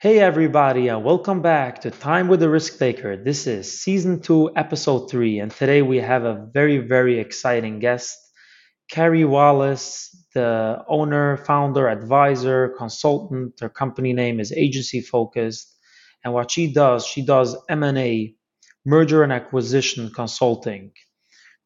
Hey 0.00 0.20
everybody, 0.20 0.86
and 0.86 1.02
welcome 1.02 1.42
back 1.42 1.80
to 1.80 1.90
Time 1.90 2.28
with 2.28 2.38
the 2.38 2.48
Risk 2.48 2.78
Taker. 2.78 3.16
This 3.16 3.48
is 3.48 3.82
season 3.82 4.20
two, 4.20 4.48
episode 4.54 5.10
three, 5.10 5.40
and 5.40 5.50
today 5.50 5.82
we 5.82 5.96
have 5.96 6.22
a 6.22 6.46
very, 6.54 6.78
very 6.78 7.18
exciting 7.18 7.80
guest, 7.80 8.16
Carey 8.88 9.24
Wallace, 9.24 10.16
the 10.34 10.84
owner, 10.86 11.38
founder, 11.38 11.88
advisor, 11.88 12.76
consultant. 12.78 13.58
Her 13.58 13.68
company 13.68 14.12
name 14.12 14.38
is 14.38 14.52
Agency 14.52 15.00
Focused, 15.00 15.76
and 16.24 16.32
what 16.32 16.52
she 16.52 16.72
does, 16.72 17.04
she 17.04 17.26
does 17.26 17.56
M&A, 17.68 18.36
merger 18.86 19.24
and 19.24 19.32
acquisition 19.32 20.12
consulting. 20.14 20.92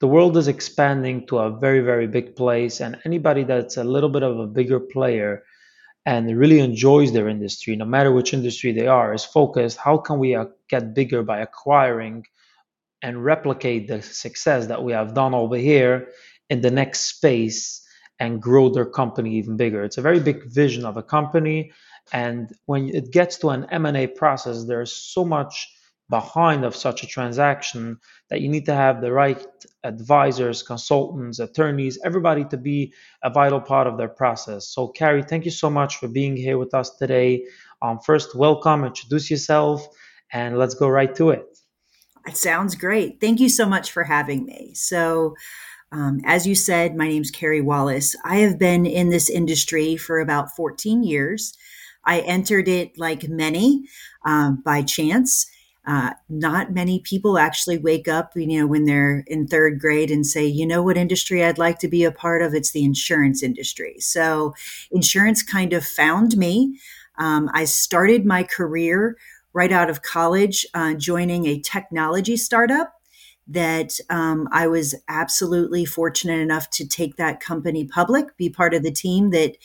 The 0.01 0.09
world 0.09 0.39
is 0.39 0.49
expanding 0.49 1.27
to 1.27 1.37
a 1.37 1.59
very, 1.59 1.81
very 1.81 2.07
big 2.07 2.35
place, 2.35 2.81
and 2.81 2.99
anybody 3.05 3.45
that's 3.45 3.77
a 3.77 3.85
little 3.85 4.09
bit 4.09 4.23
of 4.23 4.39
a 4.39 4.47
bigger 4.47 4.81
player 4.81 5.43
and 6.05 6.37
really 6.37 6.59
enjoys 6.59 7.13
their 7.13 7.29
industry, 7.29 7.77
no 7.77 7.85
matter 7.85 8.13
which 8.13 8.35
industry 8.35 8.73
they 8.73 8.87
are, 8.87 9.15
is 9.15 9.25
focused 9.25 9.79
how 9.79 9.97
can 9.97 10.19
we 10.19 10.35
uh, 10.35 10.47
get 10.69 10.95
bigger 10.95 11.23
by 11.23 11.41
acquiring 11.41 12.25
and 13.03 13.25
replicate 13.25 13.89
the 13.89 14.03
success 14.03 14.67
that 14.67 14.83
we 14.83 14.93
have 14.93 15.15
done 15.15 15.35
over 15.35 15.57
here 15.57 16.09
in 16.51 16.61
the 16.61 16.71
next 16.71 17.01
space 17.01 17.87
and 18.19 18.41
grow 18.41 18.69
their 18.69 18.85
company 18.85 19.37
even 19.37 19.57
bigger. 19.57 19.83
It's 19.83 19.99
a 19.99 20.03
very 20.03 20.21
big 20.21 20.45
vision 20.45 20.85
of 20.85 20.97
a 20.97 21.03
company 21.03 21.73
and 22.13 22.53
when 22.67 22.89
it 22.89 23.11
gets 23.11 23.39
to 23.39 23.51
an 23.51 23.67
M&A 23.71 24.07
process 24.07 24.65
there's 24.65 24.93
so 24.93 25.25
much 25.25 25.69
behind 26.09 26.65
of 26.65 26.77
such 26.77 27.03
a 27.03 27.07
transaction 27.07 27.99
that 28.29 28.41
you 28.41 28.49
need 28.49 28.67
to 28.67 28.75
have 28.75 29.01
the 29.01 29.13
right 29.13 29.45
advisors, 29.85 30.63
consultants, 30.63 31.39
attorneys, 31.39 31.99
everybody 32.05 32.45
to 32.45 32.57
be 32.57 32.93
a 33.23 33.31
vital 33.31 33.61
part 33.61 33.87
of 33.87 33.97
their 33.97 34.09
process. 34.09 34.69
So, 34.69 34.89
Carey, 34.89 35.23
thank 35.23 35.45
you 35.45 35.51
so 35.51 35.71
much 35.71 35.97
for 35.97 36.09
being 36.09 36.37
here 36.37 36.59
with 36.59 36.75
us 36.75 36.91
today. 36.97 37.47
Um, 37.81 37.99
first, 37.99 38.35
welcome, 38.35 38.85
introduce 38.85 39.31
yourself, 39.31 39.87
and 40.33 40.59
let's 40.59 40.75
go 40.75 40.89
right 40.89 41.15
to 41.17 41.31
it. 41.31 41.47
It 42.27 42.37
sounds 42.37 42.75
great. 42.75 43.21
Thank 43.21 43.41
you 43.41 43.49
so 43.49 43.67
much 43.67 43.91
for 43.91 44.05
having 44.05 44.45
me. 44.45 44.73
So, 44.75 45.35
um, 45.91 46.21
as 46.25 46.47
you 46.47 46.55
said, 46.55 46.97
my 46.97 47.09
name 47.09 47.23
is 47.23 47.31
Carey 47.31 47.61
Wallace. 47.61 48.17
I 48.25 48.37
have 48.37 48.59
been 48.59 48.87
in 48.87 49.11
this 49.11 49.29
industry 49.29 49.97
for 49.97 50.21
about 50.21 50.55
14 50.57 51.03
years. 51.03 51.57
I 52.05 52.21
entered 52.21 52.67
it 52.67 52.99
like 52.99 53.29
many 53.29 53.85
um, 54.25 54.63
by 54.65 54.83
chance. 54.83 55.47
Uh, 55.85 56.13
not 56.29 56.73
many 56.73 57.01
people 57.01 57.39
actually 57.39 57.77
wake 57.77 58.07
up, 58.07 58.33
you 58.37 58.47
know, 58.47 58.67
when 58.67 58.85
they're 58.85 59.25
in 59.27 59.49
third 59.49 59.81
grade 59.81 60.13
and 60.13 60.25
say, 60.25 60.47
you 60.47 60.65
know, 60.65 60.81
what 60.81 60.97
industry 60.97 61.45
I'd 61.45 61.59
like 61.59 61.81
to 61.81 61.89
be 61.89 62.05
a 62.05 62.13
part 62.13 62.41
of? 62.41 62.55
It's 62.55 62.71
the 62.71 62.85
insurance 62.85 63.43
industry. 63.43 63.97
So, 63.99 64.55
insurance 64.93 65.43
kind 65.43 65.73
of 65.73 65.85
found 65.85 66.37
me. 66.37 66.79
Um, 67.19 67.51
I 67.53 67.65
started 67.65 68.25
my 68.25 68.45
career 68.45 69.17
right 69.53 69.73
out 69.73 69.91
of 69.91 70.03
college, 70.03 70.65
uh, 70.73 70.95
joining 70.95 71.47
a 71.47 71.61
technology 71.61 72.37
startup 72.37 72.95
that 73.49 73.99
um, 74.09 74.49
I 74.53 74.67
was 74.67 74.95
absolutely 75.09 75.85
fortunate 75.85 76.41
enough 76.41 76.71
to 76.71 76.87
take 76.87 77.17
that 77.17 77.41
company 77.41 77.85
public, 77.85 78.37
be 78.37 78.49
part 78.49 78.73
of 78.73 78.83
the 78.83 78.93
team 78.93 79.31
that 79.31 79.57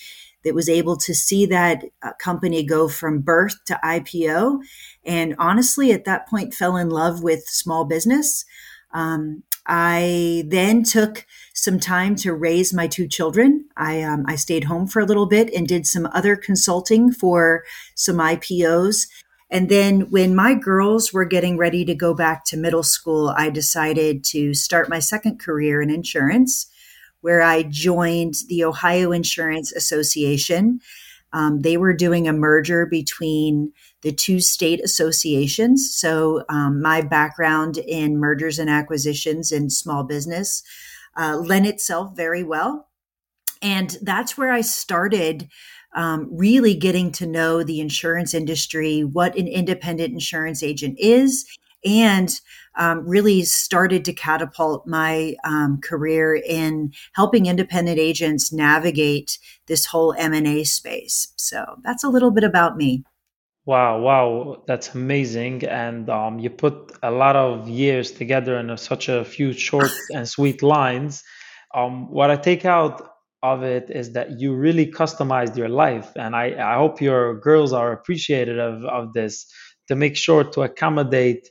that 0.48 0.56
was 0.56 0.70
able 0.70 0.96
to 0.96 1.14
see 1.14 1.46
that 1.46 1.84
uh, 2.02 2.14
company 2.14 2.64
go 2.64 2.88
from 2.88 3.20
birth 3.20 3.64
to 3.66 3.78
IPO. 3.84 4.62
And 5.06 5.36
honestly, 5.38 5.92
at 5.92 6.06
that 6.06 6.26
point, 6.30 6.54
fell 6.54 6.78
in 6.78 6.90
love 6.90 7.22
with 7.22 7.44
small 7.48 7.84
business. 7.84 8.46
Um, 8.94 9.44
I 9.66 10.46
then 10.48 10.84
took 10.84 11.26
some 11.54 11.82
time 11.82 12.16
to 12.18 12.34
raise 12.34 12.74
my 12.74 12.88
two 12.88 13.10
children. 13.10 13.66
I, 13.76 14.02
um, 14.02 14.24
I 14.26 14.38
stayed 14.38 14.64
home 14.64 14.88
for 14.88 15.02
a 15.02 15.06
little 15.06 15.26
bit 15.26 15.54
and 15.54 15.68
did 15.68 15.86
some 15.86 16.08
other 16.14 16.38
consulting 16.38 17.12
for 17.12 17.66
some 17.94 18.18
IPOs. 18.18 19.08
And 19.50 19.68
then 19.68 20.10
when 20.10 20.34
my 20.34 20.54
girls 20.54 21.12
were 21.12 21.26
getting 21.26 21.58
ready 21.58 21.84
to 21.84 21.94
go 21.94 22.14
back 22.14 22.46
to 22.46 22.58
middle 22.58 22.84
school, 22.84 23.34
I 23.38 23.50
decided 23.50 24.24
to 24.26 24.54
start 24.54 24.88
my 24.88 25.00
second 25.00 25.40
career 25.40 25.82
in 25.82 25.90
insurance 25.90 26.68
where 27.22 27.42
I 27.42 27.64
joined 27.64 28.36
the 28.48 28.64
Ohio 28.64 29.12
Insurance 29.12 29.72
Association. 29.72 30.80
Um, 31.34 31.62
they 31.62 31.78
were 31.78 31.94
doing 31.94 32.28
a 32.28 32.34
merger 32.34 32.86
between 32.86 33.74
the 34.02 34.12
two 34.12 34.40
state 34.40 34.82
associations. 34.84 35.94
So, 35.94 36.44
um, 36.50 36.82
my 36.82 37.02
background 37.02 37.78
in 37.78 38.18
mergers 38.18 38.60
and 38.60 38.70
acquisitions 38.70 39.52
and 39.52 39.72
small 39.72 40.04
business 40.04 40.64
uh, 41.18 41.38
lent 41.38 41.66
itself 41.66 42.16
very 42.16 42.44
well. 42.44 42.88
And 43.62 43.98
that's 44.02 44.38
where 44.38 44.52
I 44.52 44.62
started 44.62 45.50
um, 45.96 46.30
really 46.32 46.76
getting 46.76 47.12
to 47.14 47.26
know 47.26 47.64
the 47.64 47.80
insurance 47.80 48.34
industry, 48.34 49.04
what 49.04 49.36
an 49.36 49.48
independent 49.48 50.14
insurance 50.14 50.62
agent 50.62 50.98
is, 51.00 51.46
and 51.84 52.40
um, 52.78 53.08
really 53.08 53.44
started 53.44 54.06
to 54.06 54.14
catapult 54.14 54.88
my 54.88 55.36
um, 55.44 55.80
career 55.82 56.36
in 56.36 56.94
helping 57.14 57.46
independent 57.46 58.00
agents 58.00 58.54
navigate 58.54 59.40
this 59.68 59.86
whole 59.86 60.14
M&A 60.18 60.64
space. 60.64 61.34
So 61.36 61.80
that's 61.84 62.04
a 62.04 62.10
little 62.10 62.32
bit 62.32 62.44
about 62.44 62.78
me. 62.78 63.04
Wow, 63.66 64.00
wow, 64.00 64.64
that's 64.66 64.96
amazing. 64.96 65.66
And 65.66 66.10
um, 66.10 66.40
you 66.40 66.50
put 66.50 66.94
a 67.04 67.12
lot 67.12 67.36
of 67.36 67.68
years 67.68 68.12
together 68.12 68.58
in 68.58 68.70
a, 68.70 68.78
such 68.78 69.10
a 69.10 69.26
few 69.26 69.52
short 69.52 69.92
and 70.14 70.28
sweet 70.28 70.64
lines. 70.64 71.24
Um, 71.76 72.10
what 72.10 72.32
I 72.32 72.38
take 72.38 72.64
out 72.64 73.10
of 73.44 73.64
it 73.64 73.90
is 73.90 74.14
that 74.14 74.40
you 74.40 74.56
really 74.56 74.90
customized 74.90 75.58
your 75.58 75.70
life. 75.70 76.12
And 76.16 76.36
I, 76.36 76.56
I 76.58 76.78
hope 76.78 77.02
your 77.02 77.40
girls 77.40 77.74
are 77.74 77.92
appreciative 77.92 78.58
of, 78.58 78.86
of 78.86 79.14
this 79.14 79.46
to 79.90 79.96
make 79.96 80.16
sure 80.16 80.44
to 80.44 80.62
accommodate 80.62 81.50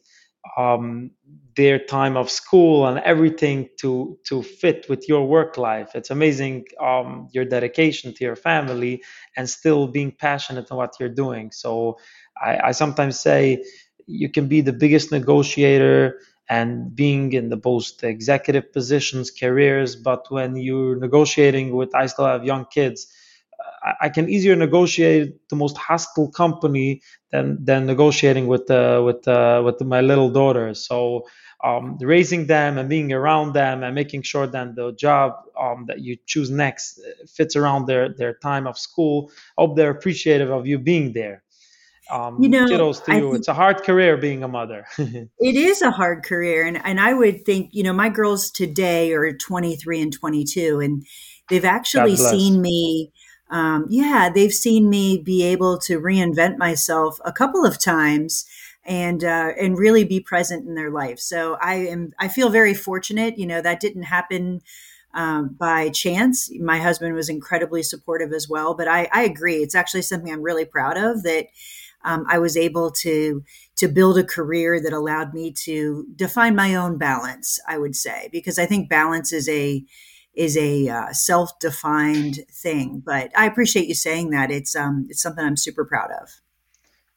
um, 0.57 1.11
their 1.57 1.79
time 1.79 2.17
of 2.17 2.31
school 2.31 2.87
and 2.87 2.99
everything 3.01 3.69
to 3.81 4.19
to 4.29 4.43
fit 4.43 4.87
with 4.89 5.09
your 5.09 5.27
work 5.27 5.57
life. 5.57 5.91
It's 5.95 6.11
amazing 6.11 6.67
um, 6.81 7.29
your 7.33 7.45
dedication 7.45 8.15
to 8.15 8.25
your 8.25 8.37
family 8.37 9.03
and 9.37 9.49
still 9.49 9.89
being 9.89 10.13
passionate 10.13 10.71
on 10.71 10.77
what 10.79 10.95
you're 11.01 11.09
doing. 11.25 11.51
So 11.53 11.99
I, 12.43 12.59
I 12.69 12.73
sometimes 12.73 13.19
say 13.21 13.65
you 14.07 14.31
can 14.31 14.49
be 14.49 14.61
the 14.61 14.73
biggest 14.73 15.11
negotiator 15.13 16.21
and 16.49 16.95
being 16.95 17.33
in 17.33 17.49
the 17.49 17.61
most 17.65 18.05
executive 18.05 18.73
positions, 18.73 19.31
careers, 19.31 19.97
but 19.97 20.31
when 20.31 20.57
you're 20.57 20.97
negotiating 20.99 21.75
with, 21.75 21.95
I 21.95 22.07
still 22.07 22.27
have 22.27 22.45
young 22.45 22.67
kids 22.67 23.07
I 24.01 24.09
can 24.09 24.29
easier 24.29 24.57
negotiate 24.57 25.49
the 25.49 25.57
most 25.57 25.77
hostile 25.77 26.31
company 26.31 27.03
than 27.31 27.65
than 27.65 27.87
negotiating 27.87 28.47
with 28.47 28.71
uh, 28.71 29.03
with 29.05 29.27
uh, 29.29 29.63
with 29.65 29.81
my 29.83 30.01
little 30.01 30.31
daughter. 30.31 30.75
So 30.75 31.27
um, 31.65 31.97
raising 32.01 32.47
them 32.47 32.79
and 32.79 32.89
being 32.89 33.13
around 33.13 33.53
them 33.53 33.83
and 33.83 33.95
making 33.95 34.23
sure 34.23 34.47
that 34.47 34.75
the 34.77 34.93
job 34.93 35.33
um, 35.59 35.87
that 35.89 36.01
you 36.01 36.17
choose 36.27 36.51
next 36.51 37.01
fits 37.27 37.57
around 37.57 37.87
their 37.87 38.09
their 38.11 38.35
time 38.35 38.67
of 38.67 38.79
school. 38.79 39.31
I 39.59 39.63
hope 39.63 39.77
they're 39.77 39.91
appreciative 39.91 40.51
of 40.51 40.67
you 40.67 40.79
being 40.79 41.13
there. 41.13 41.43
Um, 42.09 42.41
you 42.41 42.49
know, 42.49 42.67
kiddos 42.67 43.05
to 43.07 43.17
you. 43.17 43.35
it's 43.35 43.49
a 43.49 43.55
hard 43.55 43.83
career 43.83 44.17
being 44.17 44.45
a 44.45 44.49
mother. 44.49 44.87
it 44.99 45.29
is 45.41 45.83
a 45.83 45.91
hard 45.91 46.25
career, 46.25 46.65
and 46.67 46.81
and 46.85 47.01
I 47.01 47.15
would 47.15 47.45
think 47.45 47.71
you 47.73 47.83
know 47.83 47.93
my 47.93 48.11
girls 48.11 48.51
today 48.51 49.13
are 49.13 49.33
23 49.33 50.03
and 50.03 50.13
22, 50.13 50.81
and 50.81 51.05
they've 51.49 51.65
actually 51.65 52.17
seen 52.17 52.61
me 52.63 53.13
um, 53.51 53.87
yeah, 53.89 54.29
they've 54.33 54.53
seen 54.53 54.91
me 54.91 55.19
be 55.19 55.43
able 55.45 55.79
to 55.79 56.01
reinvent 56.01 56.59
myself 56.59 57.19
a 57.25 57.33
couple 57.33 57.65
of 57.65 57.79
times 57.79 58.45
and 58.87 59.25
uh, 59.25 59.53
and 59.61 59.79
really 59.79 60.05
be 60.05 60.21
present 60.21 60.67
in 60.67 60.75
their 60.75 60.91
life. 60.91 61.19
So 61.19 61.57
I 61.61 61.75
am 61.75 62.13
I 62.19 62.29
feel 62.29 62.51
very 62.51 62.75
fortunate. 62.75 63.39
You 63.39 63.47
know 63.47 63.61
that 63.61 63.81
didn't 63.81 64.05
happen 64.05 64.63
um, 65.15 65.57
by 65.59 65.89
chance. 65.91 66.51
My 66.61 66.79
husband 66.79 67.15
was 67.15 67.29
incredibly 67.29 67.83
supportive 67.83 68.33
as 68.33 68.49
well. 68.49 68.75
But 68.75 68.89
I, 68.89 69.09
I 69.13 69.23
agree, 69.23 69.57
it's 69.57 69.75
actually 69.75 70.03
something 70.03 70.33
I'm 70.33 70.43
really 70.43 70.65
proud 70.67 70.97
of 70.99 71.23
that 71.23 71.47
um, 72.05 72.25
I 72.29 72.39
was 72.39 72.57
able 72.57 72.91
to 72.93 73.43
to 73.77 73.89
build 73.89 74.19
a 74.19 74.25
career 74.25 74.81
that 74.81 74.93
allowed 74.93 75.35
me 75.35 75.53
to 75.53 76.07
define 76.15 76.55
my 76.55 76.75
own 76.75 76.99
balance. 76.99 77.59
I 77.67 77.79
would 77.79 77.97
say 77.97 78.29
because 78.31 78.59
I 78.59 78.67
think 78.67 78.89
balance 78.89 79.33
is 79.33 79.49
a 79.49 79.85
is 80.35 80.57
a 80.59 80.89
uh, 80.89 81.13
self-defined 81.13 82.41
thing. 82.53 83.03
But 83.05 83.31
I 83.37 83.47
appreciate 83.47 83.89
you 83.89 83.95
saying 83.95 84.31
that. 84.31 84.51
It's 84.51 84.77
um, 84.77 85.07
it's 85.09 85.23
something 85.23 85.45
I'm 85.45 85.57
super 85.57 85.85
proud 85.85 86.11
of. 86.23 86.41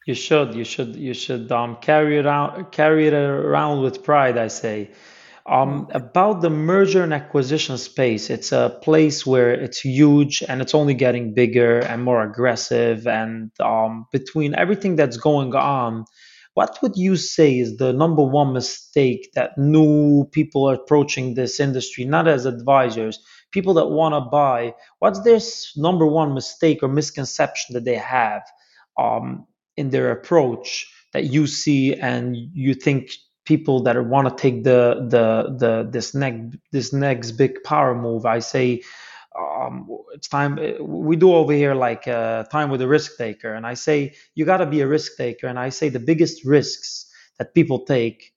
You 0.06 0.14
should, 0.14 0.54
you 0.54 0.64
should, 0.64 0.96
you 0.96 1.14
should 1.14 1.52
um, 1.52 1.76
carry 1.80 2.18
it 2.18 2.26
out, 2.26 2.72
carry 2.72 3.06
it 3.06 3.14
around 3.14 3.82
with 3.82 4.02
pride. 4.02 4.38
I 4.38 4.48
say. 4.48 4.90
Um, 5.46 5.88
about 5.92 6.42
the 6.42 6.50
merger 6.50 7.02
and 7.02 7.12
acquisition 7.12 7.76
space, 7.78 8.30
it's 8.30 8.52
a 8.52 8.78
place 8.82 9.26
where 9.26 9.50
it's 9.52 9.80
huge 9.80 10.42
and 10.48 10.62
it's 10.62 10.74
only 10.74 10.94
getting 10.94 11.34
bigger 11.34 11.80
and 11.80 12.04
more 12.04 12.22
aggressive. 12.22 13.06
And 13.06 13.50
um, 13.60 14.06
between 14.12 14.54
everything 14.54 14.96
that's 14.96 15.16
going 15.16 15.54
on, 15.54 16.04
what 16.54 16.78
would 16.82 16.96
you 16.96 17.16
say 17.16 17.58
is 17.58 17.78
the 17.78 17.92
number 17.92 18.22
one 18.22 18.52
mistake 18.52 19.30
that 19.34 19.58
new 19.58 20.26
people 20.32 20.68
are 20.68 20.74
approaching 20.74 21.34
this 21.34 21.58
industry, 21.60 22.04
not 22.04 22.28
as 22.28 22.46
advisors, 22.46 23.18
people 23.50 23.74
that 23.74 23.86
want 23.88 24.14
to 24.14 24.20
buy? 24.20 24.74
What's 25.00 25.20
their 25.22 25.40
number 25.76 26.06
one 26.06 26.34
mistake 26.34 26.82
or 26.82 26.88
misconception 26.88 27.74
that 27.74 27.84
they 27.84 27.96
have? 27.96 28.42
Um, 28.98 29.46
in 29.76 29.90
their 29.90 30.10
approach 30.10 30.86
that 31.12 31.24
you 31.24 31.46
see 31.46 31.94
and 31.94 32.36
you 32.36 32.74
think 32.74 33.12
people 33.44 33.82
that 33.82 34.06
want 34.06 34.28
to 34.28 34.42
take 34.42 34.64
the 34.64 35.06
the 35.08 35.56
the 35.58 35.88
this 35.90 36.14
next 36.14 36.56
this 36.72 36.92
next 36.92 37.32
big 37.32 37.62
power 37.64 37.94
move 37.94 38.26
i 38.26 38.38
say 38.38 38.80
um, 39.38 39.88
it's 40.12 40.28
time 40.28 40.58
we 40.80 41.16
do 41.16 41.32
over 41.34 41.52
here 41.52 41.74
like 41.74 42.08
uh, 42.08 42.44
time 42.44 42.68
with 42.68 42.82
a 42.82 42.88
risk 42.88 43.16
taker. 43.16 43.54
And 43.54 43.66
i 43.66 43.74
say 43.74 44.14
you 44.34 44.44
got 44.44 44.58
to 44.58 44.66
be 44.66 44.80
a 44.80 44.86
risk 44.86 45.16
taker. 45.16 45.46
And 45.46 45.58
i 45.58 45.68
say 45.68 45.88
the 45.88 46.00
biggest 46.00 46.44
risks 46.44 47.06
that 47.38 47.54
people 47.54 47.84
take 47.84 48.32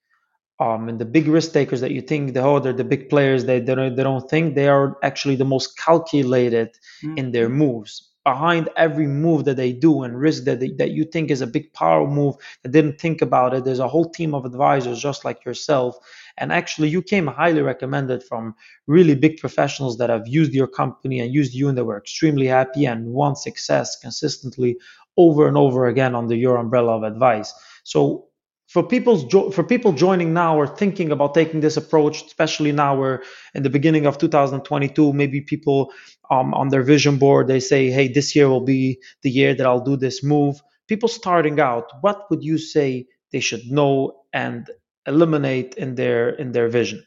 um, 0.59 0.87
and 0.87 0.99
the 0.99 1.05
big 1.05 1.27
risk 1.27 1.51
takers 1.51 1.81
that 1.81 1.91
you 1.91 2.01
think 2.01 2.33
the 2.33 2.41
oh 2.41 2.59
they're 2.59 2.73
the 2.73 2.83
big 2.83 3.09
players 3.09 3.45
they, 3.45 3.59
they, 3.59 3.75
don't, 3.75 3.95
they 3.95 4.03
don't 4.03 4.29
think 4.29 4.55
they 4.55 4.67
are 4.67 4.97
actually 5.03 5.35
the 5.35 5.45
most 5.45 5.77
calculated 5.77 6.69
mm-hmm. 7.03 7.17
in 7.17 7.31
their 7.31 7.49
moves 7.49 8.12
behind 8.23 8.69
every 8.77 9.07
move 9.07 9.45
that 9.45 9.57
they 9.57 9.73
do 9.73 10.03
and 10.03 10.19
risk 10.19 10.43
that 10.45 10.59
they, 10.59 10.71
that 10.71 10.91
you 10.91 11.03
think 11.03 11.29
is 11.29 11.41
a 11.41 11.47
big 11.47 11.71
power 11.73 12.07
move 12.07 12.35
that 12.61 12.71
didn't 12.71 12.99
think 12.99 13.21
about 13.21 13.53
it 13.53 13.65
there's 13.65 13.79
a 13.79 13.87
whole 13.87 14.09
team 14.09 14.33
of 14.33 14.45
advisors 14.45 15.01
just 15.01 15.25
like 15.25 15.43
yourself. 15.45 15.97
And 16.37 16.51
actually 16.51 16.89
you 16.89 17.01
came 17.01 17.27
highly 17.27 17.61
recommended 17.61 18.23
from 18.23 18.55
really 18.87 19.15
big 19.15 19.37
professionals 19.37 19.97
that 19.97 20.09
have 20.09 20.27
used 20.27 20.53
your 20.53 20.67
company 20.67 21.19
and 21.19 21.33
used 21.33 21.53
you 21.53 21.67
and 21.67 21.77
they 21.77 21.81
were 21.81 21.97
extremely 21.97 22.47
happy 22.47 22.85
and 22.85 23.05
won 23.07 23.35
success 23.35 23.97
consistently 23.99 24.77
over 25.17 25.47
and 25.47 25.57
over 25.57 25.87
again 25.87 26.15
under 26.15 26.35
your 26.35 26.57
umbrella 26.57 26.97
of 26.97 27.03
advice. 27.03 27.53
So 27.83 28.27
for 28.73 28.81
people 28.81 29.29
for 29.51 29.63
people 29.63 29.93
joining 29.93 30.33
now 30.33 30.57
or 30.57 30.65
thinking 30.65 31.11
about 31.11 31.35
taking 31.35 31.59
this 31.59 31.77
approach, 31.77 32.25
especially 32.25 32.71
now 32.71 32.95
we're 32.95 33.19
in 33.53 33.61
the 33.61 33.69
beginning 33.69 34.07
of 34.07 34.17
2022, 34.17 35.13
maybe 35.13 35.41
people 35.41 35.93
um, 36.31 36.55
on 36.55 36.69
their 36.69 36.81
vision 36.81 37.17
board 37.17 37.47
they 37.47 37.59
say, 37.59 37.91
"Hey, 37.91 38.07
this 38.07 38.35
year 38.35 38.49
will 38.49 38.65
be 38.65 38.99
the 39.21 39.29
year 39.29 39.53
that 39.53 39.67
I'll 39.67 39.87
do 39.91 39.95
this 39.95 40.23
move." 40.23 40.59
People 40.87 41.07
starting 41.07 41.59
out, 41.59 41.85
what 42.01 42.27
would 42.31 42.43
you 42.43 42.57
say 42.57 43.05
they 43.31 43.39
should 43.39 43.69
know 43.69 44.23
and 44.33 44.67
eliminate 45.05 45.75
in 45.75 45.93
their 45.93 46.29
in 46.29 46.51
their 46.53 46.67
vision? 46.67 47.05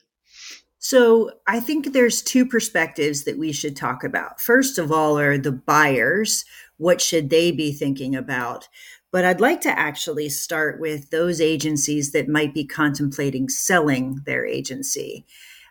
So, 0.79 1.33
I 1.49 1.59
think 1.59 1.93
there's 1.93 2.23
two 2.23 2.47
perspectives 2.47 3.25
that 3.25 3.39
we 3.39 3.51
should 3.51 3.75
talk 3.75 4.05
about. 4.05 4.41
First 4.41 4.79
of 4.79 4.93
all, 4.93 5.19
are 5.19 5.37
the 5.37 5.51
buyers. 5.51 6.45
What 6.77 7.01
should 7.01 7.29
they 7.29 7.51
be 7.51 7.73
thinking 7.73 8.15
about? 8.15 8.69
But 9.17 9.25
I'd 9.25 9.41
like 9.41 9.63
to 9.63 9.79
actually 9.79 10.29
start 10.29 10.79
with 10.79 11.09
those 11.09 11.41
agencies 11.41 12.13
that 12.13 12.29
might 12.29 12.53
be 12.53 12.67
contemplating 12.67 13.49
selling 13.49 14.21
their 14.27 14.45
agency. 14.45 15.25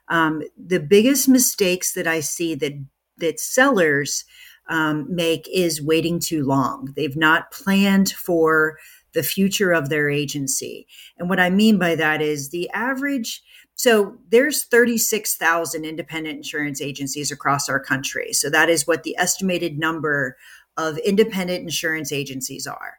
Um, 0.08 0.42
the 0.58 0.80
biggest 0.80 1.30
mistakes 1.30 1.94
that 1.94 2.08
I 2.08 2.22
see 2.22 2.56
that 2.56 2.74
that 3.20 3.40
sellers 3.40 4.26
um, 4.68 5.06
make 5.14 5.48
is 5.54 5.80
waiting 5.80 6.20
too 6.20 6.44
long. 6.44 6.92
They've 6.96 7.16
not 7.16 7.52
planned 7.52 8.10
for 8.14 8.80
the 9.14 9.22
future 9.22 9.74
of 9.74 9.90
their 9.90 10.10
agency. 10.10 10.88
And 11.20 11.30
what 11.30 11.40
I 11.40 11.52
mean 11.52 11.78
by 11.78 11.94
that 11.98 12.24
is 12.24 12.50
the 12.50 12.68
average 12.72 13.44
so 13.76 14.18
there's 14.30 14.64
36,000 14.64 15.86
independent 15.86 16.38
insurance 16.38 16.82
agencies 16.82 17.30
across 17.30 17.70
our 17.70 17.80
country. 17.80 18.34
So 18.34 18.50
that 18.50 18.70
is 18.70 18.88
what 18.88 19.04
the 19.04 19.16
estimated 19.20 19.78
number 19.78 20.36
of 20.78 20.98
independent 21.00 21.62
insurance 21.62 22.12
agencies 22.12 22.66
are 22.66 22.98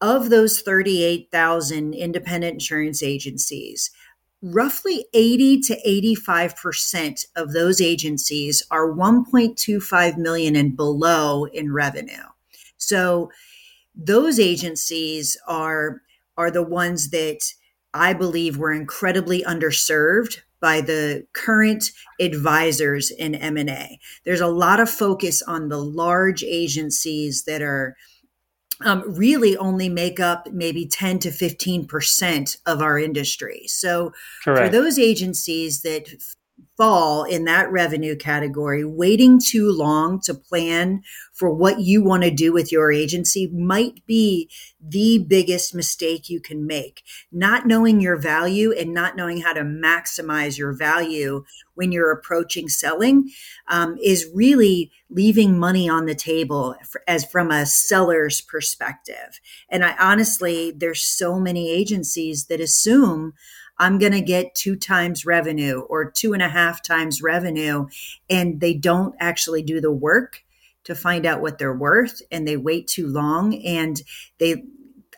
of 0.00 0.30
those 0.30 0.60
38,000 0.60 1.94
independent 1.94 2.54
insurance 2.54 3.02
agencies, 3.02 3.90
roughly 4.42 5.06
80 5.12 5.60
to 5.60 5.76
85% 5.86 7.26
of 7.36 7.52
those 7.52 7.80
agencies 7.80 8.62
are 8.70 8.90
1.25 8.90 10.16
million 10.16 10.56
and 10.56 10.76
below 10.76 11.44
in 11.44 11.72
revenue. 11.72 12.24
So 12.76 13.30
those 13.94 14.38
agencies 14.40 15.36
are 15.46 16.02
are 16.36 16.50
the 16.50 16.62
ones 16.62 17.10
that 17.10 17.52
I 17.92 18.14
believe 18.14 18.56
were 18.56 18.72
incredibly 18.72 19.42
underserved 19.42 20.38
by 20.60 20.80
the 20.80 21.26
current 21.34 21.90
advisors 22.20 23.10
in 23.10 23.34
M&A. 23.34 23.98
There's 24.24 24.40
a 24.40 24.46
lot 24.46 24.80
of 24.80 24.88
focus 24.88 25.42
on 25.42 25.68
the 25.68 25.82
large 25.82 26.42
agencies 26.42 27.44
that 27.44 27.60
are 27.60 27.96
um, 28.84 29.02
really 29.06 29.56
only 29.56 29.88
make 29.88 30.20
up 30.20 30.48
maybe 30.52 30.86
10 30.86 31.18
to 31.20 31.30
15% 31.30 32.56
of 32.66 32.80
our 32.80 32.98
industry. 32.98 33.64
So 33.66 34.12
Correct. 34.44 34.66
for 34.66 34.68
those 34.70 34.98
agencies 34.98 35.82
that 35.82 36.08
fall 36.80 37.24
in 37.24 37.44
that 37.44 37.70
revenue 37.70 38.16
category, 38.16 38.82
waiting 38.82 39.38
too 39.38 39.70
long 39.70 40.18
to 40.18 40.32
plan 40.32 41.02
for 41.34 41.50
what 41.50 41.78
you 41.80 42.02
want 42.02 42.22
to 42.22 42.30
do 42.30 42.54
with 42.54 42.72
your 42.72 42.90
agency 42.90 43.46
might 43.48 44.06
be 44.06 44.48
the 44.80 45.22
biggest 45.28 45.74
mistake 45.74 46.30
you 46.30 46.40
can 46.40 46.66
make. 46.66 47.02
Not 47.30 47.66
knowing 47.66 48.00
your 48.00 48.16
value 48.16 48.72
and 48.72 48.94
not 48.94 49.14
knowing 49.14 49.42
how 49.42 49.52
to 49.52 49.60
maximize 49.60 50.56
your 50.56 50.72
value 50.72 51.44
when 51.74 51.92
you're 51.92 52.12
approaching 52.12 52.66
selling 52.70 53.30
um, 53.68 53.98
is 54.02 54.30
really 54.34 54.90
leaving 55.10 55.58
money 55.58 55.86
on 55.86 56.06
the 56.06 56.14
table 56.14 56.76
as 57.06 57.26
from 57.26 57.50
a 57.50 57.66
seller's 57.66 58.40
perspective. 58.40 59.38
And 59.68 59.84
I 59.84 59.96
honestly, 59.98 60.70
there's 60.74 61.02
so 61.02 61.38
many 61.38 61.70
agencies 61.70 62.46
that 62.46 62.60
assume 62.60 63.34
I'm 63.80 63.98
going 63.98 64.12
to 64.12 64.20
get 64.20 64.54
two 64.54 64.76
times 64.76 65.24
revenue 65.24 65.80
or 65.80 66.10
two 66.10 66.34
and 66.34 66.42
a 66.42 66.48
half 66.48 66.82
times 66.82 67.22
revenue. 67.22 67.86
And 68.28 68.60
they 68.60 68.74
don't 68.74 69.14
actually 69.18 69.62
do 69.62 69.80
the 69.80 69.90
work 69.90 70.44
to 70.84 70.94
find 70.94 71.26
out 71.26 71.40
what 71.40 71.58
they're 71.58 71.76
worth 71.76 72.22
and 72.30 72.46
they 72.46 72.56
wait 72.56 72.86
too 72.86 73.06
long 73.06 73.54
and 73.64 74.02
they 74.38 74.62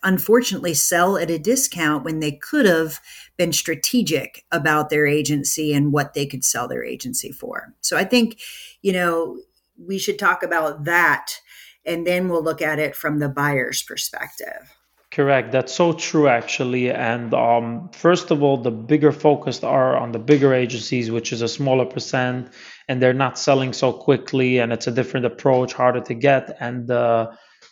unfortunately 0.04 0.74
sell 0.74 1.16
at 1.16 1.30
a 1.30 1.38
discount 1.38 2.04
when 2.04 2.20
they 2.20 2.32
could 2.32 2.66
have 2.66 3.00
been 3.36 3.52
strategic 3.52 4.44
about 4.50 4.90
their 4.90 5.06
agency 5.06 5.72
and 5.72 5.92
what 5.92 6.14
they 6.14 6.26
could 6.26 6.44
sell 6.44 6.66
their 6.66 6.84
agency 6.84 7.30
for. 7.30 7.74
So 7.80 7.96
I 7.96 8.04
think, 8.04 8.40
you 8.80 8.92
know, 8.92 9.38
we 9.78 9.98
should 9.98 10.18
talk 10.18 10.42
about 10.42 10.84
that 10.84 11.38
and 11.84 12.06
then 12.06 12.28
we'll 12.28 12.42
look 12.42 12.62
at 12.62 12.78
it 12.78 12.94
from 12.94 13.18
the 13.18 13.28
buyer's 13.28 13.82
perspective. 13.82 14.76
Correct. 15.12 15.52
That's 15.52 15.74
so 15.74 15.92
true, 15.92 16.26
actually. 16.26 16.90
And 16.90 17.34
um, 17.34 17.90
first 17.92 18.30
of 18.30 18.42
all, 18.42 18.56
the 18.56 18.70
bigger 18.70 19.12
focus 19.12 19.62
are 19.62 19.94
on 19.94 20.12
the 20.12 20.18
bigger 20.18 20.54
agencies, 20.54 21.10
which 21.10 21.34
is 21.34 21.42
a 21.42 21.48
smaller 21.48 21.84
percent, 21.84 22.48
and 22.88 23.02
they're 23.02 23.12
not 23.12 23.38
selling 23.38 23.74
so 23.74 23.92
quickly, 23.92 24.58
and 24.58 24.72
it's 24.72 24.86
a 24.86 24.90
different 24.90 25.26
approach, 25.26 25.74
harder 25.74 26.00
to 26.00 26.14
get. 26.14 26.56
And 26.60 26.86
the 26.88 27.30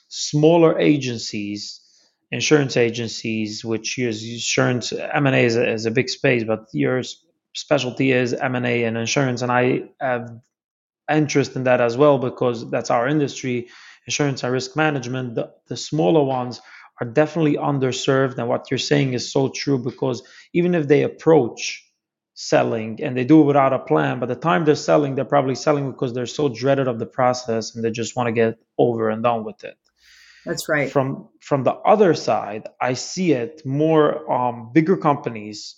smaller 0.09 0.79
agencies, 0.79 1.81
insurance 2.31 2.77
agencies, 2.77 3.65
which 3.65 3.97
use 3.97 4.23
insurance, 4.23 4.93
M&A 4.93 5.45
is 5.47 5.57
a, 5.57 5.73
is 5.73 5.87
a 5.87 5.91
big 5.91 6.11
space, 6.11 6.45
but 6.45 6.67
your 6.75 7.03
specialty 7.55 8.13
is 8.13 8.35
M&A 8.35 8.85
and 8.85 8.99
insurance, 8.99 9.41
and 9.41 9.51
I 9.51 9.85
have 9.99 10.31
interest 11.11 11.57
in 11.57 11.65
that 11.65 11.81
as 11.81 11.97
well 11.97 12.19
because 12.19 12.71
that's 12.71 12.91
our 12.91 13.09
industry, 13.09 13.69
insurance 14.07 14.45
and 14.45 14.53
risk 14.53 14.77
management. 14.77 15.37
The, 15.37 15.53
the 15.69 15.77
smaller 15.77 16.23
ones 16.23 16.61
are 17.01 17.07
definitely 17.07 17.57
underserved. 17.57 18.39
And 18.39 18.49
what 18.49 18.71
you're 18.71 18.79
saying 18.79 19.15
is 19.15 19.33
so 19.33 19.49
true 19.49 19.79
because 19.79 20.23
even 20.53 20.75
if 20.75 20.87
they 20.89 21.03
approach 21.03 21.87
selling 22.35 23.03
and 23.03 23.17
they 23.17 23.25
do 23.25 23.43
it 23.43 23.47
without 23.47 23.73
a 23.73 23.79
plan, 23.79 24.21
by 24.21 24.27
the 24.27 24.35
time 24.35 24.65
they're 24.65 24.75
selling, 24.75 25.15
they're 25.15 25.25
probably 25.25 25.55
selling 25.55 25.91
because 25.91 26.13
they're 26.13 26.27
so 26.27 26.49
dreaded 26.49 26.89
of 26.89 26.99
the 26.99 27.07
process 27.07 27.75
and 27.75 27.85
they 27.85 27.91
just 27.91 28.17
want 28.17 28.27
to 28.27 28.33
get 28.33 28.59
over 28.79 29.09
and 29.09 29.23
done 29.23 29.45
with 29.45 29.65
it. 29.65 29.77
That's 30.45 30.69
right. 30.69 30.91
From 30.91 31.29
from 31.41 31.65
the 31.65 31.75
other 31.75 32.15
side, 32.15 32.67
I 32.81 32.95
see 32.95 33.33
it 33.33 33.63
more 33.67 34.31
um, 34.31 34.71
bigger 34.73 34.97
companies, 34.97 35.77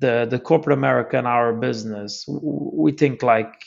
the 0.00 0.26
the 0.28 0.38
corporate 0.38 0.76
America 0.76 1.16
and 1.16 1.26
our 1.26 1.54
business. 1.54 2.26
We 2.28 2.92
think 2.92 3.22
like 3.22 3.64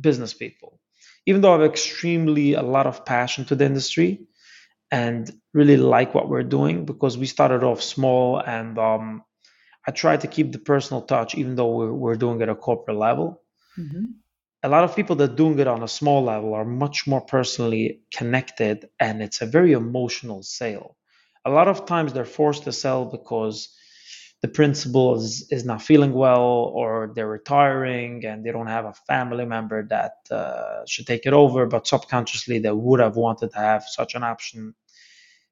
business 0.00 0.32
people. 0.32 0.80
Even 1.26 1.42
though 1.42 1.50
I 1.50 1.60
have 1.60 1.70
extremely 1.70 2.54
a 2.54 2.62
lot 2.62 2.86
of 2.86 3.04
passion 3.04 3.44
to 3.46 3.54
the 3.54 3.66
industry, 3.66 4.20
and 4.90 5.30
really 5.52 5.76
like 5.76 6.14
what 6.14 6.28
we're 6.28 6.42
doing 6.42 6.84
because 6.84 7.18
we 7.18 7.26
started 7.26 7.62
off 7.62 7.82
small 7.82 8.38
and 8.40 8.78
um, 8.78 9.22
I 9.86 9.90
try 9.90 10.16
to 10.16 10.26
keep 10.26 10.52
the 10.52 10.58
personal 10.58 11.02
touch 11.02 11.34
even 11.34 11.54
though 11.56 11.74
we're, 11.76 11.92
we're 11.92 12.16
doing 12.16 12.40
it 12.40 12.44
at 12.44 12.48
a 12.48 12.54
corporate 12.54 12.96
level. 12.96 13.42
Mm-hmm. 13.78 14.04
A 14.62 14.68
lot 14.68 14.84
of 14.84 14.96
people 14.96 15.16
that 15.16 15.36
doing 15.36 15.58
it 15.58 15.68
on 15.68 15.82
a 15.82 15.88
small 15.88 16.24
level 16.24 16.54
are 16.54 16.64
much 16.64 17.06
more 17.06 17.20
personally 17.20 18.00
connected 18.12 18.88
and 18.98 19.22
it's 19.22 19.40
a 19.40 19.46
very 19.46 19.72
emotional 19.72 20.42
sale. 20.42 20.96
A 21.44 21.50
lot 21.50 21.68
of 21.68 21.86
times 21.86 22.12
they're 22.12 22.24
forced 22.24 22.64
to 22.64 22.72
sell 22.72 23.04
because 23.04 23.68
the 24.40 24.48
principal 24.48 25.16
is, 25.16 25.46
is 25.50 25.64
not 25.64 25.82
feeling 25.82 26.12
well 26.12 26.70
or 26.74 27.10
they're 27.14 27.28
retiring 27.28 28.24
and 28.24 28.44
they 28.44 28.52
don't 28.52 28.68
have 28.68 28.84
a 28.84 28.92
family 28.92 29.44
member 29.44 29.84
that 29.88 30.12
uh, 30.30 30.84
should 30.86 31.06
take 31.06 31.26
it 31.26 31.32
over 31.32 31.66
but 31.66 31.86
subconsciously 31.86 32.58
they 32.58 32.70
would 32.70 33.00
have 33.00 33.16
wanted 33.16 33.50
to 33.52 33.58
have 33.58 33.84
such 33.84 34.14
an 34.14 34.22
option. 34.22 34.74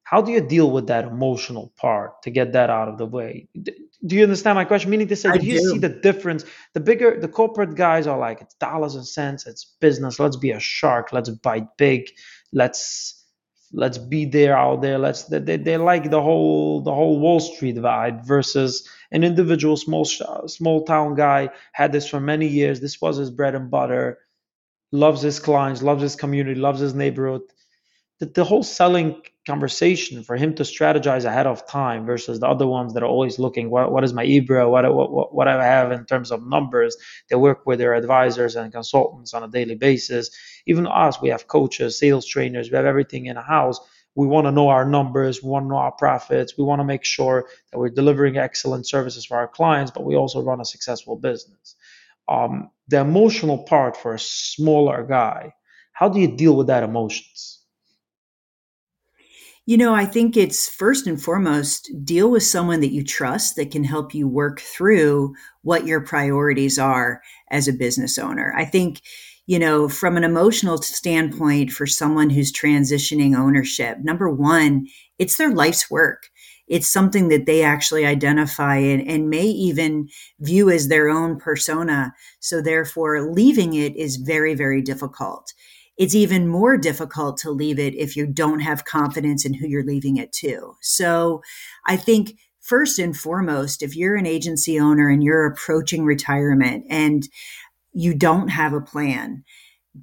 How 0.05 0.23
do 0.23 0.31
you 0.31 0.41
deal 0.41 0.71
with 0.71 0.87
that 0.87 1.05
emotional 1.05 1.73
part 1.77 2.23
to 2.23 2.31
get 2.31 2.53
that 2.53 2.71
out 2.71 2.87
of 2.87 2.97
the 2.97 3.07
way? 3.07 3.49
Do 3.61 4.15
you 4.15 4.23
understand 4.23 4.55
my 4.55 4.65
question? 4.65 4.89
Meaning 4.89 5.09
to 5.09 5.17
say 5.17 5.31
I 5.31 5.39
do 5.39 5.47
you 5.47 5.59
do. 5.59 5.71
see 5.71 5.79
the 5.79 5.89
difference? 5.89 6.45
The 6.75 6.81
bigger 6.81 7.19
the 7.19 7.27
corporate 7.27 7.75
guys 7.75 8.07
are 8.07 8.17
like 8.17 8.41
it's 8.41 8.55
dollars 8.55 8.95
and 8.95 9.05
cents 9.05 9.49
it's 9.49 9.65
business 9.81 10.21
let's 10.21 10.37
be 10.37 10.53
a 10.53 10.61
shark 10.61 11.13
let's 11.13 11.29
bite 11.29 11.77
big 11.77 12.09
let's 12.53 13.26
let's 13.73 13.99
be 13.99 14.25
there 14.25 14.57
out 14.57 14.83
there. 14.83 14.99
Let's 14.99 15.25
they, 15.25 15.57
they 15.57 15.77
like 15.77 16.11
the 16.11 16.23
whole 16.23 16.81
the 16.81 16.95
whole 16.95 17.19
wall 17.19 17.41
street 17.41 17.77
vibe 17.77 18.27
versus 18.27 18.89
an 19.11 19.25
individual 19.25 19.77
small 19.77 20.05
small 20.05 20.85
town 20.85 21.15
guy 21.15 21.51
had 21.73 21.93
this 21.93 22.09
for 22.09 22.21
many 22.21 22.47
years. 22.47 22.81
This 22.81 23.01
was 23.01 23.17
his 23.17 23.31
bread 23.31 23.55
and 23.55 23.71
butter. 23.71 24.19
Loves 24.93 25.23
his 25.23 25.41
clients 25.41 25.83
loves 25.83 26.03
his 26.03 26.17
community 26.17 26.59
loves 26.59 26.81
his 26.81 26.95
neighborhood 26.95 27.43
the, 28.19 28.27
the 28.27 28.45
whole 28.45 28.63
selling 28.63 29.23
conversation 29.47 30.25
for 30.25 30.37
him 30.37 30.55
to 30.55 30.65
strategize 30.65 31.25
ahead 31.25 31.47
of 31.47 31.67
time 31.69 32.05
versus 32.05 32.41
the 32.41 32.49
other 32.49 32.67
ones 32.67 32.95
that 32.95 33.03
are 33.03 33.07
always 33.07 33.39
looking 33.39 33.71
what, 33.71 33.93
what 33.93 34.03
is 34.03 34.13
my 34.13 34.25
ebra 34.25 34.69
what, 34.69 34.93
what 34.93 35.35
what 35.35 35.47
i 35.47 35.65
have 35.65 35.93
in 35.93 36.05
terms 36.05 36.33
of 36.33 36.45
numbers? 36.47 36.97
They 37.29 37.37
work 37.37 37.65
with 37.67 37.79
their 37.79 37.95
advisors 37.95 38.57
and 38.57 38.73
consultants 38.73 39.35
on 39.35 39.45
a 39.45 39.49
daily 39.49 39.77
basis. 39.77 40.31
Even 40.67 40.87
us 40.87 41.21
we 41.21 41.29
have 41.29 41.47
coaches 41.47 41.99
sales 41.99 42.27
trainers 42.27 42.71
we 42.71 42.77
have 42.77 42.87
everything 42.87 43.27
in 43.27 43.37
a 43.37 43.43
house. 43.43 43.79
We 44.15 44.27
want 44.27 44.47
to 44.47 44.51
know 44.51 44.69
our 44.71 44.87
numbers 44.87 45.43
we 45.43 45.51
want 45.51 45.67
to 45.67 45.69
know 45.69 45.77
our 45.77 45.93
profits 45.93 46.57
we 46.59 46.65
want 46.65 46.81
to 46.81 46.85
make 46.85 47.05
sure 47.05 47.49
that 47.71 47.79
we're 47.79 47.91
delivering 47.91 48.39
excellent 48.39 48.87
services 48.87 49.27
for 49.27 49.37
our 49.37 49.49
clients 49.49 49.93
but 49.93 50.05
we 50.05 50.17
also 50.17 50.43
run 50.43 50.61
a 50.61 50.65
successful 50.65 51.17
business. 51.17 51.77
Um, 52.29 52.71
the 52.89 52.99
emotional 52.99 53.59
part 53.59 53.97
for 53.97 54.15
a 54.15 54.19
smaller 54.19 55.05
guy 55.05 55.53
how 55.93 56.09
do 56.09 56.19
you 56.19 56.37
deal 56.37 56.57
with 56.57 56.67
that 56.67 56.83
emotions 56.83 57.56
you 59.67 59.77
know, 59.77 59.95
I 59.95 60.05
think 60.05 60.37
it's 60.37 60.69
first 60.69 61.09
and 61.09 61.21
foremost 61.21 61.91
deal 62.05 62.31
with 62.31 62.45
someone 62.45 62.81
that 62.81 62.93
you 62.93 63.03
trust 63.03 63.57
that 63.57 63.73
can 63.73 63.83
help 63.83 64.15
you 64.15 64.29
work 64.29 64.61
through 64.61 65.35
what 65.63 65.87
your 65.87 66.01
priorities 66.01 66.79
are 66.79 67.21
as 67.51 67.67
a 67.67 67.73
business 67.73 68.17
owner. 68.17 68.55
I 68.57 68.65
think, 68.65 69.03
you 69.47 69.59
know, 69.59 69.89
from 69.89 70.17
an 70.17 70.23
emotional 70.23 70.79
standpoint 70.79 71.73
for 71.73 71.85
someone 71.85 72.31
who's 72.31 72.53
transitioning 72.53 73.37
ownership, 73.37 73.99
number 73.99 74.31
one, 74.31 74.87
it's 75.19 75.37
their 75.37 75.53
life's 75.53 75.91
work. 75.91 76.29
It's 76.69 76.89
something 76.89 77.29
that 77.29 77.47
they 77.47 77.63
actually 77.65 78.07
identify 78.07 78.77
and, 78.77 79.07
and 79.09 79.31
may 79.31 79.47
even 79.47 80.09
view 80.39 80.71
as 80.71 80.87
their 80.87 81.09
own 81.09 81.39
persona. 81.39 82.15
So 82.39 82.63
therefore 82.63 83.33
leaving 83.33 83.75
it 83.75 83.97
is 83.97 84.17
very, 84.17 84.55
very 84.55 84.81
difficult 84.81 85.53
it's 85.97 86.15
even 86.15 86.47
more 86.47 86.77
difficult 86.77 87.39
to 87.39 87.51
leave 87.51 87.79
it 87.79 87.95
if 87.95 88.17
you 88.17 88.27
don't 88.27 88.61
have 88.61 88.85
confidence 88.85 89.45
in 89.45 89.55
who 89.55 89.67
you're 89.67 89.85
leaving 89.85 90.17
it 90.17 90.33
to. 90.33 90.77
So 90.81 91.43
I 91.87 91.97
think 91.97 92.39
first 92.61 92.99
and 92.99 93.17
foremost, 93.17 93.83
if 93.83 93.97
you're 93.97 94.17
an 94.17 94.27
agency 94.27 94.79
owner 94.79 95.09
and 95.09 95.23
you're 95.23 95.47
approaching 95.47 96.05
retirement 96.05 96.85
and 96.91 97.29
you 97.93 98.13
don't 98.13 98.49
have 98.49 98.75
a 98.75 98.81
plan, 98.81 99.45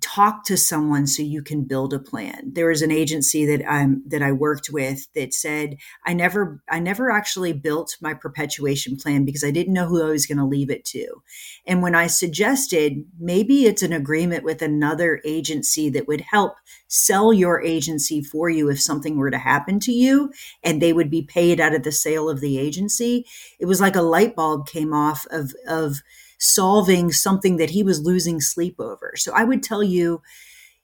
talk 0.02 0.46
to 0.46 0.58
someone 0.58 1.08
so 1.08 1.22
you 1.22 1.42
can 1.42 1.64
build 1.64 1.94
a 1.94 2.00
plan. 2.00 2.52
There 2.54 2.68
was 2.68 2.82
an 2.82 2.92
agency 2.92 3.46
that 3.46 3.70
I'm 3.70 4.04
that 4.08 4.22
I 4.22 4.32
worked 4.32 4.70
with 4.72 5.08
that 5.14 5.34
said 5.34 5.78
I 6.06 6.14
never 6.14 6.62
I 6.70 6.80
never 6.80 7.12
actually 7.12 7.54
built 7.54 7.98
my 8.02 8.14
perpetuation 8.14 8.98
plan 8.98 9.26
because 9.26 9.44
I 9.44 9.52
didn't 9.52 9.74
know 9.74 9.88
who 9.88 10.04
I 10.04 10.10
was 10.10 10.26
going 10.26 10.38
to 10.38 10.46
leave 10.46 10.70
it 10.70 10.86
to. 10.86 11.22
And 11.66 11.82
when 11.82 11.96
I 11.96 12.08
suggested 12.08 13.06
maybe 13.20 13.66
it's 13.66 13.84
an 13.84 13.94
agreement 13.94 14.44
with 14.44 14.62
another 14.62 15.22
agency 15.26 15.90
that 15.90 16.08
would 16.08 16.22
help 16.22 16.56
sell 16.88 17.34
your 17.34 17.62
agency 17.62 18.22
for 18.22 18.50
you 18.50 18.70
if 18.70 18.82
something 18.82 19.18
were 19.18 19.32
to 19.32 19.38
happen 19.38 19.80
to 19.82 19.92
you 19.92 20.32
and 20.64 20.82
they 20.82 20.94
would 20.94 21.10
be 21.10 21.24
paid 21.24 21.60
out 21.60 21.74
of 21.74 21.84
the 21.84 21.92
sale 21.92 22.30
of 22.30 22.40
the 22.40 22.58
agency, 22.58 23.26
it 23.60 23.66
was 23.66 23.82
like 23.82 23.96
a 23.96 24.02
light 24.02 24.36
bulb 24.36 24.68
came 24.68 24.94
off 24.94 25.26
of 25.32 25.54
of 25.68 26.02
solving 26.44 27.12
something 27.12 27.56
that 27.56 27.70
he 27.70 27.84
was 27.84 28.02
losing 28.02 28.42
sleep 28.42 28.76
over. 28.80 29.14
So 29.16 29.32
I 29.34 29.46
would 29.46 29.64
tell 29.64 29.82
you, 29.82 30.22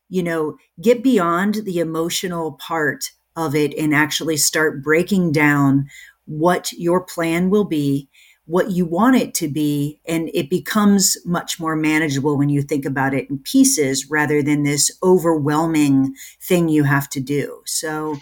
you 0.08 0.24
know, 0.24 0.58
get 0.82 1.04
beyond 1.04 1.56
the 1.66 1.80
emotional 1.80 2.54
part 2.54 3.12
of 3.36 3.56
it 3.56 3.74
and 3.78 3.94
actually 3.94 4.38
start 4.38 4.82
breaking 4.82 5.34
down 5.34 5.90
what 6.26 6.72
your 6.74 7.02
plan 7.02 7.50
will 7.50 7.66
be, 7.66 8.08
what 8.46 8.72
you 8.72 8.86
want 8.86 9.18
it 9.18 9.34
to 9.36 9.50
be, 9.50 10.00
and 10.08 10.30
it 10.34 10.50
becomes 10.50 11.18
much 11.26 11.60
more 11.60 11.76
manageable 11.76 12.38
when 12.38 12.50
you 12.50 12.62
think 12.62 12.86
about 12.86 13.14
it 13.14 13.30
in 13.30 13.38
pieces 13.40 14.10
rather 14.10 14.42
than 14.42 14.64
this 14.64 14.90
overwhelming 15.04 16.16
thing 16.42 16.70
you 16.70 16.84
have 16.84 17.10
to 17.10 17.20
do. 17.20 17.62
So, 17.66 18.18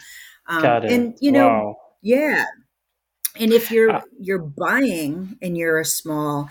um, 0.48 0.65
and 0.65 1.15
you 1.22 1.32
know, 1.32 1.48
wow. 1.48 1.77
yeah. 2.01 2.46
And 3.39 3.53
if 3.53 3.70
you're 3.70 3.91
uh, 3.91 4.01
you're 4.20 4.39
buying 4.39 5.38
and 5.41 5.56
you're 5.56 5.79
a 5.79 5.86
small, 5.86 6.50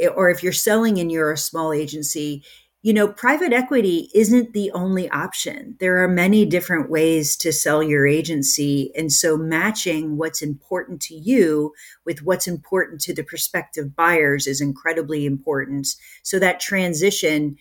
Eh, 0.00 0.08
or 0.08 0.30
if 0.30 0.42
you're 0.42 0.52
selling 0.52 0.98
and 0.98 1.10
you're 1.10 1.32
a 1.32 1.38
small 1.38 1.72
agency, 1.72 2.42
you 2.82 2.92
know, 2.92 3.08
private 3.08 3.54
equity 3.54 4.10
isn't 4.14 4.52
the 4.52 4.70
only 4.72 5.08
option. 5.08 5.74
There 5.80 6.02
are 6.04 6.08
many 6.08 6.44
different 6.44 6.90
ways 6.90 7.34
to 7.38 7.50
sell 7.50 7.82
your 7.82 8.06
agency. 8.06 8.92
And 8.94 9.10
so 9.10 9.38
matching 9.38 10.18
what's 10.18 10.42
important 10.42 11.00
to 11.02 11.14
you 11.14 11.72
with 12.04 12.22
what's 12.22 12.46
important 12.46 13.00
to 13.02 13.14
the 13.14 13.24
prospective 13.24 13.96
buyers 13.96 14.46
is 14.46 14.60
incredibly 14.60 15.24
important. 15.24 15.88
So 16.22 16.38
that 16.40 16.60
transition 16.60 17.56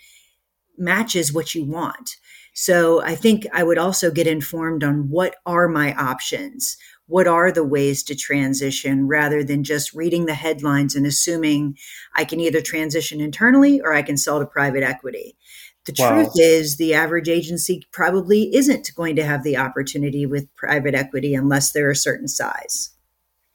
matches 0.78 1.32
what 1.32 1.56
you 1.56 1.64
want. 1.64 2.18
So 2.54 3.02
I 3.02 3.16
think 3.16 3.48
I 3.54 3.64
would 3.64 3.78
also 3.78 4.12
get 4.12 4.28
informed 4.28 4.84
on 4.84 5.10
what 5.10 5.38
are 5.46 5.68
my 5.68 5.94
options? 5.96 6.76
What 7.14 7.28
are 7.28 7.52
the 7.52 7.64
ways 7.64 8.02
to 8.02 8.16
transition 8.16 9.08
rather 9.08 9.44
than 9.44 9.64
just 9.64 9.94
reading 9.94 10.26
the 10.26 10.34
headlines 10.34 10.96
and 10.96 11.06
assuming 11.06 11.78
I 12.16 12.26
can 12.26 12.40
either 12.40 12.60
transition 12.60 13.22
internally 13.22 13.80
or 13.80 13.94
I 13.94 14.02
can 14.02 14.18
sell 14.18 14.40
to 14.40 14.48
private 14.48 14.82
equity. 14.82 15.38
The 15.86 15.94
wow. 16.00 16.16
truth 16.16 16.32
is, 16.38 16.78
the 16.78 16.96
average 16.96 17.30
agency 17.30 17.84
probably 17.92 18.56
isn't 18.56 18.90
going 18.96 19.16
to 19.18 19.26
have 19.26 19.44
the 19.44 19.58
opportunity 19.58 20.26
with 20.26 20.52
private 20.56 20.96
equity 20.96 21.36
unless 21.36 21.72
they're 21.72 21.92
a 21.92 21.96
certain 21.96 22.28
size. 22.28 22.90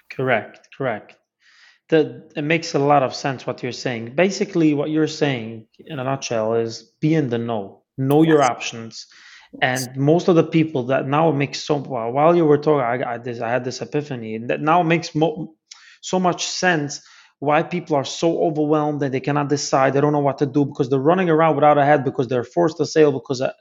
Correct, 0.09 0.69
correct. 0.79 1.17
The, 1.89 2.31
it 2.37 2.43
makes 2.43 2.77
a 2.77 2.79
lot 2.79 3.03
of 3.03 3.13
sense 3.13 3.45
what 3.45 3.65
you're 3.65 3.73
saying. 3.73 4.15
Basically, 4.15 4.73
what 4.73 4.91
you're 4.91 5.09
saying 5.09 5.67
in 5.81 5.99
a 5.99 6.05
nutshell 6.05 6.55
is 6.55 6.93
be 7.01 7.13
in 7.13 7.29
the 7.29 7.39
know, 7.39 7.83
know 7.97 8.23
yes. 8.23 8.29
your 8.29 8.43
options, 8.45 9.09
and 9.61 9.97
most 9.97 10.29
of 10.29 10.37
the 10.37 10.45
people 10.45 10.85
that 10.85 11.07
now 11.09 11.31
makes 11.33 11.61
so 11.61 11.77
well, 11.77 12.11
while 12.13 12.37
you 12.37 12.45
were 12.45 12.59
talking, 12.59 13.05
I, 13.05 13.15
I, 13.15 13.19
this, 13.19 13.41
I 13.41 13.49
had 13.49 13.65
this 13.65 13.81
epiphany 13.81 14.39
that 14.39 14.61
now 14.61 14.83
makes 14.83 15.15
mo- 15.15 15.55
so 16.01 16.21
much 16.21 16.47
sense 16.47 17.01
why 17.41 17.63
people 17.63 17.97
are 17.97 18.05
so 18.05 18.43
overwhelmed 18.43 19.01
that 19.01 19.13
they 19.13 19.21
cannot 19.21 19.49
decide. 19.49 19.93
They 19.93 20.01
don't 20.01 20.13
know 20.13 20.19
what 20.19 20.39
to 20.39 20.47
do 20.47 20.65
because 20.65 20.91
they're 20.91 20.99
running 20.99 21.31
around 21.31 21.55
without 21.55 21.79
a 21.79 21.85
head 21.85 22.05
because 22.05 22.29
they're 22.29 22.45
forced 22.45 22.79
to 22.79 22.87
sell 22.87 23.13
because 23.13 23.41
of 23.41 23.53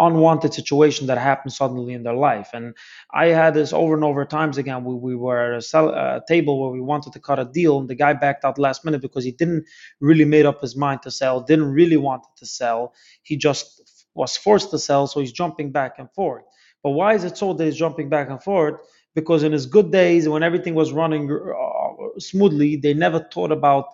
unwanted 0.00 0.54
situation 0.54 1.08
that 1.08 1.18
happened 1.18 1.52
suddenly 1.52 1.92
in 1.92 2.04
their 2.04 2.14
life. 2.14 2.50
And 2.54 2.76
I 3.12 3.26
had 3.26 3.54
this 3.54 3.72
over 3.72 3.94
and 3.94 4.04
over 4.04 4.24
times 4.24 4.56
again. 4.56 4.84
We, 4.84 4.94
we 4.94 5.16
were 5.16 5.52
at 5.52 5.58
a, 5.58 5.62
sell, 5.62 5.88
a 5.88 6.22
table 6.26 6.60
where 6.60 6.70
we 6.70 6.80
wanted 6.80 7.12
to 7.14 7.20
cut 7.20 7.38
a 7.38 7.44
deal, 7.44 7.78
and 7.80 7.88
the 7.88 7.94
guy 7.94 8.12
backed 8.12 8.44
out 8.44 8.58
last 8.58 8.84
minute 8.84 9.02
because 9.02 9.24
he 9.24 9.32
didn't 9.32 9.64
really 10.00 10.24
made 10.24 10.46
up 10.46 10.60
his 10.60 10.76
mind 10.76 11.02
to 11.02 11.10
sell, 11.10 11.40
didn't 11.40 11.72
really 11.72 11.96
want 11.96 12.22
to 12.36 12.46
sell. 12.46 12.94
He 13.22 13.36
just 13.36 13.87
was 14.18 14.36
forced 14.36 14.70
to 14.72 14.78
sell, 14.78 15.06
so 15.06 15.20
he's 15.20 15.32
jumping 15.32 15.70
back 15.70 15.98
and 15.98 16.10
forth. 16.12 16.44
But 16.82 16.90
why 16.90 17.14
is 17.14 17.24
it 17.24 17.38
so 17.38 17.54
that 17.54 17.64
he's 17.64 17.76
jumping 17.76 18.08
back 18.08 18.28
and 18.28 18.42
forth? 18.42 18.80
Because 19.14 19.44
in 19.44 19.52
his 19.52 19.66
good 19.66 19.90
days, 19.92 20.28
when 20.28 20.42
everything 20.42 20.74
was 20.74 20.92
running 20.92 21.30
uh, 21.30 22.18
smoothly, 22.18 22.76
they 22.76 22.94
never 22.94 23.20
thought 23.32 23.52
about 23.52 23.86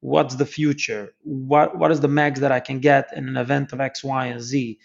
what's 0.00 0.36
the 0.36 0.46
future, 0.46 1.12
what 1.22 1.76
what 1.78 1.90
is 1.90 2.00
the 2.00 2.08
max 2.08 2.40
that 2.40 2.52
I 2.52 2.60
can 2.60 2.78
get 2.78 3.04
in 3.16 3.28
an 3.28 3.36
event 3.36 3.72
of 3.72 3.80
X, 3.80 4.04
Y, 4.04 4.26
and 4.26 4.40
Z. 4.40 4.78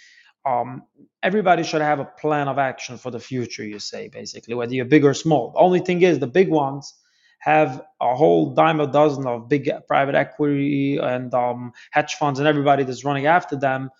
Um, 0.46 0.84
everybody 1.22 1.63
should 1.63 1.82
have 1.82 2.00
a 2.00 2.06
plan 2.06 2.48
of 2.48 2.58
action 2.58 2.98
for 2.98 3.12
the 3.12 3.20
future. 3.20 3.66
You 3.66 3.80
say 3.80 4.10
basically, 4.10 4.56
whether 4.56 4.74
you're 4.74 4.86
big 4.96 5.06
or 5.06 5.13
small. 5.13 5.51
The 5.51 5.60
only 5.60 5.80
thing 5.80 6.01
is, 6.01 6.20
the 6.20 6.34
big 6.39 6.50
ones 6.50 6.94
have 7.39 7.82
a 8.01 8.16
whole 8.16 8.54
dime 8.56 8.80
a 8.80 8.88
dozen 8.88 9.27
of 9.27 9.48
big 9.48 9.70
private 9.88 10.16
equity 10.16 10.98
and 10.98 11.34
um, 11.34 11.72
hedge 11.92 12.16
funds 12.16 12.39
and 12.39 12.48
everybody 12.48 12.84
that's 12.84 13.06
running 13.06 13.27
after 13.27 13.56
them 13.56 13.92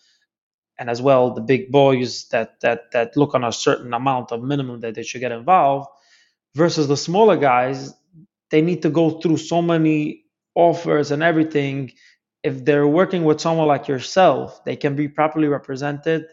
and 0.80 0.90
as 0.90 1.02
well 1.02 1.34
the 1.34 1.42
big 1.42 1.72
boys 1.72 2.28
that 2.30 2.60
that 2.62 2.92
that 2.92 3.18
look 3.18 3.34
on 3.36 3.44
a 3.44 3.52
certain 3.52 3.94
amount 3.94 4.32
of 4.32 4.44
minimum 4.44 4.80
that 4.82 4.96
they 4.96 5.04
should 5.04 5.22
get 5.22 5.32
involved 5.32 5.88
versus 6.56 6.88
the 6.88 6.98
smaller 6.98 7.38
guys 7.38 7.94
they 8.50 8.62
need 8.62 8.82
to 8.82 8.90
go 8.90 9.20
through 9.20 9.38
so 9.38 9.62
many 9.62 10.24
offers 10.56 11.12
and 11.12 11.22
everything. 11.22 11.92
If 12.44 12.64
they're 12.64 12.88
working 12.88 13.26
with 13.26 13.42
someone 13.42 13.68
like 13.68 13.88
yourself 13.88 14.64
they 14.64 14.76
can 14.76 14.96
be 14.96 15.08
properly 15.08 15.48
represented 15.48 16.28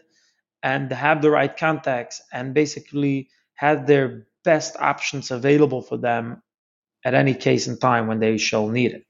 and 0.63 0.91
have 0.91 1.21
the 1.21 1.29
right 1.29 1.55
contacts 1.55 2.21
and 2.31 2.53
basically 2.53 3.29
have 3.55 3.87
their 3.87 4.27
best 4.43 4.75
options 4.79 5.31
available 5.31 5.81
for 5.81 5.97
them 5.97 6.41
at 7.03 7.13
any 7.13 7.33
case 7.33 7.67
in 7.67 7.77
time 7.77 8.07
when 8.07 8.19
they 8.19 8.37
shall 8.37 8.67
need 8.67 8.93
it. 8.93 9.05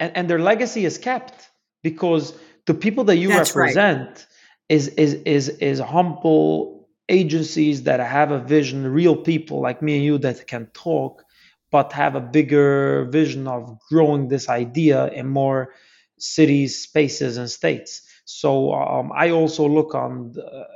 And, 0.00 0.16
and 0.16 0.30
their 0.30 0.38
legacy 0.38 0.84
is 0.84 0.98
kept 0.98 1.50
because 1.82 2.34
the 2.66 2.74
people 2.74 3.04
that 3.04 3.16
you 3.16 3.28
That's 3.28 3.54
represent 3.54 4.08
right. 4.08 4.26
is 4.68 4.88
is 4.88 5.14
is 5.14 5.48
is 5.48 5.78
humble 5.80 6.88
agencies 7.08 7.82
that 7.84 8.00
have 8.00 8.30
a 8.30 8.40
vision, 8.40 8.86
real 8.86 9.16
people 9.16 9.60
like 9.60 9.82
me 9.82 9.96
and 9.96 10.04
you 10.04 10.18
that 10.18 10.46
can 10.46 10.66
talk, 10.72 11.22
but 11.70 11.92
have 11.92 12.14
a 12.14 12.20
bigger 12.20 13.04
vision 13.04 13.46
of 13.46 13.78
growing 13.90 14.28
this 14.28 14.48
idea 14.48 15.08
in 15.08 15.28
more 15.28 15.74
cities, 16.18 16.80
spaces, 16.80 17.36
and 17.36 17.50
states. 17.50 18.02
So 18.24 18.72
um, 18.72 19.12
I 19.14 19.30
also 19.30 19.68
look 19.68 19.94
on 19.94 20.32
the, 20.32 20.66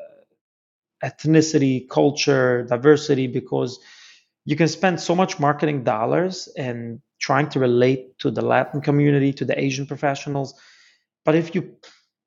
ethnicity, 1.02 1.88
culture, 1.88 2.64
diversity, 2.64 3.26
because 3.26 3.78
you 4.44 4.56
can 4.56 4.68
spend 4.68 5.00
so 5.00 5.14
much 5.14 5.38
marketing 5.38 5.84
dollars 5.84 6.48
and 6.56 7.00
trying 7.20 7.48
to 7.50 7.60
relate 7.60 8.18
to 8.20 8.30
the 8.30 8.42
Latin 8.42 8.80
community, 8.80 9.32
to 9.34 9.44
the 9.44 9.58
Asian 9.58 9.86
professionals. 9.86 10.54
But 11.24 11.34
if 11.34 11.54
you 11.54 11.76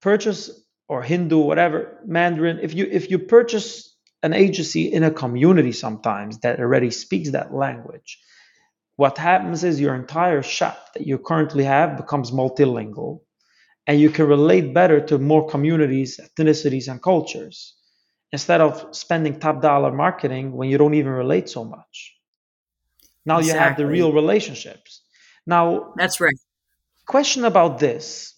purchase 0.02 0.50
or 0.88 1.02
Hindu, 1.02 1.40
whatever, 1.40 2.00
Mandarin, 2.06 2.60
if 2.62 2.74
you 2.74 2.88
if 2.92 3.10
you 3.10 3.20
purchase 3.20 3.96
an 4.24 4.34
agency 4.34 4.92
in 4.92 5.04
a 5.04 5.12
community 5.12 5.72
sometimes 5.72 6.40
that 6.40 6.60
already 6.60 6.92
speaks 6.92 7.32
that 7.32 7.54
language, 7.54 8.20
what 8.98 9.18
happens 9.18 9.64
is 9.64 9.80
your 9.80 9.96
entire 9.96 10.44
shop 10.44 10.94
that 10.94 11.08
you 11.08 11.18
currently 11.18 11.64
have 11.64 11.98
becomes 11.98 12.32
multilingual 12.32 13.22
and 13.88 14.00
you 14.00 14.10
can 14.10 14.28
relate 14.28 14.74
better 14.74 15.02
to 15.02 15.18
more 15.18 15.48
communities, 15.48 16.20
ethnicities, 16.20 16.88
and 16.88 17.02
cultures 17.02 17.76
instead 18.32 18.62
of 18.62 18.96
spending 18.96 19.40
top 19.40 19.62
dollar 19.62 19.92
marketing 19.92 20.54
when 20.54 20.70
you 20.70 20.78
don't 20.78 20.94
even 20.94 21.12
relate 21.12 21.50
so 21.50 21.66
much. 21.66 22.16
Now 23.26 23.40
exactly. 23.40 23.54
you 23.54 23.64
have 23.64 23.78
the 23.78 23.86
real 23.86 24.14
relationships. 24.14 25.02
Now, 25.46 25.94
that's 25.98 26.20
right. 26.20 26.36
Question 27.06 27.46
about 27.46 27.80
this 27.80 28.36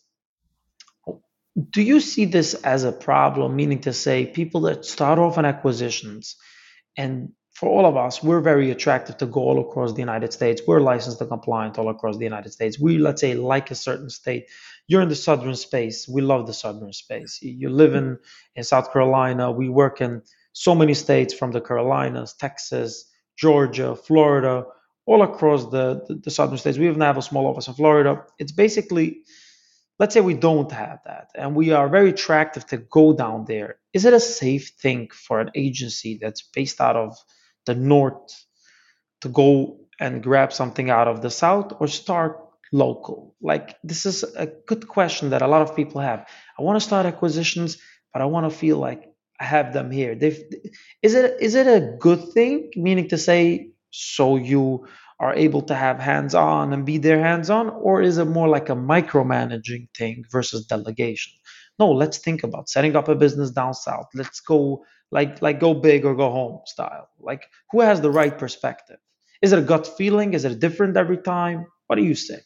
Do 1.72 1.82
you 1.82 2.00
see 2.00 2.26
this 2.26 2.54
as 2.56 2.84
a 2.84 2.92
problem? 2.92 3.56
Meaning 3.56 3.82
to 3.82 3.94
say, 3.94 4.26
people 4.26 4.62
that 4.62 4.86
start 4.86 5.20
off 5.20 5.38
on 5.38 5.46
acquisitions 5.46 6.36
and 6.98 7.30
for 7.54 7.70
all 7.70 7.86
of 7.86 7.96
us, 7.96 8.24
we're 8.24 8.42
very 8.42 8.72
attractive 8.72 9.18
to 9.18 9.28
go 9.28 9.42
all 9.42 9.62
across 9.62 9.94
the 9.94 10.00
United 10.00 10.34
States. 10.34 10.62
We're 10.66 10.80
licensed 10.80 11.22
and 11.22 11.30
compliant 11.30 11.78
all 11.78 11.90
across 11.90 12.18
the 12.18 12.24
United 12.24 12.52
States. 12.52 12.80
We, 12.80 12.98
let's 12.98 13.22
say, 13.22 13.36
like 13.36 13.70
a 13.72 13.76
certain 13.76 14.10
state. 14.10 14.46
You're 14.88 15.04
in 15.04 15.10
the 15.10 15.16
southern 15.16 15.56
space. 15.56 16.08
We 16.08 16.22
love 16.22 16.48
the 16.48 16.54
southern 16.54 16.94
space. 16.94 17.40
You 17.42 17.70
live 17.70 17.94
in, 17.94 18.18
in 18.56 18.64
South 18.64 18.92
Carolina. 18.92 19.52
We 19.52 19.70
work 19.70 20.02
in 20.02 20.24
so 20.54 20.74
many 20.74 20.96
states 20.96 21.34
from 21.34 21.52
the 21.52 21.62
Carolinas, 21.62 22.34
Texas, 22.34 23.06
Georgia, 23.38 23.96
Florida, 23.96 24.66
all 25.06 25.22
across 25.22 25.70
the, 25.70 26.04
the, 26.08 26.16
the 26.16 26.32
southern 26.32 26.58
states. 26.58 26.78
We 26.78 26.88
even 26.88 27.02
have 27.02 27.18
a 27.18 27.22
small 27.22 27.46
office 27.48 27.68
in 27.68 27.76
Florida. 27.76 28.24
It's 28.40 28.52
basically, 28.52 29.22
let's 30.00 30.14
say 30.14 30.22
we 30.22 30.34
don't 30.34 30.72
have 30.72 31.00
that 31.06 31.30
and 31.36 31.56
we 31.56 31.72
are 31.72 31.90
very 31.90 32.10
attractive 32.10 32.66
to 32.68 32.78
go 32.78 33.14
down 33.14 33.46
there. 33.46 33.78
Is 33.94 34.06
it 34.06 34.14
a 34.14 34.20
safe 34.20 34.72
thing 34.82 35.10
for 35.14 35.40
an 35.40 35.52
agency 35.56 36.20
that's 36.22 36.42
based 36.42 36.82
out 36.82 36.96
of 36.96 37.18
the 37.66 37.76
north 37.76 38.46
to 39.22 39.30
go 39.30 39.80
and 40.00 40.24
grab 40.24 40.52
something 40.54 40.90
out 40.90 41.08
of 41.08 41.22
the 41.22 41.30
south 41.30 41.74
or 41.80 41.88
start 41.88 42.40
local? 42.72 43.36
Like, 43.42 43.78
this 43.84 44.06
is 44.06 44.24
a 44.24 44.48
good 44.48 44.88
question 44.88 45.30
that 45.32 45.42
a 45.42 45.48
lot 45.48 45.62
of 45.62 45.76
people 45.76 46.02
have. 46.02 46.28
I 46.58 46.64
want 46.64 46.78
to 46.78 46.86
start 46.86 47.06
acquisitions, 47.06 47.78
but 48.12 48.22
I 48.22 48.26
want 48.26 48.52
to 48.52 48.58
feel 48.58 48.78
like 48.78 49.14
I 49.40 49.46
have 49.46 49.74
them 49.74 49.92
here. 49.92 50.16
They've, 50.16 50.40
is 51.02 51.16
it 51.16 51.38
is 51.42 51.56
it 51.56 51.68
a 51.68 51.98
good 52.00 52.32
thing? 52.34 52.72
Meaning 52.76 53.10
to 53.10 53.18
say, 53.18 53.72
so 53.92 54.38
you 54.38 54.88
are 55.24 55.34
able 55.36 55.62
to 55.62 55.76
have 55.76 56.00
hands 56.00 56.36
on 56.36 56.74
and 56.74 56.86
be 56.86 56.98
there 56.98 57.20
hands 57.20 57.50
on, 57.50 57.70
or 57.70 58.02
is 58.02 58.18
it 58.18 58.26
more 58.26 58.50
like 58.50 58.68
a 58.70 58.76
micromanaging 58.76 59.88
thing 59.98 60.26
versus 60.30 60.66
delegation? 60.66 61.32
No, 61.80 61.92
let's 61.92 62.18
think 62.18 62.44
about 62.44 62.70
setting 62.70 62.96
up 62.96 63.08
a 63.08 63.16
business 63.16 63.50
down 63.50 63.74
south. 63.74 64.08
Let's 64.14 64.42
go 64.42 64.84
like 65.12 65.42
like 65.42 65.60
go 65.60 65.74
big 65.74 66.04
or 66.06 66.16
go 66.16 66.30
home 66.30 66.60
style. 66.66 67.08
Like 67.20 67.44
who 67.72 67.80
has 67.82 68.02
the 68.02 68.12
right 68.12 68.38
perspective? 68.38 68.98
Is 69.42 69.54
it 69.54 69.60
a 69.60 69.70
gut 69.74 69.88
feeling? 69.98 70.34
Is 70.34 70.44
it 70.46 70.60
different 70.60 70.98
every 70.98 71.18
time? 71.18 71.68
What 71.88 71.96
do 71.96 72.04
you 72.04 72.16
say? 72.16 72.40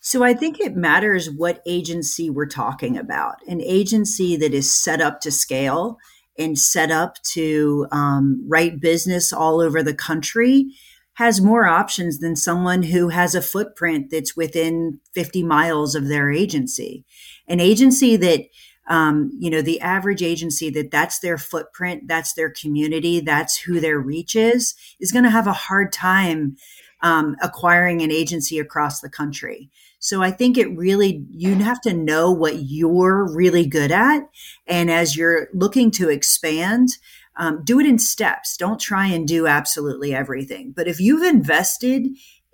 So 0.00 0.22
I 0.22 0.34
think 0.34 0.60
it 0.60 0.76
matters 0.76 1.30
what 1.30 1.62
agency 1.66 2.30
we're 2.30 2.46
talking 2.46 2.96
about. 2.96 3.36
An 3.46 3.60
agency 3.60 4.36
that 4.36 4.54
is 4.54 4.74
set 4.74 5.00
up 5.00 5.20
to 5.22 5.30
scale 5.30 5.98
and 6.38 6.58
set 6.58 6.90
up 6.90 7.20
to 7.34 7.86
um, 7.90 8.42
write 8.46 8.80
business 8.80 9.32
all 9.32 9.60
over 9.60 9.82
the 9.82 9.94
country 9.94 10.72
has 11.18 11.40
more 11.40 11.66
options 11.66 12.20
than 12.20 12.36
someone 12.36 12.84
who 12.84 13.08
has 13.08 13.34
a 13.34 13.42
footprint 13.42 14.08
that's 14.08 14.36
within 14.36 15.00
50 15.14 15.42
miles 15.42 15.96
of 15.96 16.06
their 16.06 16.30
agency. 16.30 17.04
An 17.48 17.58
agency 17.58 18.14
that 18.16 18.42
um, 18.88 19.32
you 19.38 19.50
know, 19.50 19.60
the 19.60 19.80
average 19.80 20.22
agency 20.22 20.70
that 20.70 20.92
that's 20.92 21.18
their 21.18 21.36
footprint, 21.36 22.04
that's 22.06 22.34
their 22.34 22.48
community, 22.48 23.20
that's 23.20 23.58
who 23.58 23.80
their 23.80 23.98
reach 23.98 24.34
is, 24.34 24.74
is 24.98 25.12
going 25.12 25.24
to 25.24 25.30
have 25.30 25.46
a 25.48 25.52
hard 25.52 25.92
time 25.92 26.56
um, 27.02 27.36
acquiring 27.42 28.00
an 28.00 28.10
agency 28.10 28.58
across 28.58 29.00
the 29.00 29.10
country. 29.10 29.70
So 29.98 30.22
I 30.22 30.30
think 30.30 30.56
it 30.56 30.74
really, 30.76 31.26
you 31.30 31.56
have 31.56 31.80
to 31.82 31.92
know 31.92 32.30
what 32.30 32.62
you're 32.62 33.30
really 33.34 33.66
good 33.66 33.90
at. 33.90 34.22
And 34.66 34.90
as 34.90 35.16
you're 35.16 35.48
looking 35.52 35.90
to 35.92 36.08
expand, 36.08 36.90
um, 37.38 37.64
do 37.64 37.80
it 37.80 37.86
in 37.86 37.98
steps. 37.98 38.56
Don't 38.56 38.80
try 38.80 39.06
and 39.06 39.26
do 39.26 39.46
absolutely 39.46 40.14
everything. 40.14 40.72
But 40.76 40.88
if 40.88 41.00
you've 41.00 41.22
invested 41.22 42.08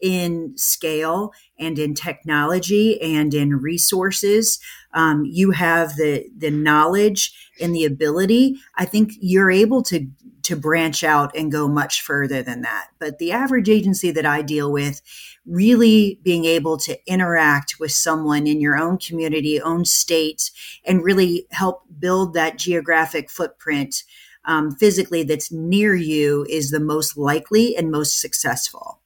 in 0.05 0.53
scale 0.57 1.33
and 1.59 1.79
in 1.79 1.95
technology 1.95 3.01
and 3.01 3.33
in 3.33 3.57
resources. 3.57 4.59
Um, 4.93 5.25
you 5.25 5.53
have 5.53 5.97
the 5.97 6.27
the 6.37 6.51
knowledge 6.51 7.33
and 7.61 7.75
the 7.75 7.85
ability. 7.87 8.57
I 8.77 8.85
think 8.85 9.13
you're 9.21 9.51
able 9.51 9.83
to 9.85 10.07
to 10.43 10.57
branch 10.57 11.03
out 11.03 11.35
and 11.35 11.51
go 11.51 11.67
much 11.67 12.03
further 12.03 12.43
than 12.43 12.61
that. 12.61 12.89
But 12.99 13.19
the 13.19 13.33
average 13.33 13.71
agency 13.71 14.11
that 14.11 14.27
I 14.27 14.43
deal 14.43 14.71
with, 14.71 15.01
really 15.47 16.21
being 16.23 16.45
able 16.45 16.77
to 16.79 16.99
interact 17.11 17.77
with 17.81 17.93
someone 17.93 18.47
in 18.47 18.61
your 18.61 18.77
own 18.77 18.99
community, 18.99 19.59
own 19.59 19.87
state, 19.87 20.51
and 20.85 21.03
really 21.03 21.47
help 21.51 21.85
build 21.99 22.35
that 22.35 22.59
geographic 22.59 23.31
footprint 23.31 24.05
um, 24.47 24.75
physically 24.77 25.23
that's 25.23 25.53
near 25.53 25.95
you 25.95 26.47
is 26.49 26.71
the 26.71 26.81
most 26.81 27.17
likely 27.17 27.77
and 27.77 27.91
most 27.91 28.21
successful. 28.21 29.01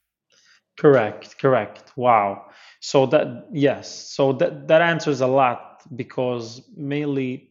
Correct, 0.77 1.37
correct. 1.39 1.91
Wow. 1.95 2.45
So 2.79 3.05
that 3.07 3.47
yes, 3.51 4.09
so 4.09 4.33
that 4.33 4.67
that 4.69 4.81
answers 4.81 5.19
a 5.21 5.27
lot 5.27 5.81
because 5.95 6.61
mainly 6.75 7.49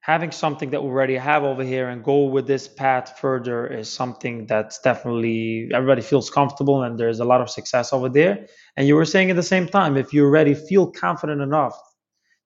having 0.00 0.30
something 0.30 0.70
that 0.70 0.82
we 0.82 0.88
already 0.88 1.16
have 1.16 1.42
over 1.44 1.64
here 1.64 1.88
and 1.88 2.02
go 2.02 2.24
with 2.24 2.46
this 2.46 2.68
path 2.68 3.18
further 3.20 3.66
is 3.66 3.90
something 3.90 4.46
that's 4.46 4.78
definitely 4.78 5.68
everybody 5.74 6.00
feels 6.00 6.30
comfortable 6.30 6.82
and 6.82 6.98
there's 6.98 7.20
a 7.20 7.24
lot 7.24 7.40
of 7.40 7.50
success 7.50 7.92
over 7.92 8.08
there. 8.08 8.46
And 8.76 8.86
you 8.86 8.94
were 8.94 9.04
saying 9.04 9.30
at 9.30 9.36
the 9.36 9.42
same 9.42 9.66
time, 9.66 9.96
if 9.96 10.12
you 10.12 10.24
already 10.24 10.54
feel 10.54 10.90
confident 10.90 11.42
enough 11.42 11.78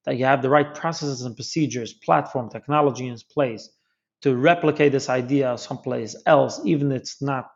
that 0.05 0.17
you 0.17 0.25
have 0.25 0.43
the 0.43 0.51
right 0.51 0.75
processes 0.75 1.23
and 1.23 1.37
procedures, 1.37 1.93
platform, 1.93 2.51
technology 2.51 3.07
in 3.07 3.17
place 3.33 3.69
to 4.23 4.37
replicate 4.37 4.93
this 4.93 5.09
idea 5.09 5.57
someplace 5.59 6.17
else, 6.27 6.61
even 6.65 6.93
if 6.93 7.03
it's 7.03 7.23
not 7.23 7.51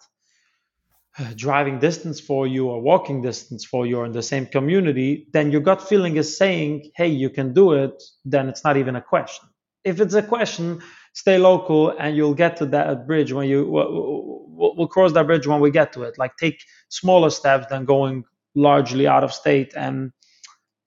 uh, 1.19 1.33
driving 1.35 1.79
distance 1.79 2.21
for 2.21 2.47
you 2.47 2.69
or 2.69 2.81
walking 2.81 3.23
distance 3.23 3.65
for 3.65 3.87
you 3.87 3.99
or 3.99 4.07
in 4.07 4.13
the 4.13 4.23
same 4.23 4.47
community, 4.47 5.29
then 5.33 5.51
your 5.51 5.61
gut 5.61 5.81
feeling 5.81 6.17
is 6.17 6.37
saying, 6.37 6.91
hey, 6.95 7.09
you 7.09 7.31
can 7.31 7.55
do 7.55 7.73
it, 7.73 8.03
then 8.25 8.49
it's 8.49 8.65
not 8.65 8.77
even 8.77 8.97
a 8.97 9.01
question. 9.01 9.49
If 9.85 10.01
it's 10.01 10.15
a 10.15 10.23
question, 10.23 10.83
stay 11.15 11.39
local 11.39 11.91
and 11.91 12.17
you'll 12.17 12.35
get 12.35 12.57
to 12.59 12.67
that 12.67 13.07
bridge 13.07 13.33
when 13.33 13.49
you, 13.49 13.65
we'll 13.67 14.89
cross 14.89 15.13
that 15.13 15.27
bridge 15.27 15.47
when 15.47 15.61
we 15.61 15.71
get 15.71 15.93
to 15.93 16.03
it. 16.03 16.19
Like 16.19 16.37
take 16.37 16.61
smaller 16.89 17.31
steps 17.31 17.67
than 17.71 17.85
going 17.85 18.25
largely 18.55 19.07
out 19.07 19.23
of 19.23 19.33
state 19.33 19.73
and 19.77 20.11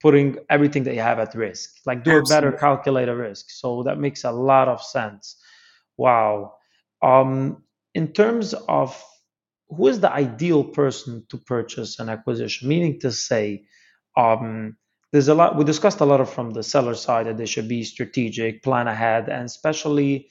putting 0.00 0.36
everything 0.48 0.84
that 0.84 0.94
you 0.94 1.00
have 1.00 1.18
at 1.18 1.34
risk. 1.34 1.70
Like 1.86 2.04
do 2.04 2.18
Absolutely. 2.18 2.34
a 2.34 2.36
better 2.36 2.52
calculated 2.56 3.14
risk. 3.14 3.46
So 3.50 3.82
that 3.84 3.98
makes 3.98 4.24
a 4.24 4.30
lot 4.30 4.68
of 4.68 4.82
sense. 4.82 5.36
Wow. 6.00 6.54
Um, 7.02 7.62
in 7.94 8.12
terms 8.12 8.54
of 8.54 8.96
who 9.68 9.86
is 9.88 10.00
the 10.00 10.10
ideal 10.12 10.64
person 10.64 11.24
to 11.28 11.36
purchase 11.36 11.98
an 12.00 12.08
acquisition? 12.08 12.68
Meaning 12.68 13.00
to 13.00 13.12
say, 13.12 13.66
um, 14.16 14.76
there's 15.12 15.28
a 15.28 15.34
lot 15.34 15.56
we 15.56 15.64
discussed 15.64 16.00
a 16.00 16.06
lot 16.06 16.20
of 16.20 16.30
from 16.30 16.52
the 16.52 16.62
seller 16.62 16.94
side 16.94 17.26
that 17.26 17.36
they 17.36 17.46
should 17.46 17.68
be 17.68 17.84
strategic, 17.84 18.62
plan 18.62 18.88
ahead, 18.88 19.28
and 19.28 19.44
especially, 19.44 20.30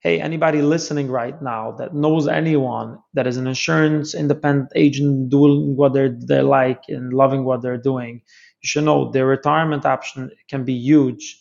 hey, 0.00 0.20
anybody 0.20 0.60
listening 0.60 1.08
right 1.08 1.40
now 1.40 1.72
that 1.78 1.94
knows 1.94 2.28
anyone 2.28 2.98
that 3.14 3.26
is 3.26 3.38
an 3.38 3.46
insurance 3.46 4.14
independent 4.14 4.70
agent 4.74 5.30
doing 5.30 5.76
what 5.76 5.94
they're 5.94 6.14
they 6.30 6.42
like 6.42 6.82
and 6.88 7.12
loving 7.12 7.44
what 7.44 7.62
they're 7.62 7.84
doing, 7.92 8.20
you 8.60 8.68
should 8.68 8.84
know 8.84 9.10
their 9.10 9.26
retirement 9.26 9.86
option 9.86 10.30
can 10.50 10.64
be 10.64 10.74
huge, 10.74 11.40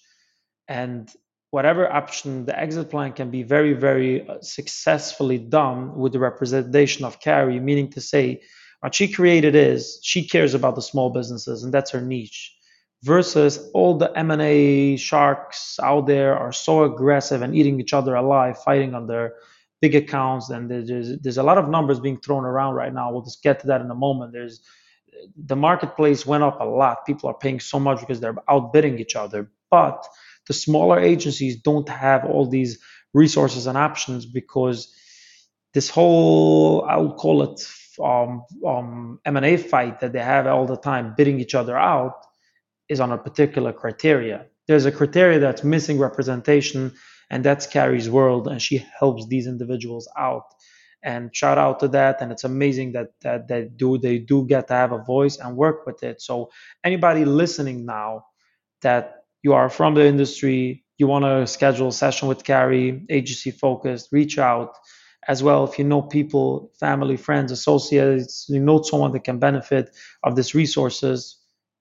and 0.68 1.12
whatever 1.56 1.84
option, 2.02 2.46
the 2.46 2.60
exit 2.66 2.90
plan 2.90 3.14
can 3.14 3.30
be 3.32 3.42
very, 3.56 3.74
very 3.88 4.14
uh, 4.28 4.36
successfully 4.42 5.38
done 5.38 5.96
with 5.96 6.12
the 6.12 6.20
representation 6.20 7.06
of 7.06 7.22
Carey, 7.22 7.62
meaning 7.62 7.90
to 7.90 8.02
say, 8.02 8.42
what 8.82 8.94
she 8.94 9.08
created 9.08 9.56
is 9.56 9.98
she 10.04 10.28
cares 10.28 10.54
about 10.54 10.76
the 10.76 10.82
small 10.92 11.10
businesses 11.20 11.64
and 11.64 11.74
that's 11.74 11.92
her 11.92 12.02
niche 12.02 12.54
versus 13.04 13.54
all 13.74 13.98
the 13.98 14.12
m&a 14.18 14.98
sharks 14.98 15.80
out 15.82 16.06
there 16.08 16.38
are 16.44 16.52
so 16.52 16.84
aggressive 16.84 17.42
and 17.42 17.56
eating 17.56 17.80
each 17.80 17.94
other 17.94 18.14
alive 18.16 18.56
fighting 18.68 18.94
on 18.94 19.08
their 19.08 19.34
big 19.82 19.96
accounts. 19.96 20.50
And 20.50 20.70
there's, 20.70 21.20
there's 21.24 21.38
a 21.38 21.44
lot 21.50 21.58
of 21.58 21.70
numbers 21.70 22.00
being 22.00 22.20
thrown 22.20 22.46
around 22.46 22.74
right 22.76 22.94
now. 22.94 23.12
We'll 23.12 23.28
just 23.30 23.44
get 23.44 23.60
to 23.62 23.68
that 23.68 23.82
in 23.82 23.90
a 23.90 23.96
moment. 24.08 24.34
There's 24.34 24.62
the 25.52 25.56
marketplace 25.56 26.26
went 26.26 26.44
up 26.44 26.60
a 26.60 26.66
lot. 26.66 27.06
People 27.06 27.30
are 27.30 27.38
paying 27.46 27.60
so 27.60 27.80
much 27.80 28.00
because 28.02 28.20
they're 28.20 28.44
outbidding 28.50 29.00
each 29.00 29.16
other. 29.16 29.50
But 29.72 30.06
the 30.48 30.54
smaller 30.54 31.00
agencies 31.00 31.62
don't 31.62 31.90
have 31.90 32.26
all 32.26 32.48
these 32.48 32.80
resources 33.14 33.68
and 33.68 33.78
options 33.78 34.26
because 34.26 34.94
this 35.74 35.90
whole 35.90 36.86
I'll 36.86 37.14
call 37.16 37.44
it 37.44 37.62
um, 38.04 38.44
um, 38.66 39.20
M&A 39.26 39.58
fight 39.58 40.00
that 40.02 40.14
they 40.14 40.20
have 40.20 40.48
all 40.48 40.66
the 40.66 40.78
time, 40.78 41.14
bidding 41.16 41.40
each 41.40 41.56
other 41.56 41.78
out, 41.78 42.26
is 42.90 43.00
on 43.00 43.12
a 43.12 43.18
particular 43.18 43.74
criteria. 43.74 44.46
There's 44.68 44.86
a 44.86 44.92
criteria 44.92 45.40
that's 45.40 45.64
missing 45.64 46.00
representation, 46.00 46.94
and 47.30 47.44
that's 47.44 47.68
Carey's 47.68 48.10
world, 48.10 48.48
and 48.48 48.62
she 48.62 48.86
helps 49.00 49.28
these 49.28 49.48
individuals 49.48 50.10
out. 50.18 50.46
And 51.04 51.36
shout 51.36 51.58
out 51.58 51.80
to 51.82 51.88
that, 51.90 52.22
and 52.22 52.32
it's 52.32 52.44
amazing 52.44 52.94
that 52.94 53.10
that 53.22 53.48
they 53.48 53.70
do 53.76 54.00
they 54.00 54.18
do 54.18 54.46
get 54.48 54.68
to 54.70 54.74
have 54.74 54.92
a 54.92 55.04
voice 55.04 55.38
and 55.38 55.56
work 55.56 55.86
with 55.86 56.02
it. 56.04 56.20
So 56.22 56.50
anybody 56.84 57.26
listening 57.26 57.86
now 57.86 58.26
that 58.82 59.25
you 59.46 59.54
are 59.54 59.70
from 59.70 59.94
the 59.94 60.06
industry, 60.06 60.84
you 60.98 61.08
want 61.08 61.26
to 61.26 61.48
schedule 61.48 61.90
a 61.90 62.00
session 62.04 62.28
with 62.28 62.44
Carey, 62.44 63.06
agency 63.10 63.52
focused, 63.52 64.10
reach 64.12 64.38
out 64.38 64.72
as 65.28 65.42
well 65.42 65.64
if 65.64 65.80
you 65.80 65.86
know 65.86 66.02
people 66.02 66.72
family 66.80 67.18
friends 67.18 67.52
associates 67.52 68.46
you 68.48 68.60
know 68.60 68.80
someone 68.84 69.12
that 69.12 69.24
can 69.24 69.40
benefit 69.40 69.90
of 70.22 70.36
these 70.36 70.54
resources 70.54 71.40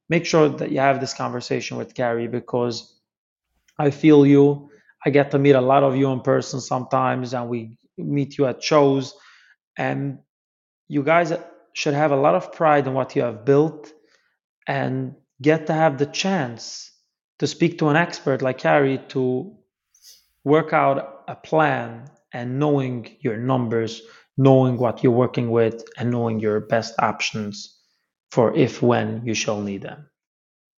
make 0.09 0.25
sure 0.25 0.49
that 0.49 0.71
you 0.71 0.79
have 0.79 0.99
this 0.99 1.15
conversation 1.15 1.77
with 1.77 1.95
Carey 1.95 2.29
because 2.29 3.01
I 3.79 3.91
feel 3.91 4.27
you. 4.27 4.71
I 5.05 5.11
get 5.11 5.31
to 5.33 5.39
meet 5.39 5.55
a 5.55 5.61
lot 5.61 5.83
of 5.83 5.97
you 5.97 6.11
in 6.11 6.21
person 6.21 6.61
sometimes, 6.61 7.35
and 7.35 7.49
we 7.49 7.77
meet 7.99 8.39
you 8.39 8.47
at 8.47 8.63
shows. 8.63 9.15
And 9.77 10.19
you 10.89 11.03
guys 11.03 11.33
should 11.73 11.95
have 11.95 12.13
a 12.13 12.17
lot 12.17 12.35
of 12.35 12.53
pride 12.53 12.87
in 12.87 12.95
what 12.95 13.15
you 13.17 13.23
have 13.23 13.45
built 13.45 13.93
and 14.67 15.15
get 15.43 15.67
to 15.67 15.75
have 15.75 15.99
the 15.99 16.07
chance 16.07 16.94
to 17.39 17.47
speak 17.47 17.79
to 17.79 17.89
an 17.89 17.97
expert 17.97 18.43
like 18.43 18.59
Carey 18.59 18.99
to 19.09 19.55
work 20.45 20.73
out 20.73 21.25
a 21.29 21.35
plan 21.35 22.11
and 22.33 22.59
knowing 22.59 23.17
your 23.21 23.37
numbers, 23.37 24.03
knowing 24.37 24.77
what 24.77 25.03
you're 25.03 25.13
working 25.13 25.51
with, 25.51 25.85
and 25.97 26.11
knowing 26.11 26.41
your 26.41 26.61
best 26.61 26.95
options 26.99 27.79
for 28.31 28.55
if 28.57 28.83
when 28.83 29.23
you 29.25 29.35
shall 29.35 29.61
need 29.61 29.83
them. 29.83 30.09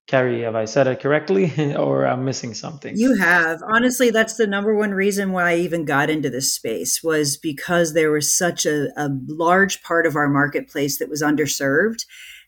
Carey, 0.08 0.42
have 0.44 0.56
I 0.56 0.66
said 0.66 0.86
it 0.86 1.00
correctly 1.00 1.76
or 1.76 2.06
I'm 2.06 2.26
missing 2.26 2.54
something? 2.54 2.96
You 2.96 3.16
have. 3.16 3.62
Honestly, 3.64 4.12
that's 4.12 4.36
the 4.36 4.46
number 4.46 4.76
one 4.76 4.92
reason 4.92 5.32
why 5.32 5.52
I 5.52 5.58
even 5.58 5.84
got 5.84 6.12
into 6.12 6.30
this 6.30 6.54
space 6.54 7.02
was 7.02 7.38
because 7.38 7.94
there 7.94 8.12
was 8.12 8.38
such 8.38 8.68
a, 8.68 8.90
a 8.96 9.10
large 9.28 9.82
part 9.82 10.06
of 10.06 10.16
our 10.16 10.30
marketplace 10.30 11.00
that 11.00 11.10
was 11.10 11.24
underserved. 11.24 12.06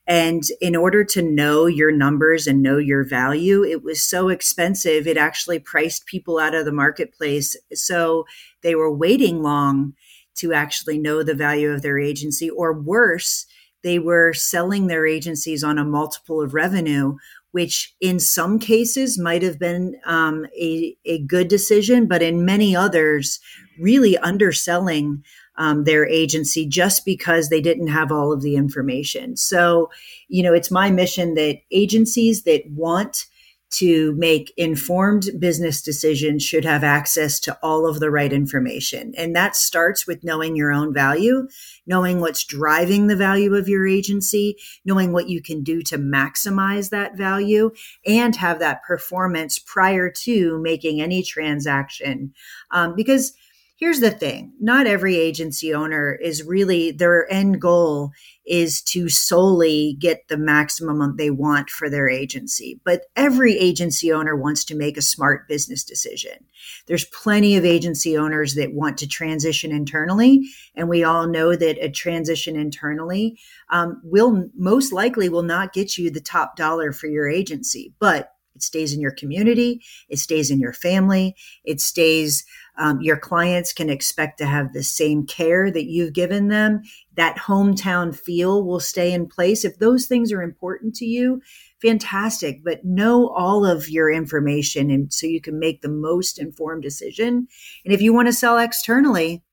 And 0.08 0.44
in 0.62 0.76
order 0.76 1.04
to 1.04 1.22
know 1.22 1.66
your 1.66 1.92
numbers 1.92 2.48
and 2.48 2.64
know 2.64 2.78
your 2.78 3.04
value, 3.04 3.64
it 3.64 3.84
was 3.84 4.02
so 4.02 4.30
expensive. 4.30 5.06
It 5.06 5.18
actually 5.18 5.60
priced 5.60 6.06
people 6.06 6.40
out 6.40 6.56
of 6.56 6.64
the 6.64 6.72
marketplace. 6.72 7.58
So 7.74 8.26
they 8.64 8.74
were 8.74 8.94
waiting 8.94 9.44
long 9.44 9.94
to 10.36 10.54
actually 10.54 10.98
know 10.98 11.24
the 11.24 11.34
value 11.34 11.72
of 11.72 11.82
their 11.82 12.00
agency, 12.00 12.50
or 12.50 12.72
worse, 12.72 13.46
they 13.84 14.00
were 14.00 14.34
selling 14.34 14.88
their 14.88 15.06
agencies 15.06 15.64
on 15.64 15.78
a 15.78 15.86
multiple 15.86 16.42
of 16.42 16.54
revenue, 16.54 17.16
which 17.52 17.96
in 18.00 18.20
some 18.20 18.60
cases 18.60 19.20
might 19.20 19.42
have 19.42 19.58
been 19.58 20.00
um, 20.06 20.46
a, 20.60 20.96
a 21.06 21.20
good 21.26 21.48
decision, 21.48 22.08
but 22.08 22.22
in 22.22 22.46
many 22.46 22.76
others, 22.76 23.40
really 23.80 24.18
underselling 24.18 25.24
um, 25.58 25.84
their 25.84 26.08
agency 26.08 26.68
just 26.68 27.06
because 27.06 27.50
they 27.50 27.62
didn't 27.62 27.88
have 27.88 28.12
all 28.12 28.32
of 28.32 28.42
the 28.42 28.56
information. 28.56 29.36
So, 29.38 29.90
you 30.28 30.44
know, 30.44 30.54
it's 30.54 30.72
my 30.72 30.92
mission 30.92 31.34
that 31.36 31.60
agencies 31.72 32.44
that 32.44 32.64
want 32.70 33.26
to 33.70 34.14
make 34.16 34.54
informed 34.56 35.26
business 35.40 35.82
decisions 35.82 36.42
should 36.42 36.64
have 36.64 36.84
access 36.84 37.40
to 37.42 37.58
all 37.62 37.86
of 37.86 38.00
the 38.00 38.10
right 38.10 38.32
information. 38.32 39.14
And 39.18 39.36
that 39.36 39.56
starts 39.58 40.08
with 40.08 40.24
knowing 40.24 40.56
your 40.56 40.72
own 40.72 40.94
value, 40.94 41.48
knowing 41.86 42.22
what's 42.22 42.46
driving 42.46 43.08
the 43.08 43.16
value 43.16 43.56
of 43.56 43.68
your 43.68 43.86
agency, 43.86 44.56
knowing 44.86 45.12
what 45.12 45.28
you 45.28 45.42
can 45.42 45.64
do 45.64 45.82
to 45.82 45.98
maximize 45.98 46.92
that 46.92 47.18
value, 47.18 47.72
and 48.06 48.36
have 48.38 48.60
that 48.60 48.84
performance 48.84 49.60
prior 49.60 50.10
to 50.24 50.60
making 50.62 51.02
any 51.02 51.22
transaction. 51.22 52.34
Um, 52.72 52.96
because 52.96 53.34
here's 53.78 54.00
the 54.00 54.12
thing. 54.12 54.54
Not 54.60 54.88
every 54.88 55.16
agency 55.16 55.74
owner 55.74 56.14
is 56.14 56.44
really 56.44 56.92
their 56.92 57.32
end 57.32 57.62
goal 57.62 58.12
is 58.46 58.82
to 58.82 59.08
solely 59.10 59.98
get 60.00 60.28
the 60.28 60.38
maximum 60.38 61.16
they 61.16 61.30
want 61.30 61.70
for 61.70 61.90
their 61.90 62.10
agency. 62.10 62.80
But 62.84 63.04
every 63.16 63.58
agency 63.58 64.12
owner 64.12 64.36
wants 64.36 64.64
to 64.66 64.76
make 64.76 64.98
a 64.98 65.02
smart 65.02 65.48
business 65.48 65.84
decision. 65.84 66.46
There's 66.88 67.06
plenty 67.06 67.56
of 67.56 67.66
agency 67.66 68.18
owners 68.18 68.56
that 68.56 68.74
want 68.74 68.98
to 69.00 69.08
transition 69.08 69.72
internally 69.72 70.50
and 70.76 70.90
we 70.90 71.04
all 71.04 71.28
know 71.28 71.56
that 71.56 71.84
a 71.84 71.90
transition 71.90 72.56
internally 72.56 73.38
um, 73.70 74.02
will 74.04 74.50
most 74.56 74.92
likely 74.92 75.30
will 75.30 75.44
not 75.44 75.74
get 75.74 75.98
you 75.98 76.10
the 76.10 76.22
top 76.22 76.56
dollar 76.56 76.92
for 76.92 77.08
your 77.08 77.30
agency. 77.30 77.94
But 78.00 78.34
it 78.58 78.64
stays 78.64 78.92
in 78.92 79.00
your 79.00 79.12
community 79.12 79.84
it 80.10 80.18
stays 80.18 80.50
in 80.50 80.60
your 80.60 80.74
family 80.74 81.36
it 81.64 81.80
stays 81.80 82.44
um, 82.78 83.02
your 83.02 83.18
clients 83.18 83.74
can 83.74 83.90
expect 83.90 84.38
to 84.38 84.46
have 84.46 84.74
the 84.74 84.84
same 84.84 85.26
care 85.26 85.72
that 85.72 85.86
you've 85.86 86.14
given 86.14 86.48
them. 86.48 86.82
That 87.16 87.38
hometown 87.38 88.16
feel 88.16 88.64
will 88.64 88.80
stay 88.80 89.12
in 89.12 89.28
place. 89.28 89.66
If 89.66 89.80
those 89.80 90.06
things 90.06 90.32
are 90.32 90.42
important 90.42 90.96
to 90.96 91.06
you, 91.06 91.42
fantastic. 91.82 92.64
But 92.64 92.86
know 92.86 93.30
all 93.30 93.66
of 93.66 93.90
your 93.90 94.12
information 94.12 94.92
and 94.92 95.12
so 95.12 95.26
you 95.26 95.42
can 95.42 95.60
make 95.60 95.82
the 95.82 95.90
most 95.90 96.40
informed 96.40 96.84
decision. 96.84 97.48
And 97.84 97.94
if 97.94 98.02
you 98.02 98.14
want 98.14 98.28
to 98.28 98.34
sell 98.34 98.58
externally, 98.58 99.44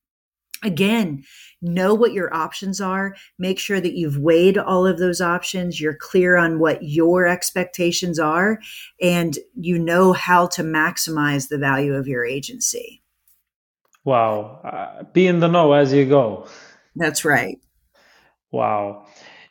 again, 0.63 1.25
know 1.63 1.95
what 1.95 2.13
your 2.13 2.35
options 2.35 2.81
are. 2.81 3.15
Make 3.39 3.59
sure 3.59 3.81
that 3.81 3.95
you've 3.95 4.19
weighed 4.19 4.59
all 4.59 4.87
of 4.87 4.99
those 4.99 5.21
options. 5.21 5.81
You're 5.81 5.97
clear 5.97 6.37
on 6.37 6.59
what 6.59 6.83
your 6.83 7.27
expectations 7.27 8.19
are, 8.19 8.61
and 9.01 9.39
you 9.59 9.79
know 9.79 10.13
how 10.13 10.47
to 10.49 10.63
maximize 10.63 11.49
the 11.49 11.59
value 11.59 11.95
of 11.95 12.07
your 12.07 12.25
agency. 12.25 13.04
Wow. 14.05 14.61
Uh, 14.63 15.05
be 15.13 15.27
in 15.27 15.41
the 15.41 15.49
know 15.49 15.73
as 15.73 15.93
you 15.93 16.05
go. 16.05 16.47
That's 16.95 17.25
right. 17.25 17.59
Wow. 18.53 19.07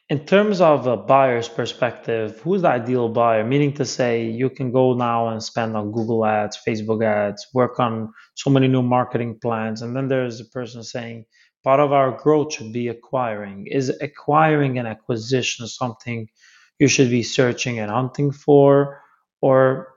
In 0.09 0.25
terms 0.25 0.61
of 0.61 0.85
a 0.85 0.95
buyer's 0.95 1.49
perspective, 1.49 2.39
who's 2.41 2.61
the 2.61 2.67
ideal 2.67 3.09
buyer? 3.09 3.43
Meaning 3.43 3.73
to 3.73 3.85
say, 3.85 4.27
you 4.27 4.49
can 4.49 4.71
go 4.71 4.93
now 4.93 5.29
and 5.29 5.41
spend 5.41 5.75
on 5.75 5.91
Google 5.91 6.25
ads, 6.25 6.59
Facebook 6.67 7.03
ads, 7.03 7.47
work 7.53 7.79
on 7.79 8.13
so 8.35 8.49
many 8.49 8.67
new 8.67 8.83
marketing 8.83 9.39
plans. 9.41 9.81
And 9.81 9.95
then 9.95 10.07
there's 10.07 10.39
a 10.39 10.45
person 10.45 10.83
saying, 10.83 11.25
part 11.63 11.79
of 11.79 11.91
our 11.91 12.11
growth 12.11 12.53
should 12.53 12.73
be 12.73 12.89
acquiring. 12.89 13.67
Is 13.67 13.89
acquiring 14.01 14.77
an 14.77 14.85
acquisition 14.85 15.67
something 15.67 16.27
you 16.79 16.87
should 16.87 17.09
be 17.09 17.23
searching 17.23 17.79
and 17.79 17.89
hunting 17.89 18.31
for? 18.31 19.01
Or 19.41 19.92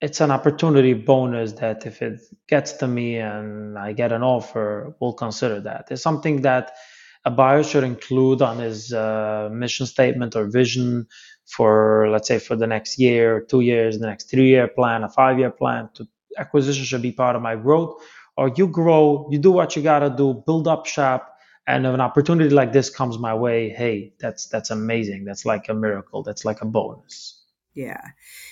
it's 0.00 0.20
an 0.20 0.30
opportunity 0.30 0.94
bonus 0.94 1.52
that 1.54 1.86
if 1.86 2.00
it 2.02 2.20
gets 2.48 2.72
to 2.74 2.88
me 2.88 3.16
and 3.16 3.78
I 3.78 3.92
get 3.92 4.12
an 4.12 4.22
offer, 4.22 4.94
we'll 5.00 5.12
consider 5.12 5.60
that. 5.60 5.88
It's 5.90 6.02
something 6.02 6.42
that 6.42 6.72
a 7.24 7.30
buyer 7.30 7.62
should 7.62 7.84
include 7.84 8.40
on 8.40 8.58
his 8.58 8.92
uh, 8.92 9.50
mission 9.52 9.86
statement 9.86 10.36
or 10.36 10.46
vision 10.46 11.06
for, 11.46 12.08
let's 12.10 12.28
say, 12.28 12.38
for 12.38 12.56
the 12.56 12.66
next 12.66 12.98
year, 12.98 13.42
two 13.42 13.60
years, 13.60 13.98
the 13.98 14.06
next 14.06 14.30
three-year 14.30 14.68
plan, 14.68 15.04
a 15.04 15.08
five-year 15.08 15.50
plan. 15.50 15.90
To 15.94 16.08
acquisition 16.38 16.84
should 16.84 17.02
be 17.02 17.12
part 17.12 17.36
of 17.36 17.42
my 17.42 17.56
growth. 17.56 18.02
Or 18.36 18.48
you 18.56 18.68
grow, 18.68 19.28
you 19.30 19.38
do 19.38 19.50
what 19.50 19.76
you 19.76 19.82
gotta 19.82 20.08
do, 20.08 20.42
build 20.46 20.66
up 20.66 20.86
shop, 20.86 21.36
and 21.66 21.84
if 21.86 21.92
an 21.92 22.00
opportunity 22.00 22.50
like 22.50 22.72
this 22.72 22.88
comes 22.88 23.18
my 23.18 23.34
way, 23.34 23.68
hey, 23.68 24.14
that's 24.18 24.48
that's 24.48 24.70
amazing. 24.70 25.24
That's 25.24 25.44
like 25.44 25.68
a 25.68 25.74
miracle. 25.74 26.22
That's 26.22 26.44
like 26.44 26.62
a 26.62 26.64
bonus. 26.64 27.39
Yeah. 27.74 28.00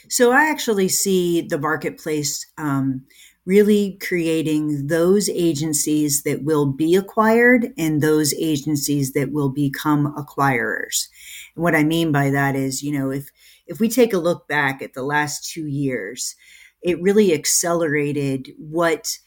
So 0.09 0.33
I 0.33 0.49
actually 0.49 0.89
see 0.89 1.41
the 1.41 1.59
marketplace 1.59 2.47
um, 2.57 3.05
really 3.45 3.99
creating 4.01 4.87
those 4.89 5.29
agencies 5.31 6.23
that 6.23 6.45
will 6.45 6.67
be 6.67 6.95
acquired 6.95 7.73
and 7.79 8.01
those 8.01 8.35
agencies 8.35 9.15
that 9.15 9.33
will 9.33 9.49
become 9.49 10.15
acquirers. 10.15 11.09
And 11.55 11.63
what 11.65 11.75
I 11.75 11.83
mean 11.83 12.13
by 12.13 12.31
that 12.31 12.55
is, 12.55 12.83
you 12.83 12.93
know, 12.93 13.11
if 13.11 13.31
if 13.67 13.81
we 13.81 13.89
take 13.89 14.13
a 14.13 14.19
look 14.19 14.49
back 14.49 14.81
at 14.81 14.95
the 14.95 15.03
last 15.03 15.51
two 15.51 15.67
years, 15.67 16.37
it 16.83 17.01
really 17.03 17.35
accelerated 17.35 18.51
what 18.59 19.19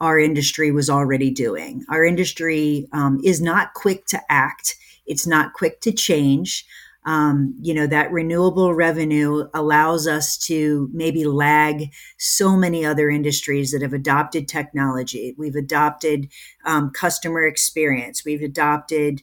our 0.00 0.18
industry 0.18 0.70
was 0.70 0.90
already 0.90 1.30
doing. 1.30 1.84
Our 1.88 2.04
industry 2.04 2.88
um, 2.92 3.20
is 3.24 3.40
not 3.40 3.74
quick 3.74 4.06
to 4.06 4.20
act. 4.28 4.76
It's 5.06 5.26
not 5.26 5.54
quick 5.54 5.80
to 5.82 5.92
change 5.92 6.66
um, 7.06 7.54
you 7.62 7.72
know 7.72 7.86
that 7.86 8.12
renewable 8.12 8.74
revenue 8.74 9.48
allows 9.54 10.06
us 10.06 10.36
to 10.36 10.90
maybe 10.92 11.24
lag 11.24 11.84
so 12.18 12.56
many 12.56 12.84
other 12.84 13.08
industries 13.08 13.70
that 13.70 13.82
have 13.82 13.94
adopted 13.94 14.46
technology 14.46 15.34
we've 15.38 15.56
adopted 15.56 16.28
um, 16.64 16.90
customer 16.90 17.46
experience 17.46 18.24
we've 18.24 18.42
adopted 18.42 19.22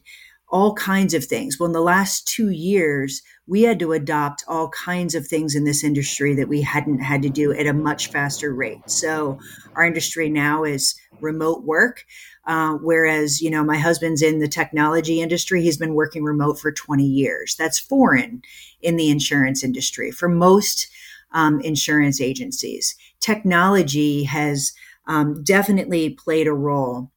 all 0.54 0.74
kinds 0.74 1.14
of 1.14 1.24
things. 1.24 1.58
Well, 1.58 1.66
in 1.66 1.72
the 1.72 1.80
last 1.80 2.28
two 2.28 2.50
years, 2.50 3.22
we 3.48 3.62
had 3.62 3.80
to 3.80 3.92
adopt 3.92 4.44
all 4.46 4.68
kinds 4.68 5.16
of 5.16 5.26
things 5.26 5.56
in 5.56 5.64
this 5.64 5.82
industry 5.82 6.32
that 6.36 6.48
we 6.48 6.62
hadn't 6.62 7.00
had 7.00 7.22
to 7.22 7.28
do 7.28 7.52
at 7.52 7.66
a 7.66 7.72
much 7.72 8.08
faster 8.12 8.54
rate. 8.54 8.88
So 8.88 9.40
our 9.74 9.84
industry 9.84 10.28
now 10.28 10.62
is 10.62 10.94
remote 11.20 11.64
work. 11.64 12.04
Uh, 12.46 12.74
whereas, 12.74 13.40
you 13.40 13.50
know, 13.50 13.64
my 13.64 13.78
husband's 13.78 14.20
in 14.20 14.38
the 14.38 14.48
technology 14.48 15.20
industry. 15.20 15.62
He's 15.62 15.78
been 15.78 15.94
working 15.94 16.24
remote 16.24 16.58
for 16.58 16.70
20 16.70 17.04
years. 17.04 17.56
That's 17.56 17.78
foreign 17.78 18.42
in 18.82 18.96
the 18.96 19.10
insurance 19.10 19.64
industry 19.64 20.10
for 20.10 20.28
most 20.28 20.88
um, 21.32 21.60
insurance 21.60 22.20
agencies. 22.20 22.96
Technology 23.20 24.24
has 24.24 24.72
um, 25.06 25.42
definitely 25.42 26.10
played 26.10 26.46
a 26.46 26.52
role. 26.52 27.10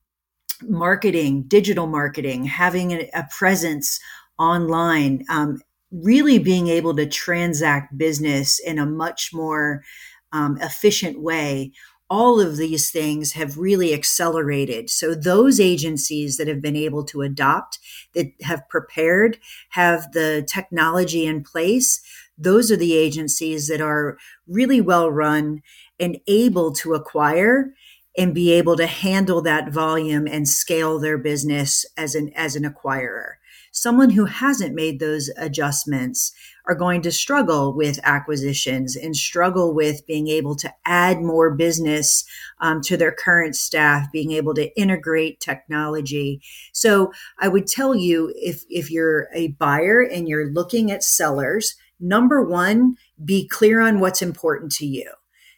Marketing, 0.63 1.43
digital 1.43 1.87
marketing, 1.87 2.45
having 2.45 2.91
a, 2.93 3.09
a 3.13 3.27
presence 3.37 3.99
online, 4.39 5.23
um, 5.29 5.61
really 5.91 6.39
being 6.39 6.67
able 6.67 6.95
to 6.95 7.05
transact 7.05 7.97
business 7.97 8.59
in 8.59 8.79
a 8.79 8.85
much 8.85 9.31
more 9.33 9.83
um, 10.31 10.57
efficient 10.61 11.21
way 11.21 11.71
all 12.09 12.39
of 12.39 12.57
these 12.57 12.89
things 12.89 13.33
have 13.33 13.57
really 13.57 13.93
accelerated. 13.93 14.89
So 14.89 15.13
those 15.13 15.59
agencies 15.59 16.37
that 16.37 16.47
have 16.47 16.61
been 16.61 16.75
able 16.75 17.03
to 17.05 17.21
adopt, 17.21 17.79
that 18.13 18.31
have 18.43 18.67
prepared, 18.69 19.37
have 19.69 20.11
the 20.13 20.47
technology 20.47 21.25
in 21.25 21.43
place, 21.43 22.01
those 22.37 22.71
are 22.71 22.77
the 22.77 22.95
agencies 22.95 23.67
that 23.67 23.81
are 23.81 24.17
really 24.47 24.79
well 24.79 25.09
run 25.09 25.61
and 25.99 26.17
able 26.27 26.71
to 26.73 26.93
acquire 26.93 27.73
and 28.17 28.33
be 28.33 28.51
able 28.51 28.75
to 28.77 28.87
handle 28.87 29.41
that 29.41 29.71
volume 29.71 30.27
and 30.27 30.47
scale 30.47 30.99
their 30.99 31.17
business 31.17 31.85
as 31.95 32.15
an 32.15 32.31
as 32.35 32.55
an 32.55 32.63
acquirer. 32.63 33.33
Someone 33.71 34.11
who 34.11 34.25
hasn't 34.25 34.73
made 34.73 34.99
those 34.99 35.29
adjustments 35.37 36.33
are 36.67 36.75
going 36.75 37.01
to 37.01 37.11
struggle 37.11 37.73
with 37.73 37.99
acquisitions 38.03 38.95
and 38.95 39.15
struggle 39.15 39.73
with 39.73 40.05
being 40.05 40.27
able 40.27 40.55
to 40.57 40.73
add 40.85 41.21
more 41.21 41.55
business 41.55 42.25
um, 42.59 42.81
to 42.81 42.97
their 42.97 43.11
current 43.11 43.55
staff, 43.55 44.11
being 44.11 44.31
able 44.31 44.53
to 44.53 44.75
integrate 44.79 45.39
technology. 45.39 46.41
So 46.73 47.11
I 47.39 47.47
would 47.47 47.67
tell 47.67 47.95
you 47.95 48.33
if, 48.35 48.63
if 48.69 48.91
you're 48.91 49.29
a 49.33 49.49
buyer 49.49 50.01
and 50.01 50.27
you're 50.27 50.51
looking 50.51 50.91
at 50.91 51.03
sellers, 51.03 51.75
number 51.99 52.43
one, 52.43 52.97
be 53.23 53.47
clear 53.47 53.79
on 53.81 53.99
what's 53.99 54.21
important 54.21 54.71
to 54.73 54.85
you. 54.85 55.09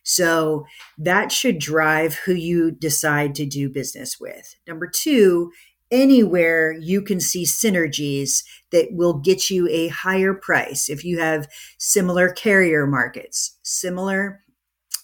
So 0.04 0.65
that 0.98 1.32
should 1.32 1.60
drive 1.60 2.15
who 2.15 2.34
you 2.34 2.72
decide 2.72 3.36
to 3.36 3.45
do 3.45 3.69
business 3.69 4.19
with. 4.19 4.56
Number 4.67 4.88
two, 4.88 5.52
anywhere 5.91 6.71
you 6.71 7.02
can 7.02 7.19
see 7.19 7.43
synergies 7.43 8.43
that 8.71 8.89
will 8.91 9.13
get 9.13 9.49
you 9.49 9.67
a 9.69 9.88
higher 9.88 10.34
price. 10.34 10.89
If 10.89 11.04
you 11.04 11.19
have 11.19 11.47
similar 11.78 12.30
carrier 12.30 12.86
markets, 12.86 13.58
similar 13.63 14.43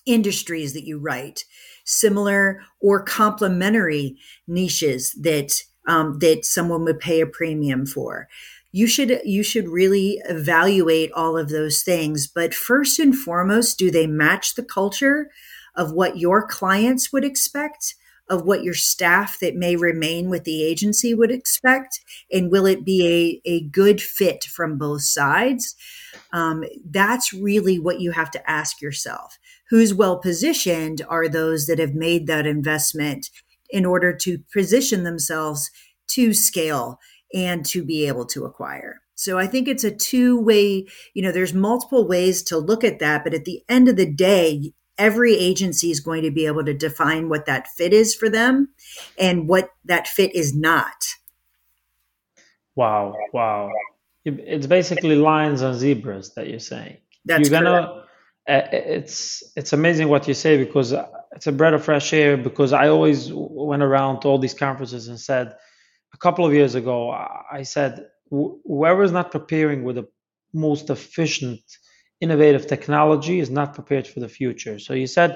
industries 0.06 0.74
that 0.74 0.86
you 0.86 1.00
write, 1.00 1.46
similar 1.86 2.62
or 2.80 3.02
complementary 3.04 4.18
niches 4.48 5.14
that 5.22 5.54
um, 5.88 6.18
that 6.20 6.46
someone 6.46 6.84
would 6.84 7.00
pay 7.00 7.22
a 7.22 7.28
premium 7.28 7.86
for. 7.86 8.28
You 8.72 8.88
should 8.88 9.22
you 9.24 9.44
should 9.44 9.70
really 9.70 10.20
evaluate 10.28 11.12
all 11.14 11.38
of 11.38 11.50
those 11.50 11.84
things. 11.84 12.28
But 12.28 12.54
first 12.54 13.00
and 13.00 13.16
foremost, 13.16 13.78
do 13.78 13.90
they 13.90 14.08
match 14.08 14.56
the 14.56 14.64
culture 14.64 15.30
of 15.76 15.92
what 15.92 16.18
your 16.18 16.46
clients 16.46 17.14
would 17.14 17.24
expect? 17.24 17.96
Of 18.30 18.44
what 18.44 18.64
your 18.64 18.74
staff 18.74 19.40
that 19.40 19.56
may 19.56 19.76
remain 19.76 20.30
with 20.30 20.44
the 20.44 20.64
agency 20.64 21.14
would 21.14 21.32
expect? 21.32 22.00
And 22.32 22.52
will 22.52 22.66
it 22.66 22.84
be 22.84 23.42
a, 23.46 23.50
a 23.50 23.62
good 23.62 24.02
fit 24.02 24.44
from 24.44 24.78
both 24.78 25.04
sides? 25.04 25.76
Um, 26.32 26.64
that's 26.90 27.34
really 27.34 27.80
what 27.80 28.00
you 28.00 28.12
have 28.12 28.32
to 28.32 28.50
ask 28.50 28.82
yourself. 28.82 29.38
Who's 29.70 29.94
well 29.94 30.18
positioned 30.18 31.02
are 31.08 31.28
those 31.28 31.66
that 31.68 31.80
have 31.80 31.94
made 31.94 32.28
that 32.28 32.46
investment 32.46 33.30
in 33.70 33.86
order 33.86 34.16
to 34.16 34.40
position 34.54 35.04
themselves 35.04 35.72
to 36.08 36.34
scale 36.34 37.00
and 37.34 37.66
to 37.66 37.84
be 37.84 38.08
able 38.08 38.26
to 38.28 38.46
acquire. 38.46 39.02
So 39.16 39.40
I 39.40 39.48
think 39.48 39.68
it's 39.68 39.84
a 39.84 39.96
two 39.96 40.40
way, 40.40 40.88
you 41.14 41.22
know, 41.22 41.32
there's 41.32 41.54
multiple 41.54 42.08
ways 42.08 42.44
to 42.44 42.58
look 42.58 42.84
at 42.84 43.00
that. 43.00 43.24
But 43.24 43.34
at 43.34 43.46
the 43.46 43.64
end 43.68 43.88
of 43.88 43.96
the 43.96 44.12
day, 44.12 44.74
every 44.98 45.36
agency 45.36 45.92
is 45.92 46.00
going 46.00 46.24
to 46.24 46.32
be 46.32 46.46
able 46.46 46.64
to 46.66 46.74
define 46.74 47.30
what 47.30 47.46
that 47.46 47.68
fit 47.68 47.94
is 47.94 48.16
for 48.16 48.30
them 48.30 48.70
and 49.20 49.48
what 49.48 49.70
that 49.86 50.08
fit 50.08 50.34
is 50.36 50.56
not. 50.56 51.06
Wow, 52.76 53.16
wow. 53.34 53.72
It's 54.26 54.68
basically 54.68 55.16
lions 55.16 55.62
and 55.62 55.76
zebras 55.76 56.34
that 56.34 56.48
you're 56.48 56.60
saying. 56.60 56.98
That's 57.26 57.50
you're 57.50 57.62
gonna 57.62 58.06
uh, 58.48 58.62
it's 58.72 59.44
it's 59.56 59.74
amazing 59.74 60.08
what 60.08 60.28
you 60.28 60.34
say 60.34 60.64
because 60.64 60.94
it's 61.32 61.48
a 61.48 61.52
breath 61.52 61.74
of 61.74 61.84
fresh 61.84 62.14
air 62.14 62.38
because 62.38 62.74
I 62.74 62.90
always 62.90 63.32
went 63.34 63.82
around 63.82 64.22
to 64.22 64.28
all 64.28 64.38
these 64.38 64.54
conferences 64.54 65.08
and 65.08 65.20
said 65.20 65.56
a 66.14 66.18
couple 66.18 66.46
of 66.46 66.54
years 66.54 66.76
ago 66.76 67.10
I 67.10 67.64
said 67.64 68.08
whoever 68.30 69.04
is 69.04 69.12
not 69.12 69.32
preparing 69.32 69.84
with 69.84 69.96
the 69.96 70.08
most 70.54 70.90
efficient 70.90 71.62
innovative 72.26 72.66
technology 72.76 73.36
is 73.46 73.50
not 73.60 73.76
prepared 73.80 74.08
for 74.12 74.20
the 74.24 74.32
future. 74.40 74.78
So 74.86 74.92
you 75.02 75.08
said 75.18 75.32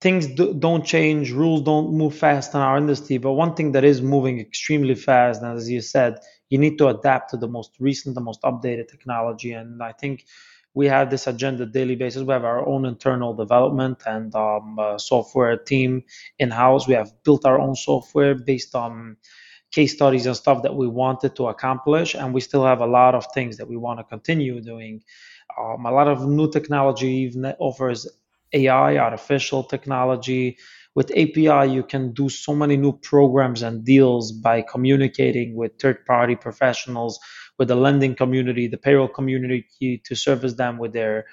things 0.00 0.24
do, 0.38 0.54
don't 0.66 0.84
change, 0.94 1.24
rules 1.42 1.62
don't 1.70 1.88
move 2.02 2.14
fast 2.26 2.54
in 2.54 2.60
our 2.60 2.76
industry, 2.84 3.18
but 3.18 3.32
one 3.44 3.52
thing 3.56 3.72
that 3.72 3.84
is 3.84 4.00
moving 4.14 4.36
extremely 4.40 4.96
fast, 5.08 5.42
and 5.42 5.58
as 5.58 5.68
you 5.68 5.80
said, 5.80 6.12
you 6.50 6.58
need 6.64 6.76
to 6.78 6.88
adapt 6.88 7.30
to 7.30 7.36
the 7.36 7.48
most 7.56 7.72
recent, 7.78 8.14
the 8.14 8.26
most 8.30 8.40
updated 8.42 8.86
technology. 8.88 9.52
And 9.60 9.82
I 9.90 9.92
think 10.00 10.24
we 10.74 10.86
have 10.86 11.10
this 11.10 11.26
agenda 11.26 11.66
daily 11.66 11.96
basis. 11.96 12.22
We 12.22 12.32
have 12.32 12.44
our 12.44 12.66
own 12.72 12.84
internal 12.84 13.32
development 13.34 13.98
and 14.06 14.34
um, 14.34 14.78
uh, 14.78 14.98
software 14.98 15.56
team 15.56 16.02
in 16.38 16.50
house. 16.50 16.88
We 16.88 16.94
have 16.94 17.12
built 17.24 17.44
our 17.44 17.58
own 17.60 17.74
software 17.74 18.34
based 18.34 18.74
on 18.74 19.16
case 19.70 19.92
studies 19.94 20.26
and 20.26 20.36
stuff 20.36 20.62
that 20.62 20.74
we 20.74 20.88
wanted 20.88 21.36
to 21.36 21.48
accomplish, 21.48 22.14
and 22.14 22.34
we 22.34 22.40
still 22.40 22.64
have 22.64 22.80
a 22.80 22.86
lot 22.86 23.14
of 23.14 23.24
things 23.34 23.56
that 23.58 23.68
we 23.68 23.76
want 23.76 23.98
to 24.00 24.04
continue 24.04 24.60
doing. 24.60 25.02
Um, 25.58 25.86
a 25.86 25.92
lot 25.92 26.08
of 26.08 26.26
new 26.26 26.50
technology 26.50 27.08
even 27.26 27.46
offers 27.58 28.06
AI, 28.52 28.96
artificial 28.98 29.64
technology. 29.64 30.58
With 30.94 31.10
API, 31.12 31.70
you 31.72 31.84
can 31.84 32.12
do 32.12 32.28
so 32.28 32.54
many 32.54 32.76
new 32.76 32.92
programs 32.92 33.62
and 33.62 33.84
deals 33.84 34.32
by 34.32 34.62
communicating 34.62 35.54
with 35.54 35.78
third 35.80 36.04
party 36.06 36.36
professionals, 36.36 37.18
with 37.58 37.68
the 37.68 37.76
lending 37.76 38.14
community, 38.16 38.66
the 38.68 38.76
payroll 38.78 39.08
community 39.08 40.02
to 40.04 40.14
service 40.14 40.54
them 40.54 40.78
with 40.78 40.92
their 40.92 41.26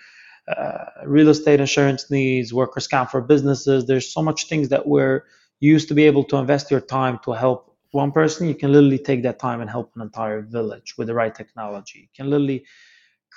uh, 0.47 0.85
real 1.05 1.29
estate 1.29 1.59
insurance 1.59 2.09
needs, 2.11 2.53
workers' 2.53 2.87
comp 2.87 3.11
for 3.11 3.21
businesses. 3.21 3.85
There's 3.87 4.13
so 4.13 4.21
much 4.21 4.47
things 4.47 4.69
that 4.69 4.87
we're 4.87 5.25
used 5.59 5.87
to 5.89 5.93
be 5.93 6.05
able 6.05 6.23
to 6.25 6.37
invest 6.37 6.71
your 6.71 6.81
time 6.81 7.19
to 7.25 7.33
help 7.33 7.75
one 7.91 8.11
person. 8.11 8.47
You 8.47 8.55
can 8.55 8.71
literally 8.71 8.99
take 8.99 9.23
that 9.23 9.39
time 9.39 9.61
and 9.61 9.69
help 9.69 9.91
an 9.95 10.01
entire 10.01 10.41
village 10.41 10.95
with 10.97 11.07
the 11.07 11.15
right 11.15 11.33
technology. 11.33 11.99
You 12.01 12.07
can 12.15 12.29
literally 12.29 12.65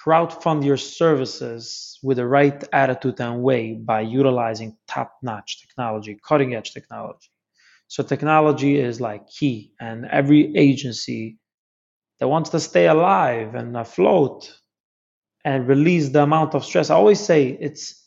crowdfund 0.04 0.64
your 0.64 0.76
services 0.76 1.98
with 2.02 2.16
the 2.16 2.26
right 2.26 2.64
attitude 2.72 3.20
and 3.20 3.42
way 3.42 3.74
by 3.74 4.00
utilizing 4.00 4.76
top-notch 4.88 5.60
technology, 5.60 6.18
cutting-edge 6.26 6.72
technology. 6.72 7.28
So 7.88 8.02
technology 8.02 8.78
is 8.78 9.00
like 9.00 9.28
key, 9.28 9.72
and 9.80 10.06
every 10.06 10.56
agency 10.56 11.38
that 12.18 12.28
wants 12.28 12.50
to 12.50 12.60
stay 12.60 12.86
alive 12.86 13.54
and 13.54 13.76
afloat 13.76 14.52
and 15.44 15.66
release 15.66 16.10
the 16.10 16.22
amount 16.22 16.54
of 16.54 16.64
stress. 16.64 16.90
I 16.90 16.94
always 16.94 17.20
say 17.20 17.58
it's 17.60 18.06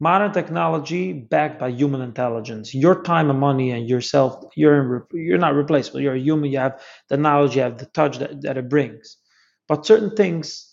modern 0.00 0.32
technology 0.32 1.12
backed 1.12 1.60
by 1.60 1.68
human 1.68 2.00
intelligence. 2.00 2.74
Your 2.74 3.02
time 3.02 3.30
and 3.30 3.38
money 3.38 3.70
and 3.70 3.88
yourself, 3.88 4.42
you're 4.56 5.06
you're 5.12 5.38
not 5.38 5.54
replaceable. 5.54 6.00
You're 6.00 6.14
a 6.14 6.20
human. 6.20 6.50
You 6.50 6.58
have 6.58 6.82
the 7.08 7.16
knowledge, 7.16 7.56
you 7.56 7.62
have 7.62 7.78
the 7.78 7.86
touch 7.86 8.18
that, 8.18 8.42
that 8.42 8.56
it 8.56 8.68
brings. 8.68 9.18
But 9.68 9.86
certain 9.86 10.16
things 10.16 10.69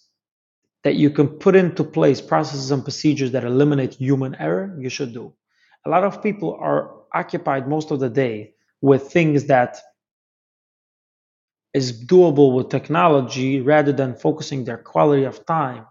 that 0.84 0.96
you 0.96 1.10
can 1.10 1.28
put 1.28 1.56
into 1.56 1.84
place 1.84 2.22
processes 2.22 2.72
and 2.72 2.84
procedures 2.84 3.32
that 3.32 3.44
eliminate 3.44 3.96
human 3.96 4.36
error, 4.36 4.76
you 4.80 4.90
should 4.90 5.14
do. 5.14 5.34
A 5.86 5.90
lot 5.90 6.04
of 6.04 6.22
people 6.22 6.58
are 6.60 6.92
occupied 7.14 7.68
most 7.68 7.92
of 7.92 8.00
the 8.00 8.10
day 8.10 8.54
with 8.82 9.12
things 9.12 9.46
that 9.46 9.78
is 11.74 12.06
doable 12.06 12.54
with 12.56 12.70
technology 12.70 13.62
rather 13.62 13.92
than 13.92 14.16
focusing 14.16 14.64
their 14.64 14.78
quality 14.78 15.24
of 15.24 15.46
time 15.46 15.86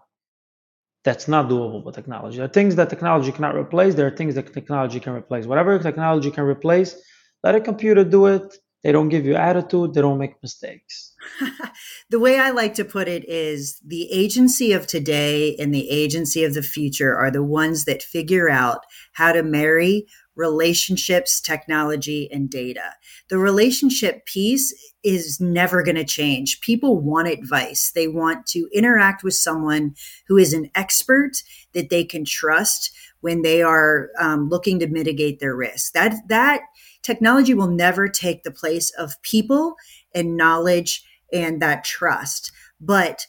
that's 1.03 1.27
not 1.27 1.47
doable 1.47 1.83
with 1.83 1.95
technology. 1.95 2.37
There 2.37 2.45
are 2.45 2.49
things 2.49 2.75
that 2.75 2.89
technology 2.89 3.31
cannot 3.31 3.55
replace, 3.55 3.95
there 3.95 4.07
are 4.07 4.15
things 4.15 4.35
that 4.35 4.53
technology 4.53 4.99
can 4.99 5.13
replace. 5.13 5.45
Whatever 5.45 5.79
technology 5.79 6.31
can 6.31 6.43
replace, 6.43 6.95
let 7.43 7.55
a 7.55 7.61
computer 7.61 8.03
do 8.03 8.25
it. 8.25 8.57
They 8.83 8.91
don't 8.91 9.09
give 9.09 9.25
you 9.25 9.35
attitude, 9.35 9.93
they 9.93 10.01
don't 10.01 10.19
make 10.19 10.41
mistakes. 10.41 11.13
the 12.09 12.19
way 12.19 12.39
I 12.39 12.51
like 12.51 12.75
to 12.75 12.85
put 12.85 13.07
it 13.07 13.27
is 13.27 13.81
the 13.85 14.11
agency 14.11 14.71
of 14.71 14.87
today 14.87 15.55
and 15.57 15.73
the 15.73 15.89
agency 15.89 16.43
of 16.43 16.53
the 16.53 16.61
future 16.61 17.15
are 17.15 17.31
the 17.31 17.43
ones 17.43 17.85
that 17.85 18.03
figure 18.03 18.49
out 18.49 18.85
how 19.13 19.33
to 19.33 19.43
marry 19.43 20.05
relationships, 20.37 21.41
technology, 21.41 22.29
and 22.31 22.49
data. 22.49 22.93
The 23.29 23.39
relationship 23.39 24.25
piece 24.25 24.73
is 25.03 25.41
never 25.41 25.83
going 25.83 25.95
to 25.95 26.05
change. 26.05 26.61
People 26.61 27.01
want 27.01 27.27
advice. 27.27 27.91
They 27.93 28.07
want 28.07 28.45
to 28.47 28.69
interact 28.71 29.23
with 29.23 29.33
someone 29.33 29.95
who 30.27 30.37
is 30.37 30.53
an 30.53 30.69
expert 30.75 31.41
that 31.73 31.89
they 31.89 32.05
can 32.05 32.23
trust 32.23 32.91
when 33.21 33.41
they 33.41 33.63
are 33.63 34.09
um, 34.19 34.47
looking 34.47 34.79
to 34.79 34.87
mitigate 34.87 35.39
their 35.39 35.55
risk. 35.55 35.93
That 35.93 36.15
that 36.29 36.61
technology 37.07 37.53
will 37.53 37.71
never 37.71 38.09
take 38.09 38.43
the 38.43 38.51
place 38.51 38.91
of 38.97 39.19
people 39.21 39.75
and 40.13 40.35
knowledge 40.35 41.03
and 41.31 41.61
that 41.61 41.85
trust. 41.85 42.51
But 42.81 43.25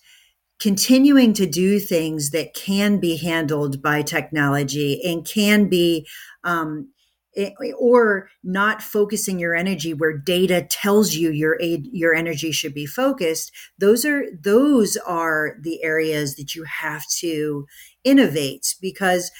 continuing 0.59 1.33
to 1.35 1.47
do 1.47 1.79
things 1.79 2.31
that 2.31 2.55
can 2.55 2.99
be 2.99 3.17
handled 3.17 3.81
by 3.81 4.03
technology 4.03 5.01
and 5.05 5.25
can 5.25 5.69
be 5.69 6.07
um, 6.43 6.91
or 7.79 8.29
not 8.43 8.83
focusing 8.83 9.39
your 9.39 9.55
energy 9.55 9.95
where 9.95 10.19
data 10.19 10.67
tells 10.69 11.15
you 11.15 11.31
your 11.31 11.57
aid, 11.61 11.87
your 11.93 12.13
energy 12.13 12.51
should 12.51 12.75
be 12.75 12.87
focused 12.87 13.53
those 13.79 14.05
are 14.05 14.25
those 14.43 14.97
are 15.07 15.55
the 15.61 15.81
areas 15.85 16.35
that 16.35 16.57
you 16.57 16.65
have 16.65 17.07
to 17.07 17.65
innovate 18.03 18.75
because 18.81 19.31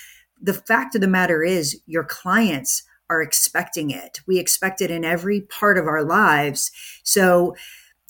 the 0.41 0.55
fact 0.55 0.95
of 0.95 1.01
the 1.01 1.09
matter 1.09 1.43
is 1.43 1.81
your 1.87 2.05
clients 2.05 2.85
are 3.11 3.23
expecting 3.23 3.91
it. 3.91 4.21
We 4.27 4.39
expect 4.39 4.81
it 4.81 4.91
in 4.91 5.05
every 5.05 5.41
part 5.41 5.79
of 5.79 5.87
our 5.87 6.05
lives. 6.05 6.71
So 7.03 7.55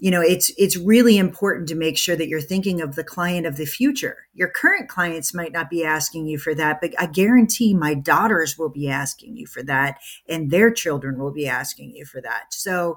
you 0.00 0.12
know 0.12 0.20
it's 0.20 0.52
it's 0.56 0.76
really 0.76 1.18
important 1.18 1.68
to 1.68 1.74
make 1.74 1.98
sure 1.98 2.14
that 2.14 2.28
you're 2.28 2.40
thinking 2.40 2.80
of 2.80 2.94
the 2.94 3.04
client 3.04 3.46
of 3.46 3.56
the 3.56 3.66
future. 3.66 4.28
Your 4.32 4.48
current 4.48 4.88
clients 4.88 5.34
might 5.34 5.52
not 5.52 5.68
be 5.68 5.84
asking 5.84 6.26
you 6.28 6.38
for 6.38 6.54
that 6.54 6.80
but 6.80 6.92
i 6.98 7.06
guarantee 7.06 7.74
my 7.74 7.94
daughters 7.94 8.56
will 8.56 8.68
be 8.68 8.88
asking 8.88 9.36
you 9.36 9.46
for 9.46 9.62
that 9.64 9.98
and 10.28 10.50
their 10.50 10.70
children 10.70 11.18
will 11.18 11.32
be 11.32 11.48
asking 11.48 11.96
you 11.96 12.04
for 12.04 12.20
that. 12.20 12.54
So 12.54 12.96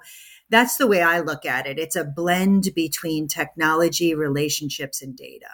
that's 0.49 0.77
the 0.77 0.87
way 0.87 1.01
i 1.01 1.19
look 1.19 1.45
at 1.45 1.65
it. 1.65 1.79
It's 1.79 1.95
a 1.95 2.03
blend 2.03 2.69
between 2.75 3.27
technology 3.27 4.13
relationships 4.13 5.01
and 5.01 5.15
data 5.15 5.47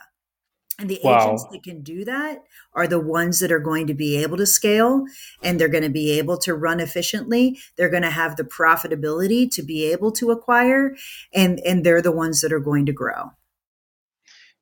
and 0.79 0.89
the 0.89 0.99
wow. 1.03 1.17
agents 1.17 1.45
that 1.51 1.63
can 1.63 1.81
do 1.81 2.05
that 2.05 2.43
are 2.73 2.87
the 2.87 2.99
ones 2.99 3.39
that 3.39 3.51
are 3.51 3.59
going 3.59 3.87
to 3.87 3.93
be 3.93 4.15
able 4.17 4.37
to 4.37 4.45
scale 4.45 5.05
and 5.41 5.59
they're 5.59 5.67
going 5.67 5.83
to 5.83 5.89
be 5.89 6.11
able 6.19 6.37
to 6.37 6.53
run 6.53 6.79
efficiently. 6.79 7.59
They're 7.77 7.89
going 7.89 8.03
to 8.03 8.11
have 8.11 8.35
the 8.35 8.43
profitability 8.43 9.49
to 9.55 9.63
be 9.63 9.91
able 9.91 10.11
to 10.13 10.29
acquire 10.29 10.95
and, 11.33 11.59
and 11.61 11.83
they're 11.83 12.01
the 12.01 12.11
ones 12.11 12.41
that 12.41 12.53
are 12.53 12.59
going 12.59 12.85
to 12.85 12.93
grow. 12.93 13.31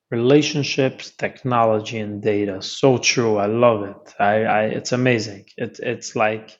Relationships, 0.10 1.12
technology, 1.12 1.98
and 1.98 2.22
data. 2.22 2.62
So 2.62 2.98
true. 2.98 3.38
I 3.38 3.48
love 3.48 3.84
it. 3.84 4.14
I, 4.20 4.44
I 4.44 4.62
it's 4.66 4.92
amazing. 4.92 5.46
It, 5.58 5.80
it's 5.80 6.16
like 6.16 6.58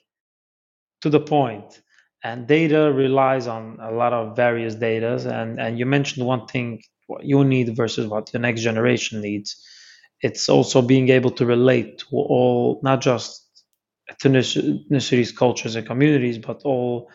to 1.00 1.08
the 1.08 1.20
point 1.20 1.80
and 2.24 2.46
data 2.46 2.92
relies 2.92 3.46
on 3.46 3.78
a 3.80 3.92
lot 3.92 4.12
of 4.12 4.34
various 4.34 4.74
data 4.74 5.14
and 5.32 5.60
and 5.60 5.78
you 5.78 5.86
mentioned 5.86 6.26
one 6.26 6.46
thing 6.46 6.82
what 7.06 7.24
you 7.24 7.44
need 7.44 7.76
versus 7.76 8.06
what 8.06 8.30
the 8.32 8.38
next 8.38 8.62
generation 8.62 9.20
needs. 9.20 9.64
It's 10.20 10.48
also 10.48 10.82
being 10.82 11.08
able 11.10 11.30
to 11.32 11.46
relate 11.46 11.98
to 11.98 12.06
all, 12.12 12.80
not 12.82 13.00
just 13.00 13.42
ethnicities, 14.10 15.36
cultures, 15.36 15.76
and 15.76 15.86
communities, 15.86 16.38
but 16.38 16.62
all 16.64 17.10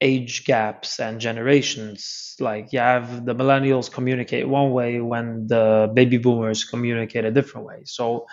age 0.00 0.44
gaps 0.44 1.00
and 1.00 1.20
generations. 1.20 2.36
Like 2.38 2.72
you 2.72 2.80
have 2.80 3.24
the 3.24 3.34
millennials 3.34 3.90
communicate 3.90 4.48
one 4.48 4.72
way 4.72 5.00
when 5.00 5.46
the 5.46 5.90
baby 5.94 6.18
boomers 6.18 6.64
communicate 6.64 7.24
a 7.24 7.30
different 7.30 7.66
way. 7.66 7.82
So 7.84 8.26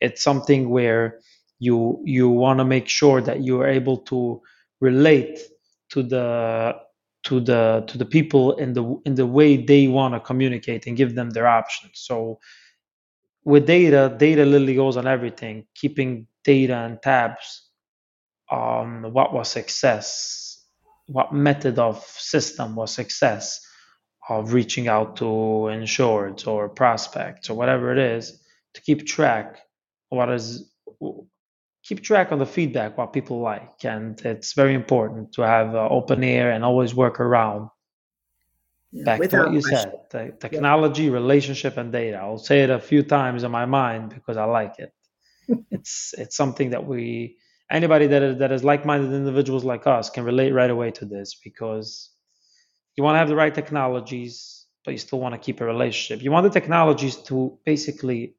it's 0.00 0.22
something 0.22 0.70
where 0.70 1.20
you 1.58 2.02
you 2.04 2.28
want 2.30 2.58
to 2.58 2.64
make 2.64 2.88
sure 2.88 3.20
that 3.20 3.42
you 3.42 3.60
are 3.60 3.68
able 3.68 3.98
to 3.98 4.40
relate 4.80 5.38
to 5.90 6.02
the 6.02 6.74
to 7.24 7.40
the 7.40 7.84
to 7.86 7.98
the 7.98 8.04
people 8.04 8.52
in 8.56 8.72
the 8.72 9.00
in 9.04 9.14
the 9.14 9.26
way 9.26 9.56
they 9.56 9.88
want 9.88 10.14
to 10.14 10.20
communicate 10.20 10.86
and 10.86 10.96
give 10.96 11.14
them 11.14 11.30
their 11.30 11.46
options. 11.46 11.92
So 11.94 12.38
with 13.44 13.66
data 13.66 14.14
data 14.18 14.44
literally 14.44 14.74
goes 14.74 14.96
on 14.96 15.06
everything 15.06 15.66
keeping 15.74 16.26
data 16.44 16.74
and 16.76 17.00
tabs 17.02 17.68
on 18.50 19.12
what 19.12 19.32
was 19.32 19.48
success 19.48 20.64
what 21.06 21.32
method 21.32 21.78
of 21.78 22.04
system 22.04 22.76
was 22.76 22.92
success 22.92 23.60
of 24.28 24.52
reaching 24.52 24.88
out 24.88 25.16
to 25.16 25.24
insureds 25.24 26.46
or 26.46 26.68
prospects 26.68 27.50
or 27.50 27.54
whatever 27.56 27.92
it 27.92 27.98
is 27.98 28.40
to 28.74 28.82
keep 28.82 29.06
track 29.06 29.60
what 30.10 30.30
is 30.30 30.70
keep 31.82 32.02
track 32.02 32.30
of 32.30 32.38
the 32.38 32.46
feedback 32.46 32.96
what 32.98 33.12
people 33.12 33.40
like 33.40 33.84
and 33.84 34.20
it's 34.22 34.52
very 34.52 34.74
important 34.74 35.32
to 35.32 35.42
have 35.42 35.74
uh, 35.74 35.88
open 35.88 36.22
ear 36.22 36.50
and 36.50 36.64
always 36.64 36.94
work 36.94 37.20
around 37.20 37.68
yeah, 38.92 39.04
back 39.04 39.28
to 39.28 39.38
what 39.38 39.52
you 39.52 39.60
question. 39.62 39.92
said 40.10 40.32
the 40.40 40.48
technology 40.48 41.04
yeah. 41.04 41.12
relationship 41.12 41.76
and 41.76 41.92
data 41.92 42.16
i'll 42.16 42.38
say 42.38 42.60
it 42.60 42.70
a 42.70 42.78
few 42.78 43.02
times 43.02 43.44
in 43.44 43.50
my 43.50 43.64
mind 43.64 44.10
because 44.10 44.36
i 44.36 44.44
like 44.44 44.78
it 44.78 44.92
it's 45.70 46.14
it's 46.18 46.36
something 46.36 46.70
that 46.70 46.86
we 46.86 47.36
anybody 47.70 48.06
that 48.08 48.22
is, 48.22 48.38
that 48.38 48.52
is 48.52 48.64
like-minded 48.64 49.12
individuals 49.12 49.64
like 49.64 49.86
us 49.86 50.10
can 50.10 50.24
relate 50.24 50.52
right 50.52 50.70
away 50.70 50.90
to 50.90 51.04
this 51.04 51.36
because 51.42 52.10
you 52.96 53.04
want 53.04 53.14
to 53.14 53.18
have 53.18 53.28
the 53.28 53.36
right 53.36 53.54
technologies 53.54 54.66
but 54.84 54.92
you 54.92 54.98
still 54.98 55.20
want 55.20 55.34
to 55.34 55.38
keep 55.38 55.60
a 55.60 55.64
relationship 55.64 56.22
you 56.22 56.30
want 56.30 56.44
the 56.44 56.60
technologies 56.60 57.16
to 57.16 57.58
basically 57.64 58.34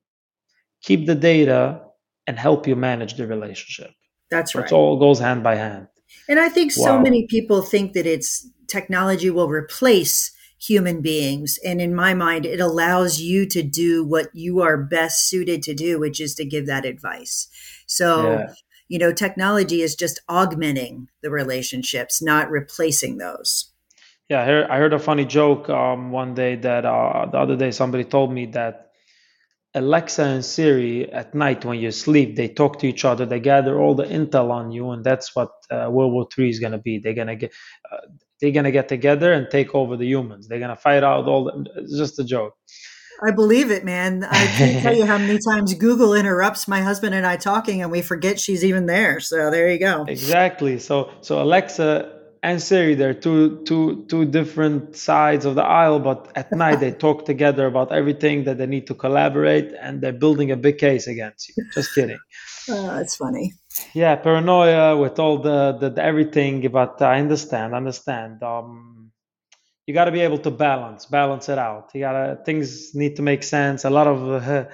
keep 0.81 1.05
the 1.05 1.15
data 1.15 1.81
and 2.27 2.37
help 2.37 2.67
you 2.67 2.75
manage 2.75 3.15
the 3.15 3.27
relationship. 3.27 3.91
That's 4.29 4.55
right. 4.55 4.65
It 4.65 4.71
all 4.71 4.97
goes 4.97 5.19
hand 5.19 5.43
by 5.43 5.55
hand. 5.55 5.87
And 6.29 6.39
I 6.39 6.49
think 6.49 6.71
wow. 6.77 6.85
so 6.85 6.99
many 6.99 7.27
people 7.27 7.61
think 7.61 7.93
that 7.93 8.05
it's 8.05 8.47
technology 8.67 9.29
will 9.29 9.49
replace 9.49 10.31
human 10.59 11.01
beings. 11.01 11.59
And 11.65 11.81
in 11.81 11.95
my 11.95 12.13
mind, 12.13 12.45
it 12.45 12.59
allows 12.59 13.19
you 13.19 13.45
to 13.47 13.63
do 13.63 14.05
what 14.05 14.27
you 14.33 14.61
are 14.61 14.77
best 14.77 15.27
suited 15.27 15.63
to 15.63 15.73
do, 15.73 15.99
which 15.99 16.21
is 16.21 16.35
to 16.35 16.45
give 16.45 16.67
that 16.67 16.85
advice. 16.85 17.47
So, 17.87 18.31
yeah. 18.31 18.53
you 18.87 18.99
know, 18.99 19.11
technology 19.11 19.81
is 19.81 19.95
just 19.95 20.21
augmenting 20.29 21.07
the 21.21 21.31
relationships, 21.31 22.21
not 22.21 22.49
replacing 22.49 23.17
those. 23.17 23.71
Yeah, 24.29 24.43
I 24.43 24.45
heard, 24.45 24.69
I 24.69 24.77
heard 24.77 24.93
a 24.93 24.99
funny 24.99 25.25
joke 25.25 25.67
um, 25.69 26.11
one 26.11 26.35
day 26.35 26.55
that 26.55 26.85
uh, 26.85 27.25
the 27.29 27.37
other 27.37 27.57
day 27.57 27.71
somebody 27.71 28.05
told 28.05 28.31
me 28.31 28.45
that 28.47 28.90
Alexa 29.73 30.23
and 30.23 30.43
Siri 30.43 31.09
at 31.11 31.33
night 31.33 31.63
when 31.63 31.79
you 31.79 31.91
sleep, 31.91 32.35
they 32.35 32.49
talk 32.49 32.79
to 32.79 32.87
each 32.87 33.05
other. 33.05 33.25
They 33.25 33.39
gather 33.39 33.79
all 33.79 33.95
the 33.95 34.03
intel 34.03 34.51
on 34.51 34.71
you, 34.71 34.91
and 34.91 35.03
that's 35.03 35.33
what 35.35 35.51
uh, 35.69 35.87
World 35.89 36.11
War 36.11 36.27
Three 36.33 36.49
is 36.49 36.59
going 36.59 36.73
to 36.73 36.77
be. 36.77 36.99
They're 36.99 37.13
going 37.13 37.27
to 37.27 37.37
get 37.37 37.53
uh, 37.91 37.97
they're 38.41 38.51
going 38.51 38.65
to 38.65 38.71
get 38.71 38.89
together 38.89 39.31
and 39.31 39.47
take 39.49 39.73
over 39.73 39.95
the 39.95 40.05
humans. 40.05 40.47
They're 40.47 40.59
going 40.59 40.75
to 40.75 40.75
fight 40.75 41.03
out 41.03 41.27
all. 41.27 41.45
The, 41.45 41.81
it's 41.81 41.97
just 41.97 42.19
a 42.19 42.23
joke. 42.25 42.53
I 43.23 43.31
believe 43.31 43.69
it, 43.69 43.85
man. 43.85 44.23
I 44.23 44.45
can't 44.57 44.81
tell 44.81 44.95
you 44.95 45.05
how 45.05 45.17
many 45.17 45.39
times 45.49 45.73
Google 45.75 46.15
interrupts 46.15 46.67
my 46.67 46.81
husband 46.81 47.15
and 47.15 47.25
I 47.25 47.37
talking, 47.37 47.81
and 47.81 47.91
we 47.91 48.01
forget 48.01 48.39
she's 48.39 48.65
even 48.65 48.87
there. 48.87 49.19
So 49.21 49.51
there 49.51 49.71
you 49.71 49.79
go. 49.79 50.05
Exactly. 50.07 50.79
So 50.79 51.11
so 51.21 51.41
Alexa 51.41 52.20
and 52.43 52.61
Siri, 52.61 52.95
they're 52.95 53.13
two 53.13 53.63
two 53.65 54.05
two 54.07 54.25
different 54.25 54.95
sides 54.95 55.45
of 55.45 55.55
the 55.55 55.63
aisle, 55.63 55.99
but 55.99 56.31
at 56.35 56.51
night 56.63 56.79
they 56.79 56.91
talk 56.91 57.25
together 57.25 57.67
about 57.67 57.91
everything 57.91 58.45
that 58.45 58.57
they 58.57 58.65
need 58.65 58.87
to 58.87 58.95
collaborate, 58.95 59.73
and 59.79 60.01
they're 60.01 60.13
building 60.13 60.51
a 60.51 60.57
big 60.57 60.77
case 60.77 61.07
against 61.07 61.49
you. 61.49 61.63
Just 61.73 61.93
kidding. 61.93 62.19
Oh, 62.69 62.87
that's 62.87 63.15
funny. 63.15 63.53
Yeah, 63.93 64.15
paranoia 64.15 64.97
with 64.97 65.19
all 65.19 65.37
the, 65.39 65.77
the, 65.79 65.89
the 65.89 66.03
everything, 66.03 66.67
but 66.69 67.01
I 67.01 67.19
understand, 67.19 67.73
understand. 67.73 68.43
Um, 68.43 69.11
you 69.85 69.93
got 69.93 70.05
to 70.05 70.11
be 70.11 70.21
able 70.21 70.37
to 70.39 70.51
balance, 70.51 71.05
balance 71.05 71.49
it 71.49 71.57
out. 71.57 71.91
You 71.93 72.01
gotta 72.01 72.39
things 72.45 72.95
need 72.95 73.15
to 73.17 73.21
make 73.21 73.43
sense. 73.43 73.83
A 73.83 73.89
lot 73.89 74.07
of 74.07 74.43
uh, 74.43 74.65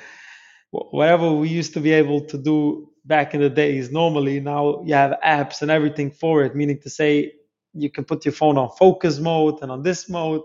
whatever 0.72 1.32
we 1.32 1.50
used 1.50 1.74
to 1.74 1.80
be 1.80 1.92
able 1.92 2.22
to 2.22 2.38
do 2.38 2.90
back 3.06 3.34
in 3.34 3.40
the 3.40 3.50
days 3.50 3.90
normally 3.90 4.42
now 4.42 4.84
you 4.84 4.94
have 4.94 5.18
apps 5.26 5.62
and 5.62 5.72
everything 5.72 6.12
for 6.12 6.44
it 6.44 6.58
meaning 6.58 6.78
to 6.78 6.90
say 6.90 7.32
you 7.78 7.90
can 7.90 8.06
put 8.06 8.26
your 8.26 8.34
phone 8.34 8.58
on 8.58 8.70
focus 8.78 9.20
mode 9.20 9.60
and 9.62 9.72
on 9.72 9.84
this 9.84 10.10
mode. 10.10 10.42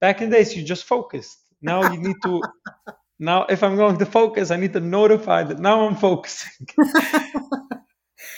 Back 0.00 0.20
in 0.20 0.30
the 0.30 0.36
days, 0.36 0.56
you 0.56 0.64
just 0.64 0.84
focused. 0.84 1.38
Now 1.60 1.82
you 1.92 1.98
need 1.98 2.16
to. 2.22 2.42
now, 3.18 3.46
if 3.46 3.62
I'm 3.62 3.76
going 3.76 3.98
to 3.98 4.06
focus, 4.06 4.50
I 4.50 4.56
need 4.56 4.72
to 4.72 4.80
notify 4.80 5.44
that 5.44 5.58
now 5.58 5.86
I'm 5.86 5.96
focusing. 5.96 6.66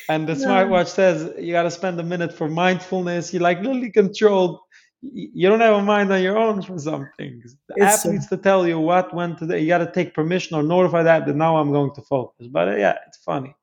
and 0.09 0.27
the 0.29 0.35
smartwatch 0.35 0.89
says 0.89 1.33
you 1.39 1.53
got 1.53 1.63
to 1.63 1.71
spend 1.71 1.99
a 2.01 2.03
minute 2.03 2.37
for 2.37 2.49
mindfulness. 2.49 3.33
You 3.33 3.41
like 3.41 3.59
literally 3.59 3.91
controlled. 3.91 4.61
You 5.01 5.49
don't 5.49 5.61
have 5.61 5.77
a 5.77 5.83
mind 5.83 6.11
on 6.13 6.23
your 6.23 6.39
own 6.39 6.63
for 6.63 6.79
some 6.79 7.11
things. 7.19 7.57
The 7.69 7.75
it's 7.77 8.07
app 8.07 8.11
needs 8.11 8.27
to 8.29 8.39
tell 8.39 8.67
you 8.67 8.79
what, 8.79 9.15
when 9.15 9.37
today. 9.37 9.61
You 9.61 9.69
got 9.69 9.79
to 9.79 9.93
take 9.93 10.15
permission 10.15 10.57
or 10.57 10.63
notify 10.63 11.03
that 11.03 11.27
that 11.27 11.37
now 11.37 11.57
I'm 11.57 11.73
going 11.73 11.95
to 11.95 12.03
focus. 12.03 12.47
But 12.47 12.69
uh, 12.69 12.77
yeah, 12.77 12.97
it's 13.07 13.19
funny. 13.19 13.55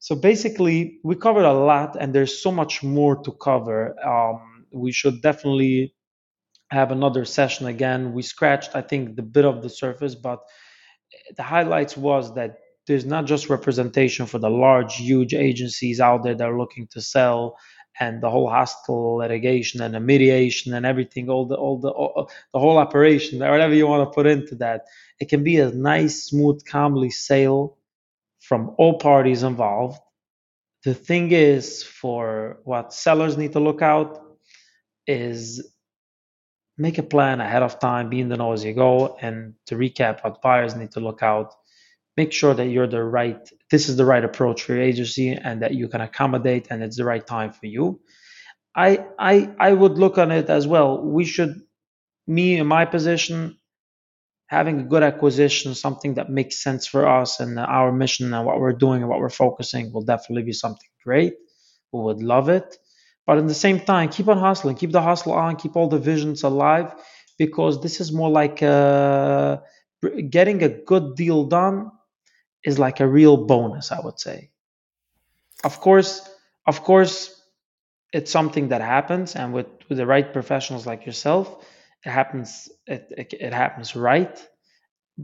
So 0.00 0.14
basically, 0.14 1.00
we 1.02 1.16
covered 1.16 1.44
a 1.44 1.52
lot, 1.52 1.96
and 2.00 2.14
there's 2.14 2.42
so 2.42 2.52
much 2.52 2.82
more 2.82 3.16
to 3.22 3.32
cover. 3.32 3.96
Um, 4.04 4.66
we 4.72 4.92
should 4.92 5.22
definitely 5.22 5.94
have 6.70 6.92
another 6.92 7.24
session 7.24 7.66
again. 7.66 8.12
We 8.12 8.22
scratched, 8.22 8.76
I 8.76 8.82
think, 8.82 9.16
the 9.16 9.22
bit 9.22 9.44
of 9.44 9.62
the 9.62 9.70
surface, 9.70 10.14
but 10.14 10.40
the 11.36 11.42
highlights 11.42 11.96
was 11.96 12.34
that 12.34 12.58
there's 12.86 13.06
not 13.06 13.26
just 13.26 13.50
representation 13.50 14.26
for 14.26 14.38
the 14.38 14.50
large, 14.50 14.96
huge 14.96 15.34
agencies 15.34 16.00
out 16.00 16.22
there 16.22 16.34
that 16.34 16.48
are 16.48 16.58
looking 16.58 16.86
to 16.88 17.00
sell 17.00 17.58
and 18.00 18.22
the 18.22 18.30
whole 18.30 18.48
hostile 18.48 19.16
litigation 19.16 19.82
and 19.82 19.94
the 19.94 20.00
mediation 20.00 20.74
and 20.74 20.86
everything, 20.86 21.28
all 21.28 21.46
the 21.46 21.56
all 21.56 21.78
the 21.80 21.90
all, 21.90 22.30
the 22.52 22.60
whole 22.60 22.78
operation, 22.78 23.40
whatever 23.40 23.74
you 23.74 23.86
want 23.86 24.08
to 24.08 24.14
put 24.14 24.26
into 24.26 24.54
that. 24.56 24.82
It 25.18 25.28
can 25.28 25.42
be 25.42 25.58
a 25.58 25.70
nice, 25.70 26.24
smooth, 26.24 26.64
calmly 26.66 27.10
sale 27.10 27.77
from 28.48 28.74
all 28.78 28.98
parties 28.98 29.42
involved. 29.42 30.00
The 30.84 30.94
thing 30.94 31.32
is, 31.32 31.82
for 31.82 32.60
what 32.64 32.92
sellers 32.94 33.36
need 33.36 33.52
to 33.52 33.60
look 33.60 33.82
out 33.82 34.22
is 35.06 35.68
make 36.78 36.98
a 36.98 37.02
plan 37.02 37.40
ahead 37.40 37.62
of 37.62 37.78
time, 37.80 38.08
be 38.08 38.20
in 38.20 38.28
the 38.28 38.36
know 38.36 38.52
as 38.52 38.64
you 38.64 38.74
go, 38.74 39.16
and 39.20 39.54
to 39.66 39.74
recap, 39.76 40.24
what 40.24 40.42
buyers 40.42 40.76
need 40.76 40.92
to 40.92 41.00
look 41.00 41.22
out 41.22 41.54
make 42.18 42.32
sure 42.32 42.52
that 42.52 42.66
you're 42.66 42.88
the 42.88 43.02
right 43.02 43.48
this 43.70 43.88
is 43.88 43.96
the 43.96 44.04
right 44.04 44.24
approach 44.24 44.62
for 44.64 44.74
your 44.74 44.82
agency 44.82 45.30
and 45.30 45.62
that 45.62 45.74
you 45.74 45.88
can 45.88 46.00
accommodate 46.00 46.66
and 46.70 46.82
it's 46.82 46.96
the 46.96 47.04
right 47.04 47.26
time 47.26 47.52
for 47.52 47.66
you. 47.66 48.00
I 48.76 49.06
i 49.18 49.50
i 49.60 49.72
would 49.72 49.98
look 49.98 50.18
on 50.18 50.32
it 50.32 50.50
as 50.50 50.66
well. 50.66 50.90
We 51.18 51.24
should 51.24 51.54
me 52.26 52.58
in 52.58 52.66
my 52.66 52.86
position 52.86 53.57
having 54.48 54.80
a 54.80 54.82
good 54.82 55.02
acquisition 55.02 55.74
something 55.74 56.14
that 56.14 56.30
makes 56.30 56.62
sense 56.62 56.86
for 56.86 57.06
us 57.06 57.38
and 57.40 57.58
our 57.58 57.92
mission 57.92 58.32
and 58.34 58.46
what 58.46 58.60
we're 58.60 58.72
doing 58.72 59.02
and 59.02 59.08
what 59.08 59.20
we're 59.20 59.28
focusing 59.28 59.92
will 59.92 60.02
definitely 60.02 60.42
be 60.42 60.52
something 60.52 60.88
great. 61.04 61.34
We 61.92 62.00
would 62.00 62.22
love 62.22 62.48
it. 62.48 62.76
But 63.26 63.38
at 63.38 63.46
the 63.46 63.54
same 63.54 63.80
time 63.80 64.08
keep 64.08 64.26
on 64.28 64.38
hustling. 64.38 64.76
Keep 64.76 64.92
the 64.92 65.02
hustle 65.02 65.32
on. 65.32 65.56
Keep 65.56 65.76
all 65.76 65.88
the 65.88 65.98
visions 65.98 66.42
alive 66.42 66.94
because 67.38 67.82
this 67.82 68.00
is 68.00 68.10
more 68.10 68.30
like 68.30 68.62
uh, 68.62 69.58
getting 70.30 70.62
a 70.62 70.68
good 70.68 71.14
deal 71.14 71.44
done 71.44 71.90
is 72.64 72.78
like 72.78 73.00
a 73.00 73.06
real 73.06 73.36
bonus, 73.36 73.92
I 73.92 74.00
would 74.00 74.18
say. 74.18 74.50
Of 75.62 75.80
course, 75.80 76.28
of 76.66 76.82
course, 76.82 77.34
it's 78.12 78.30
something 78.30 78.68
that 78.68 78.80
happens, 78.80 79.36
and 79.36 79.52
with, 79.52 79.66
with 79.88 79.98
the 79.98 80.06
right 80.06 80.32
professionals 80.32 80.86
like 80.86 81.04
yourself, 81.04 81.64
it 82.04 82.10
happens. 82.10 82.68
It, 82.86 83.12
it, 83.16 83.34
it 83.34 83.52
happens 83.52 83.96
right, 83.96 84.38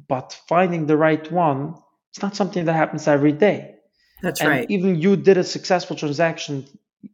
but 0.08 0.38
finding 0.48 0.86
the 0.86 0.96
right 0.96 1.30
one, 1.30 1.74
it's 2.10 2.22
not 2.22 2.36
something 2.36 2.64
that 2.66 2.74
happens 2.74 3.08
every 3.08 3.32
day. 3.32 3.76
That's 4.22 4.40
and 4.40 4.50
right. 4.50 4.66
Even 4.70 5.00
you 5.00 5.16
did 5.16 5.36
a 5.36 5.44
successful 5.44 5.96
transaction, 5.96 6.66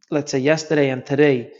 let's 0.09 0.31
say 0.31 0.39
yesterday 0.39 0.89
and 0.89 1.05
today, 1.05 1.51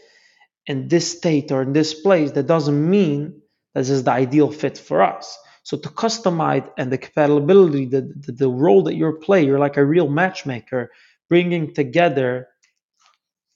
in 0.66 0.88
this 0.88 1.18
state 1.18 1.50
or 1.50 1.62
in 1.62 1.72
this 1.72 1.94
place, 1.94 2.32
that 2.32 2.46
doesn't 2.46 2.90
mean 2.90 3.42
this 3.74 3.90
is 3.90 4.04
the 4.04 4.12
ideal 4.12 4.50
fit 4.50 4.78
for 4.78 5.02
us. 5.02 5.38
So 5.64 5.76
to 5.76 5.88
customize 5.88 6.68
and 6.76 6.90
the 6.90 6.98
compatibility, 6.98 7.86
the, 7.86 8.12
the, 8.16 8.32
the 8.32 8.48
role 8.48 8.82
that 8.84 8.96
you're 8.96 9.18
playing, 9.18 9.46
you're 9.46 9.58
like 9.58 9.76
a 9.76 9.84
real 9.84 10.08
matchmaker, 10.08 10.90
bringing 11.28 11.72
together 11.74 12.48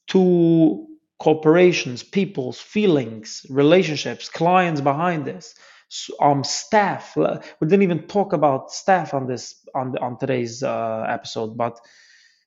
two 0.06 0.86
corporations, 1.18 2.02
people's 2.02 2.58
feelings, 2.58 3.46
relationships, 3.48 4.28
clients 4.28 4.80
behind 4.80 5.24
this, 5.24 5.54
um, 6.20 6.44
staff. 6.44 7.16
We 7.16 7.68
didn't 7.68 7.82
even 7.82 8.06
talk 8.06 8.32
about 8.32 8.72
staff 8.72 9.14
on 9.14 9.26
this 9.26 9.54
on 9.74 9.96
on 9.98 10.18
today's 10.18 10.62
uh, 10.62 11.06
episode, 11.08 11.56
but 11.56 11.78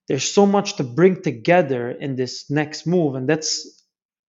there's 0.07 0.29
so 0.29 0.45
much 0.45 0.75
to 0.77 0.83
bring 0.83 1.21
together 1.21 1.89
in 1.91 2.15
this 2.15 2.49
next 2.49 2.85
move, 2.85 3.15
and 3.15 3.27
that's 3.27 3.83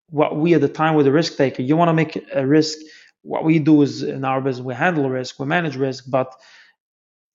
what 0.08 0.36
we 0.36 0.54
at 0.54 0.60
the 0.60 0.68
time 0.68 0.94
with 0.94 1.06
the 1.06 1.12
risk 1.12 1.36
taker. 1.36 1.62
You 1.62 1.76
want 1.76 1.88
to 1.88 1.94
make 1.94 2.24
a 2.34 2.46
risk 2.46 2.78
what 3.22 3.44
we 3.44 3.58
do 3.58 3.82
is 3.82 4.02
in 4.02 4.24
our 4.24 4.40
business 4.40 4.64
we 4.64 4.74
handle 4.74 5.08
risk 5.08 5.38
we 5.38 5.46
manage 5.46 5.76
risk 5.76 6.04
but 6.08 6.34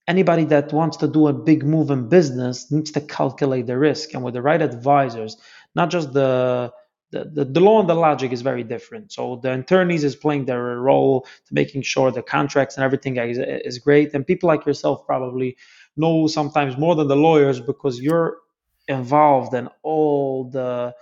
anybody 0.08 0.45
that 0.45 0.74
wants 0.74 0.97
to 0.97 1.08
do 1.08 1.28
a 1.28 1.34
big 1.34 1.64
move 1.64 1.89
in 1.91 2.10
business 2.10 2.72
needs 2.72 2.91
to 2.91 3.01
calculate 3.01 3.68
the 3.68 3.78
risk 3.78 4.14
and 4.14 4.24
with 4.24 4.34
the 4.34 4.41
right 4.41 4.62
advisors 4.62 5.38
not 5.76 5.89
just 5.89 6.14
the 6.14 6.72
the, 7.24 7.45
the, 7.45 7.59
law 7.59 7.80
and 7.80 7.89
the 7.89 7.95
logic 7.95 8.32
is 8.32 8.41
very 8.41 8.63
different 8.63 9.11
so 9.11 9.39
the 9.43 9.53
attorneys 9.53 10.03
is 10.03 10.16
playing 10.16 10.45
their 10.45 10.80
role 10.80 11.22
to 11.45 11.53
making 11.53 11.82
sure 11.82 12.11
the 12.11 12.22
contracts 12.22 12.76
and 12.76 12.84
everything 12.84 13.18
is, 13.18 13.38
is 13.39 13.80
great 13.80 14.13
and 14.13 14.28
people 14.28 14.47
like 14.47 14.66
yourself 14.66 15.05
probably 15.05 15.55
know 15.97 16.28
sometimes 16.28 16.78
more 16.78 16.95
than 16.95 17.07
the 17.07 17.16
lawyers 17.16 17.59
because 17.59 17.99
you're 17.99 18.38
involved 18.88 19.53
in 19.53 19.70
all 19.84 20.49
the 20.49 20.93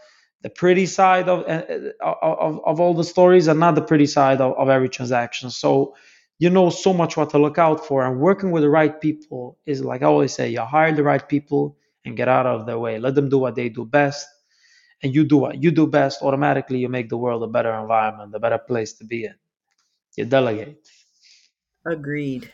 the 0.43 0.49
pretty 0.49 0.86
side 0.86 1.30
of, 1.30 1.39
uh, 1.47 1.64
uh, 2.03 2.16
of, 2.22 2.59
of 2.66 2.80
all 2.80 2.93
the 2.93 3.03
stories 3.03 3.47
and 3.47 3.59
not 3.59 3.76
the 3.76 3.82
pretty 3.82 4.05
side 4.05 4.41
of, 4.41 4.53
of 4.57 4.68
every 4.70 4.89
transaction. 4.89 5.49
So 5.49 5.95
you 6.38 6.49
know 6.49 6.70
so 6.70 6.93
much 6.93 7.16
what 7.16 7.30
to 7.30 7.38
look 7.39 7.57
out 7.57 7.86
for. 7.86 8.05
And 8.05 8.20
working 8.20 8.51
with 8.51 8.64
the 8.64 8.70
right 8.70 8.99
people 8.99 9.57
is 9.66 9.82
like 9.84 10.01
I 10.01 10.05
always 10.05 10.34
say, 10.34 10.49
you 10.49 10.59
hire 10.59 10.93
the 10.93 11.03
right 11.03 11.28
people 11.28 11.78
and 12.03 12.18
get 12.18 12.28
out 12.28 12.45
of 12.45 12.66
their 12.66 12.78
way. 12.78 12.99
Let 12.99 13.16
them 13.16 13.30
do 13.30 13.38
what 13.38 13.55
they 13.55 13.70
do 13.70 13.86
best. 13.86 14.28
And 15.04 15.14
you 15.14 15.26
do 15.26 15.38
what 15.38 15.62
you 15.62 15.70
do 15.70 15.86
best, 15.86 16.22
automatically 16.22 16.80
you 16.80 16.89
make 16.89 17.10
the 17.10 17.18
world 17.18 17.43
a 17.43 17.47
better 17.47 17.74
environment, 17.74 18.34
a 18.34 18.39
better 18.39 18.58
place 18.58 18.93
to 18.93 19.06
be 19.06 19.26
in. 19.26 19.36
You 20.16 20.26
delegate. 20.26 20.78
Agreed. 21.86 22.54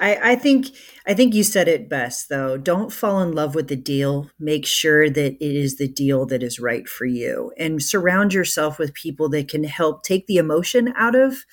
I, 0.00 0.32
I 0.32 0.36
think 0.36 0.68
I 1.06 1.12
think 1.12 1.34
you 1.34 1.44
said 1.44 1.68
it 1.68 1.90
best 1.90 2.30
though. 2.30 2.56
Don't 2.56 2.92
fall 2.92 3.20
in 3.20 3.32
love 3.32 3.54
with 3.54 3.68
the 3.68 3.76
deal. 3.76 4.30
Make 4.38 4.66
sure 4.66 5.10
that 5.10 5.34
it 5.34 5.56
is 5.56 5.76
the 5.76 5.88
deal 5.88 6.24
that 6.26 6.42
is 6.42 6.58
right 6.58 6.88
for 6.88 7.04
you. 7.04 7.52
And 7.58 7.82
surround 7.82 8.32
yourself 8.32 8.78
with 8.78 8.94
people 8.94 9.28
that 9.30 9.48
can 9.48 9.64
help 9.64 10.02
take 10.02 10.26
the 10.26 10.38
emotion 10.38 10.94
out 10.96 11.14
of 11.14 11.44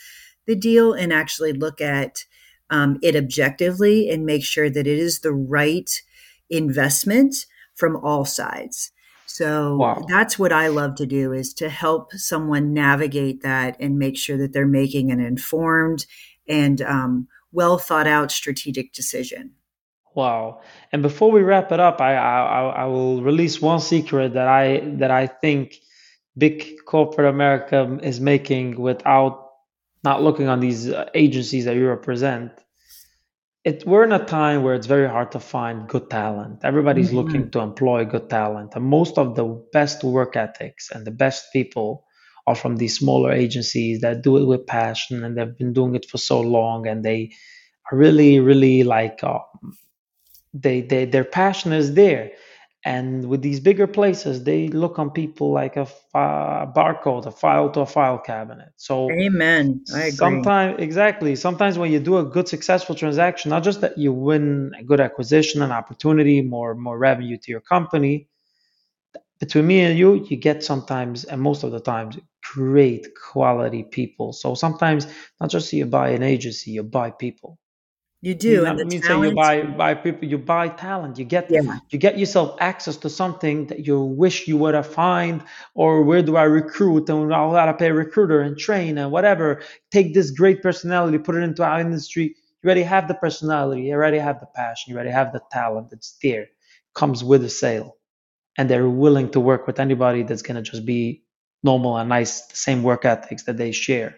the 0.48 0.56
deal 0.56 0.94
and 0.94 1.12
actually 1.12 1.52
look 1.52 1.82
at 1.82 2.26
um, 2.70 2.98
it 3.02 3.16
objectively 3.16 4.10
and 4.10 4.26
make 4.26 4.46
sure 4.46 4.70
that 4.70 4.88
it 4.88 5.00
is 5.00 5.20
the 5.20 5.34
right 5.34 6.02
investment 6.50 7.46
from 7.76 7.98
all 7.98 8.24
sides. 8.26 8.92
So 9.40 9.78
wow. 9.78 10.04
that's 10.06 10.38
what 10.38 10.52
I 10.52 10.68
love 10.68 10.96
to 10.96 11.06
do 11.06 11.32
is 11.32 11.54
to 11.54 11.70
help 11.70 12.12
someone 12.12 12.74
navigate 12.74 13.42
that 13.44 13.78
and 13.80 13.98
make 13.98 14.18
sure 14.18 14.38
that 14.38 14.52
they're 14.52 14.68
making 14.68 15.12
an 15.12 15.22
informed 15.22 16.06
and 16.46 16.82
um, 16.82 17.30
well 17.54 17.78
thought 17.78 18.06
out 18.06 18.34
strategic 18.34 18.92
decision. 18.92 19.52
Wow! 20.14 20.60
And 20.92 21.02
before 21.02 21.32
we 21.32 21.42
wrap 21.42 21.72
it 21.72 21.80
up, 21.80 22.02
I, 22.02 22.16
I 22.16 22.84
I 22.84 22.86
will 22.88 23.24
release 23.24 23.62
one 23.62 23.80
secret 23.80 24.34
that 24.34 24.50
I 24.50 24.82
that 24.98 25.10
I 25.10 25.28
think 25.28 25.78
big 26.38 26.84
corporate 26.86 27.30
America 27.30 27.98
is 28.04 28.20
making 28.20 28.78
without 28.78 29.52
not 30.04 30.22
looking 30.22 30.50
on 30.50 30.60
these 30.60 30.90
uh, 30.90 31.10
agencies 31.14 31.64
that 31.64 31.78
you 31.78 31.88
represent. 31.88 32.52
It, 33.66 33.86
we're 33.86 34.06
in 34.06 34.14
a 34.14 34.24
time 34.24 34.64
where 34.64 34.74
it's 34.74 34.88
very 34.88 35.10
hard 35.10 35.34
to 35.34 35.40
find 35.40 35.88
good 35.88 36.10
talent. 36.10 36.62
Everybody's 36.64 37.08
mm-hmm. 37.08 37.18
looking 37.18 37.52
to 37.52 37.60
employ 37.60 38.06
good 38.06 38.30
talent, 38.30 38.74
and 38.76 38.86
most 38.86 39.18
of 39.18 39.36
the 39.36 39.46
best 39.74 40.04
work 40.04 40.38
ethics 40.38 40.90
and 40.92 41.06
the 41.06 41.12
best 41.12 41.52
people 41.52 42.06
are 42.50 42.56
from 42.56 42.78
these 42.78 42.98
smaller 42.98 43.32
agencies 43.32 44.02
that 44.02 44.24
do 44.24 44.38
it 44.38 44.46
with 44.46 44.66
passion 44.66 45.24
and 45.24 45.38
they've 45.38 45.56
been 45.56 45.72
doing 45.72 45.94
it 45.94 46.10
for 46.10 46.18
so 46.18 46.42
long 46.42 46.88
and 46.88 47.06
they 47.06 47.32
are 47.92 47.98
really 47.98 48.40
really 48.40 48.84
like 48.84 49.24
uh, 49.24 49.38
they, 50.54 50.82
they 50.82 51.06
their 51.06 51.24
passion 51.24 51.72
is 51.74 51.94
there 51.94 52.32
and 52.86 53.28
with 53.28 53.42
these 53.42 53.60
bigger 53.60 53.88
places 53.88 54.44
they 54.44 54.68
look 54.70 55.00
on 55.00 55.10
people 55.10 55.52
like 55.52 55.76
a, 55.76 55.88
a 56.14 56.68
barcode 56.76 57.26
a 57.26 57.32
file 57.32 57.70
to 57.70 57.82
a 57.82 57.86
file 57.86 58.18
cabinet 58.18 58.70
so 58.78 59.10
amen 59.12 59.82
I 59.94 60.04
agree. 60.06 60.16
sometimes 60.16 60.80
exactly 60.80 61.36
sometimes 61.36 61.78
when 61.78 61.92
you 61.92 62.00
do 62.00 62.18
a 62.18 62.24
good 62.24 62.48
successful 62.48 62.96
transaction 62.96 63.50
not 63.50 63.64
just 63.64 63.82
that 63.82 63.98
you 63.98 64.14
win 64.14 64.72
a 64.80 64.84
good 64.84 65.00
acquisition 65.02 65.62
an 65.62 65.72
opportunity 65.72 66.42
more 66.42 66.74
more 66.76 66.98
revenue 66.98 67.38
to 67.38 67.52
your 67.52 67.62
company 67.62 68.28
between 69.40 69.68
me 69.68 69.82
and 69.82 69.98
you, 69.98 70.26
you 70.30 70.36
get 70.38 70.64
sometimes, 70.64 71.24
and 71.24 71.42
most 71.42 71.64
of 71.64 71.72
the 71.72 71.80
times, 71.80 72.18
great 72.54 73.08
quality 73.16 73.84
people. 73.84 74.34
So 74.34 74.54
sometimes, 74.54 75.08
not 75.40 75.50
just 75.50 75.72
you 75.74 75.86
buy 75.86 76.10
an 76.10 76.24
agency, 76.24 76.72
you 76.72 76.84
buy 76.84 77.12
people. 77.12 77.58
You 78.22 78.36
do, 78.36 78.66
and 78.66 78.78
means 78.90 79.08
that 79.08 79.18
you 79.18 79.34
buy 79.34 79.64
buy 79.64 79.94
people, 79.94 80.28
you 80.28 80.38
buy 80.38 80.68
talent. 80.68 81.18
You 81.18 81.24
get 81.24 81.50
yeah. 81.50 81.80
you 81.90 81.98
get 81.98 82.20
yourself 82.20 82.58
access 82.60 82.98
to 82.98 83.10
something 83.10 83.68
that 83.68 83.88
you 83.88 84.02
wish 84.02 84.46
you 84.46 84.58
would 84.58 84.74
have 84.76 84.88
find, 84.88 85.42
or 85.74 86.04
where 86.04 86.22
do 86.22 86.36
I 86.36 86.44
recruit? 86.44 87.08
And 87.10 87.34
I'll 87.34 87.52
gotta 87.52 87.74
pay 87.74 87.88
a 87.88 87.94
recruiter 87.94 88.42
and 88.42 88.58
train 88.58 88.98
and 88.98 89.10
whatever. 89.12 89.62
Take 89.90 90.14
this 90.14 90.32
great 90.32 90.62
personality, 90.62 91.18
put 91.18 91.36
it 91.36 91.44
into 91.44 91.64
our 91.64 91.80
industry. 91.80 92.36
You 92.62 92.68
already 92.68 92.84
have 92.84 93.08
the 93.08 93.14
personality, 93.14 93.84
you 93.84 93.94
already 93.94 94.20
have 94.20 94.42
the 94.42 94.48
passion, 94.48 94.92
you 94.92 94.96
already 94.98 95.12
have 95.12 95.32
the 95.32 95.42
talent. 95.50 95.94
It's 95.94 96.18
there, 96.22 96.48
comes 96.94 97.24
with 97.24 97.42
the 97.42 97.50
sale 97.50 97.96
and 98.60 98.70
they're 98.70 98.90
willing 98.90 99.30
to 99.32 99.40
work 99.40 99.66
with 99.68 99.80
anybody 99.80 100.24
that's 100.24 100.42
going 100.42 100.62
to 100.62 100.70
just 100.70 100.86
be 100.86 101.24
normal 101.64 101.96
and 101.96 102.10
nice, 102.10 102.42
the 102.48 102.58
same 102.58 102.84
work 102.84 103.06
ethics 103.06 103.44
that 103.44 103.56
they 103.56 103.72
share. 103.72 104.18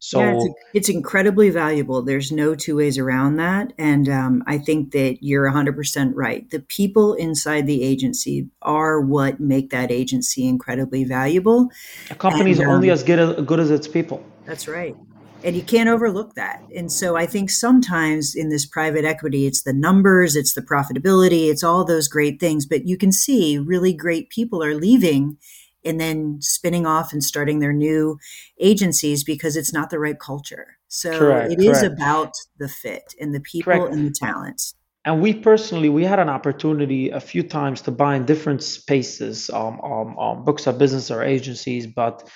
So 0.00 0.20
yeah, 0.20 0.34
it's, 0.34 0.54
it's, 0.74 0.88
incredibly 0.88 1.50
valuable. 1.50 2.02
There's 2.02 2.30
no 2.30 2.54
two 2.54 2.76
ways 2.76 2.98
around 2.98 3.36
that. 3.36 3.72
And 3.78 4.08
um, 4.08 4.44
I 4.46 4.56
think 4.58 4.92
that 4.92 5.18
you're 5.22 5.50
100% 5.50 6.12
right. 6.14 6.48
The 6.50 6.60
people 6.60 7.14
inside 7.14 7.66
the 7.66 7.82
agency 7.82 8.48
are 8.62 9.00
what 9.00 9.40
make 9.40 9.70
that 9.70 9.90
agency 9.90 10.46
incredibly 10.46 11.02
valuable. 11.02 11.70
A 12.10 12.14
company 12.14 12.52
is 12.52 12.60
um, 12.60 12.68
only 12.68 12.90
as 12.90 13.02
good 13.02 13.18
as, 13.18 13.44
good 13.44 13.58
as 13.58 13.72
its 13.72 13.88
people. 13.88 14.24
That's 14.46 14.68
right. 14.68 14.96
and 15.42 15.56
you 15.56 15.62
can't 15.62 15.88
overlook 15.88 16.34
that. 16.34 16.62
And 16.74 16.92
so 16.92 17.16
I 17.16 17.26
think 17.26 17.50
sometimes 17.50 18.34
in 18.36 18.50
this 18.50 18.66
private 18.66 19.04
equity, 19.04 19.46
it's 19.46 19.62
the 19.62 19.72
numbers, 19.72 20.36
it's 20.36 20.54
the 20.54 20.62
profitability, 20.62 21.50
it's 21.50 21.64
all 21.64 21.84
those 21.84 22.06
great 22.06 22.38
things. 22.38 22.66
But 22.66 22.86
you 22.86 22.96
can 22.96 23.10
see 23.10 23.58
really 23.58 23.92
great 23.92 24.30
people 24.30 24.62
are 24.62 24.74
leaving 24.74 25.38
and 25.84 26.00
then 26.00 26.38
spinning 26.40 26.86
off 26.86 27.12
and 27.12 27.22
starting 27.22 27.60
their 27.60 27.72
new 27.72 28.18
agencies 28.60 29.24
because 29.24 29.56
it's 29.56 29.72
not 29.72 29.90
the 29.90 29.98
right 29.98 30.18
culture. 30.18 30.78
So 30.88 31.18
correct, 31.18 31.52
it 31.52 31.60
is 31.60 31.80
correct. 31.80 31.94
about 31.94 32.34
the 32.58 32.68
fit 32.68 33.14
and 33.20 33.34
the 33.34 33.40
people 33.40 33.72
correct. 33.72 33.92
and 33.92 34.06
the 34.06 34.12
talents. 34.12 34.74
And 35.04 35.22
we 35.22 35.32
personally, 35.32 35.88
we 35.88 36.04
had 36.04 36.18
an 36.18 36.28
opportunity 36.28 37.10
a 37.10 37.20
few 37.20 37.42
times 37.42 37.80
to 37.82 37.90
buy 37.90 38.16
in 38.16 38.26
different 38.26 38.62
spaces, 38.62 39.48
um, 39.50 39.80
um, 39.80 40.18
um, 40.18 40.44
books 40.44 40.66
of 40.66 40.76
business 40.76 41.10
or 41.10 41.22
agencies, 41.22 41.86
but 41.86 42.28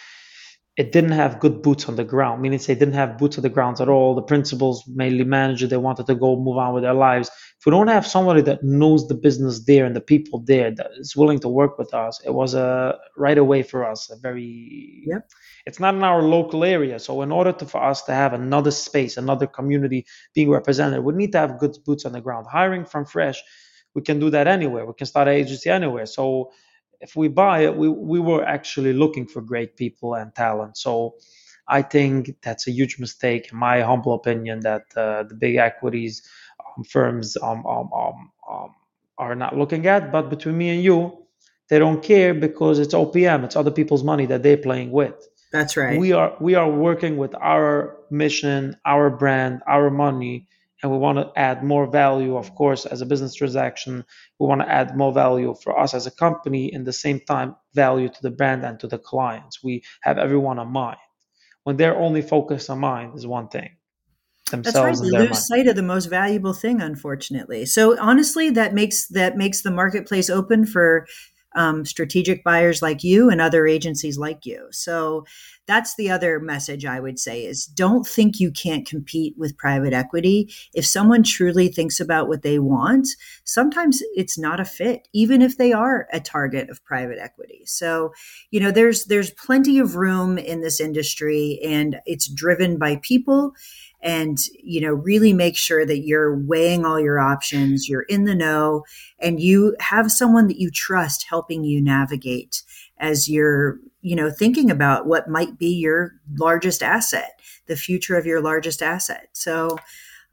it 0.79 0.91
didn't 0.91 1.13
have 1.13 1.39
good 1.39 1.61
boots 1.61 1.87
on 1.87 1.97
the 1.97 2.05
ground, 2.05 2.41
meaning 2.41 2.59
they 2.59 2.75
didn't 2.75 2.95
have 2.95 3.19
boots 3.19 3.37
on 3.37 3.43
the 3.43 3.51
ground 3.51 3.79
at 3.81 3.91
all. 3.91 4.15
The 4.15 4.23
principals, 4.23 4.83
mainly 4.87 5.23
managers, 5.23 5.69
they 5.69 5.77
wanted 5.77 6.07
to 6.07 6.15
go 6.15 6.35
move 6.35 6.57
on 6.57 6.73
with 6.73 6.83
their 6.83 6.95
lives. 6.95 7.29
If 7.29 7.67
we 7.67 7.71
don't 7.71 7.89
have 7.89 8.07
somebody 8.07 8.41
that 8.43 8.65
knows 8.65 9.07
the 9.07 9.15
business 9.15 9.67
there 9.67 9.85
and 9.85 9.95
the 9.95 10.01
people 10.01 10.41
there 10.41 10.71
that 10.71 10.91
is 10.97 11.15
willing 11.15 11.41
to 11.41 11.49
work 11.49 11.79
with 11.79 11.93
us, 11.93 12.23
it 12.25 12.33
was 12.33 12.55
a 12.55 12.99
right 13.19 13.37
away 13.37 13.63
for 13.63 13.85
us. 13.85 14.11
A 14.11 14.17
very, 14.17 15.05
yep. 15.07 15.31
it's 15.67 15.79
not 15.79 15.95
in 15.95 16.03
our 16.03 16.23
local 16.23 16.65
area. 16.65 16.99
So 16.99 17.21
in 17.21 17.33
order 17.33 17.53
to, 17.53 17.67
for 17.67 17.83
us 17.83 18.01
to 18.05 18.15
have 18.15 18.33
another 18.33 18.71
space, 18.71 19.19
another 19.19 19.47
community 19.47 20.07
being 20.35 20.49
represented, 20.49 21.05
we 21.05 21.13
need 21.13 21.33
to 21.33 21.39
have 21.39 21.59
good 21.59 21.77
boots 21.85 22.07
on 22.07 22.13
the 22.13 22.23
ground. 22.23 22.47
Hiring 22.51 22.87
from 22.87 23.05
fresh, 23.05 23.43
we 23.95 24.01
can 24.01 24.19
do 24.19 24.31
that 24.31 24.47
anywhere. 24.47 24.87
We 24.87 24.95
can 24.95 25.07
start 25.07 25.29
an 25.29 25.35
agency 25.35 25.69
anywhere. 25.69 26.07
So 26.07 26.51
if 27.03 27.17
we 27.17 27.29
buy 27.29 27.65
it, 27.65 27.77
we, 27.77 27.89
we 27.89 28.21
were 28.21 28.45
actually 28.45 28.93
looking 28.93 29.27
for 29.27 29.43
great 29.43 29.77
people 29.77 30.15
and 30.15 30.35
talent. 30.35 30.79
So 30.79 31.17
I 31.69 31.83
think 31.83 32.37
that's 32.43 32.69
a 32.69 32.71
huge 32.71 32.99
mistake, 32.99 33.51
in 33.53 33.59
my 33.59 33.83
humble 33.83 34.15
opinion, 34.15 34.61
that 34.61 34.85
uh, 34.97 35.25
the 35.25 35.35
big 35.35 35.57
equities 35.57 36.23
um, 36.65 36.85
firms 36.85 37.37
um, 37.37 37.67
um, 37.67 37.91
um, 37.93 38.31
um, 38.49 38.75
are 39.19 39.35
not 39.35 39.59
looking 39.59 39.87
at. 39.87 40.13
But 40.13 40.31
between 40.31 40.57
me 40.57 40.71
and 40.71 40.83
you, 40.83 41.27
they 41.69 41.79
don't 41.79 42.03
care 42.03 42.35
because 42.35 42.79
it's 42.79 42.95
OPM, 42.95 43.45
it's 43.45 43.57
other 43.57 43.71
people's 43.71 44.05
money 44.05 44.27
that 44.27 44.43
they're 44.43 44.57
playing 44.57 44.93
with. 44.93 45.29
That's 45.53 45.77
right. 45.77 45.99
We 45.99 46.13
are 46.13 46.35
we 46.41 46.55
are 46.55 46.71
working 46.71 47.17
with 47.19 47.35
our 47.35 47.99
mission, 48.11 48.77
our 48.87 49.11
brand, 49.11 49.63
our 49.67 49.91
money 49.91 50.47
and 50.83 50.91
we 50.91 50.99
want 50.99 51.19
to 51.19 51.31
add 51.39 51.63
more 51.63 51.87
value, 51.87 52.37
of 52.37 52.55
course, 52.55 52.87
as 52.87 53.01
a 53.01 53.07
business 53.07 53.35
transaction. 53.35 54.05
We 54.41 54.47
want 54.47 54.63
to 54.63 54.69
add 54.69 54.97
more 54.97 55.13
value 55.13 55.55
for 55.63 55.79
us 55.79 55.95
as 55.95 56.07
a 56.07 56.11
company, 56.11 56.73
in 56.73 56.85
the 56.85 56.93
same 56.93 57.21
time, 57.21 57.55
value 57.75 58.09
to 58.09 58.23
the 58.23 58.31
brand 58.31 58.65
and 58.65 58.81
to 58.81 58.89
the 58.89 58.99
clients. 58.99 59.63
We 59.63 59.85
have 60.03 60.19
everyone 60.19 60.59
in 60.59 60.69
mind. 60.69 60.99
When 61.63 61.77
they're 61.77 61.97
only 61.97 62.23
focused 62.23 62.69
on 62.69 62.81
mind 62.81 63.17
is 63.17 63.27
one 63.27 63.49
thing. 63.49 63.77
That's 64.51 64.75
right. 64.75 64.97
They 64.97 65.11
lose 65.11 65.31
mind. 65.31 65.37
sight 65.37 65.67
of 65.69 65.77
the 65.77 65.83
most 65.83 66.07
valuable 66.07 66.53
thing, 66.53 66.83
unfortunately. 66.83 67.65
So 67.65 67.99
honestly, 67.99 68.51
that 68.51 68.75
makes 68.75 69.07
that 69.09 69.37
makes 69.37 69.63
the 69.63 69.71
marketplace 69.71 70.29
open 70.29 70.67
for 70.67 71.07
um, 71.55 71.85
strategic 71.85 72.45
buyers 72.45 72.83
like 72.83 73.03
you 73.03 73.31
and 73.31 73.41
other 73.41 73.67
agencies 73.67 74.19
like 74.19 74.45
you. 74.47 74.67
So 74.71 75.25
that's 75.67 75.95
the 75.97 76.11
other 76.11 76.41
message 76.41 76.85
I 76.85 77.01
would 77.01 77.19
say 77.19 77.45
is 77.45 77.67
don't 77.67 78.07
think 78.07 78.41
you 78.41 78.51
can't 78.51 78.87
compete 78.87 79.35
with 79.39 79.57
private 79.57 79.93
equity. 79.93 80.53
If 80.75 80.87
someone 80.87 81.23
truly 81.23 81.69
thinks 81.69 82.01
about 82.01 82.29
what 82.29 82.43
they 82.43 82.59
want, 82.59 83.09
sometimes 83.45 84.03
it's 84.15 84.39
not 84.39 84.61
a 84.61 84.65
fit, 84.65 85.09
even 85.13 85.41
if 85.41 85.59
they 85.59 85.73
are 85.73 86.09
a 86.13 86.21
target 86.21 86.69
of 86.69 86.85
private 86.85 87.19
equity. 87.19 87.63
So, 87.65 88.13
you 88.51 88.61
know, 88.61 88.71
there's 88.71 89.05
there's 89.05 89.31
plenty 89.31 89.79
of 89.79 89.97
room 89.97 90.39
in 90.39 90.63
this 90.63 90.81
industry 90.81 91.61
and 91.65 92.01
it's 92.07 92.29
driven 92.29 92.79
by 92.79 92.97
people 93.03 93.55
and 94.03 94.39
you 94.63 94.81
know 94.81 94.93
really 94.93 95.33
make 95.33 95.57
sure 95.57 95.87
that 95.87 96.01
you're 96.01 96.37
weighing 96.37 96.85
all 96.85 97.01
your 97.01 97.21
options 97.21 97.89
you're 97.89 98.03
in 98.03 98.25
the 98.25 98.35
know 98.35 98.83
and 99.19 99.41
you 99.41 99.77
have 99.81 100.11
someone 100.11 100.49
that 100.49 100.61
you 100.61 100.71
trust 100.71 101.27
helping 101.29 101.65
you 101.65 101.81
navigate 101.81 102.63
as 102.99 103.29
you're 103.29 103.79
you 104.01 104.17
know 104.17 104.31
thinking 104.31 104.71
about 104.71 105.07
what 105.07 105.29
might 105.29 105.59
be 105.59 105.69
your 105.69 106.15
largest 106.37 106.83
asset 106.83 107.41
the 107.67 107.77
future 107.77 108.17
of 108.17 108.27
your 108.27 108.43
largest 108.43 108.83
asset. 108.83 109.29
So 109.33 109.79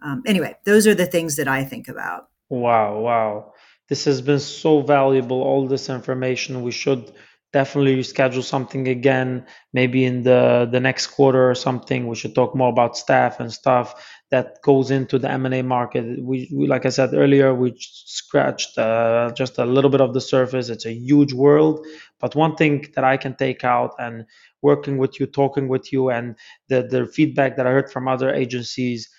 um, 0.02 0.24
anyway 0.26 0.56
those 0.66 0.88
are 0.88 0.96
the 0.96 1.06
things 1.06 1.36
that 1.36 1.48
i 1.48 1.64
think 1.64 1.88
about. 1.88 2.30
Wow 2.50 3.00
wow. 3.00 3.54
This 3.88 4.06
has 4.06 4.22
been 4.22 4.40
so 4.40 4.82
valuable 4.82 5.42
all 5.42 5.68
this 5.68 5.90
information. 5.90 6.62
We 6.62 6.72
should 6.72 7.12
definitely 7.52 8.02
schedule 8.04 8.44
something 8.44 8.88
again 8.88 9.46
maybe 9.74 10.06
in 10.06 10.24
the 10.24 10.68
the 10.72 10.80
next 10.80 11.08
quarter 11.08 11.50
or 11.50 11.56
something. 11.56 12.08
We 12.08 12.16
should 12.16 12.36
talk 12.36 12.56
more 12.56 12.70
about 12.70 12.98
staff 12.98 13.40
and 13.40 13.52
stuff 13.52 13.94
that 14.32 14.62
goes 14.64 14.92
into 14.92 15.18
the 15.18 15.30
m&a 15.32 15.62
market. 15.64 16.24
We, 16.24 16.50
we 16.54 16.68
like 16.68 16.86
i 16.86 16.90
said 16.90 17.14
earlier 17.14 17.54
we 17.56 17.74
scratched 17.80 18.78
uh, 18.78 19.32
just 19.36 19.58
a 19.58 19.66
little 19.66 19.90
bit 19.90 20.02
of 20.02 20.14
the 20.14 20.22
surface. 20.22 20.70
It's 20.70 20.86
a 20.86 20.94
huge 20.94 21.34
world. 21.34 21.86
But 22.20 22.36
one 22.36 22.56
thing 22.56 22.86
that 22.96 23.04
i 23.04 23.18
can 23.18 23.36
take 23.36 23.64
out 23.64 23.92
and 24.00 24.26
working 24.62 24.98
with 24.98 25.20
you 25.20 25.26
talking 25.26 25.68
with 25.68 25.92
you 25.94 26.10
and 26.10 26.36
the, 26.68 26.84
the 26.84 27.06
feedback 27.08 27.56
that 27.58 27.66
i 27.68 27.72
heard 27.72 27.92
from 27.92 28.08
other 28.08 28.30
agencies 28.34 29.10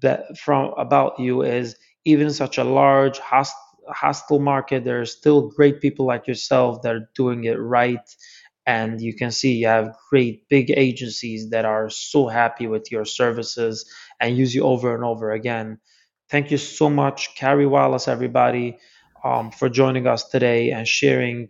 that 0.00 0.36
from 0.38 0.72
about 0.78 1.18
you 1.18 1.42
is 1.42 1.76
even 2.04 2.30
such 2.30 2.58
a 2.58 2.64
large 2.64 3.18
host 3.18 3.54
hostile 3.88 4.40
market, 4.40 4.84
there 4.84 5.00
are 5.00 5.06
still 5.06 5.48
great 5.50 5.80
people 5.80 6.06
like 6.06 6.26
yourself 6.26 6.82
that 6.82 6.94
are 6.94 7.10
doing 7.14 7.44
it 7.44 7.54
right. 7.60 8.00
And 8.66 9.00
you 9.00 9.14
can 9.14 9.30
see 9.32 9.54
you 9.54 9.68
have 9.68 9.96
great 10.10 10.48
big 10.48 10.72
agencies 10.76 11.50
that 11.50 11.64
are 11.64 11.90
so 11.90 12.28
happy 12.28 12.66
with 12.66 12.92
your 12.92 13.04
services 13.04 13.90
and 14.20 14.36
use 14.36 14.54
you 14.54 14.64
over 14.64 14.94
and 14.94 15.04
over 15.04 15.32
again. 15.32 15.78
Thank 16.30 16.50
you 16.50 16.58
so 16.58 16.90
much, 16.90 17.36
Carey 17.36 17.66
Wallace, 17.66 18.08
everybody, 18.08 18.78
um, 19.24 19.52
for 19.52 19.68
joining 19.68 20.06
us 20.06 20.28
today 20.28 20.70
and 20.72 20.88
sharing 20.88 21.48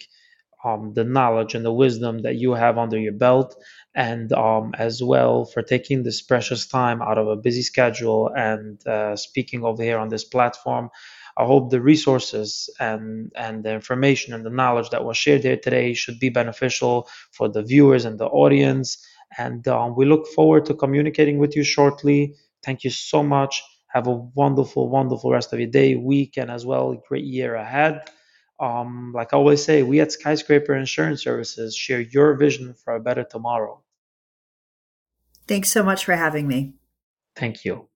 um, 0.65 0.93
the 0.95 1.05
knowledge 1.05 1.55
and 1.55 1.65
the 1.65 1.73
wisdom 1.73 2.21
that 2.23 2.37
you 2.37 2.53
have 2.55 2.79
under 2.79 2.99
your 2.99 3.13
belt, 3.13 3.57
and 3.95 4.33
um, 4.33 4.75
as 4.79 5.03
well 5.03 5.45
for 5.45 5.63
taking 5.63 6.03
this 6.03 6.23
precious 6.23 6.67
time 6.67 7.03
out 7.03 7.19
of 7.19 7.29
a 7.29 7.37
busy 7.37 7.63
schedule 7.63 8.31
and 8.37 8.87
uh, 8.87 9.17
speaking 9.17 9.65
over 9.65 9.83
here 9.83 9.99
on 9.99 10.09
this 10.09 10.25
platform. 10.25 10.91
I 11.37 11.45
hope 11.45 11.71
the 11.71 11.81
resources 11.81 12.71
and 12.81 13.31
and 13.37 13.63
the 13.63 13.73
information 13.73 14.33
and 14.33 14.45
the 14.45 14.51
knowledge 14.51 14.91
that 14.91 15.05
was 15.05 15.17
shared 15.17 15.43
here 15.43 15.57
today 15.57 15.93
should 15.93 16.19
be 16.19 16.31
beneficial 16.31 17.09
for 17.31 17.49
the 17.49 17.63
viewers 17.63 18.05
and 18.05 18.19
the 18.19 18.27
audience. 18.27 19.05
And 19.37 19.67
um, 19.69 19.95
we 19.97 20.07
look 20.07 20.27
forward 20.29 20.65
to 20.67 20.75
communicating 20.75 21.39
with 21.39 21.55
you 21.57 21.65
shortly. 21.65 22.37
Thank 22.65 22.85
you 22.85 22.91
so 22.91 23.23
much. 23.23 23.63
Have 23.89 24.07
a 24.07 24.15
wonderful, 24.15 24.89
wonderful 24.89 25.31
rest 25.31 25.53
of 25.53 25.61
your 25.61 25.71
day, 25.71 25.95
week, 25.95 26.37
and 26.37 26.51
as 26.51 26.65
well 26.65 27.03
great 27.09 27.25
year 27.25 27.55
ahead. 27.55 28.11
Um, 28.59 29.13
like 29.15 29.35
I 29.35 29.37
always 29.37 29.63
say, 29.63 29.83
we 29.83 30.01
at 30.01 30.13
Skyscraper 30.13 30.75
Insurance 30.75 31.23
Services 31.23 31.77
share 31.77 32.01
your 32.01 32.35
vision 32.35 32.75
for 32.75 32.95
a 32.95 33.01
better 33.01 33.25
tomorrow. 33.25 33.83
Thanks 35.47 35.71
so 35.71 35.83
much 35.83 36.05
for 36.05 36.17
having 36.17 36.49
me. 36.49 36.75
Thank 37.37 37.65
you. 37.65 37.89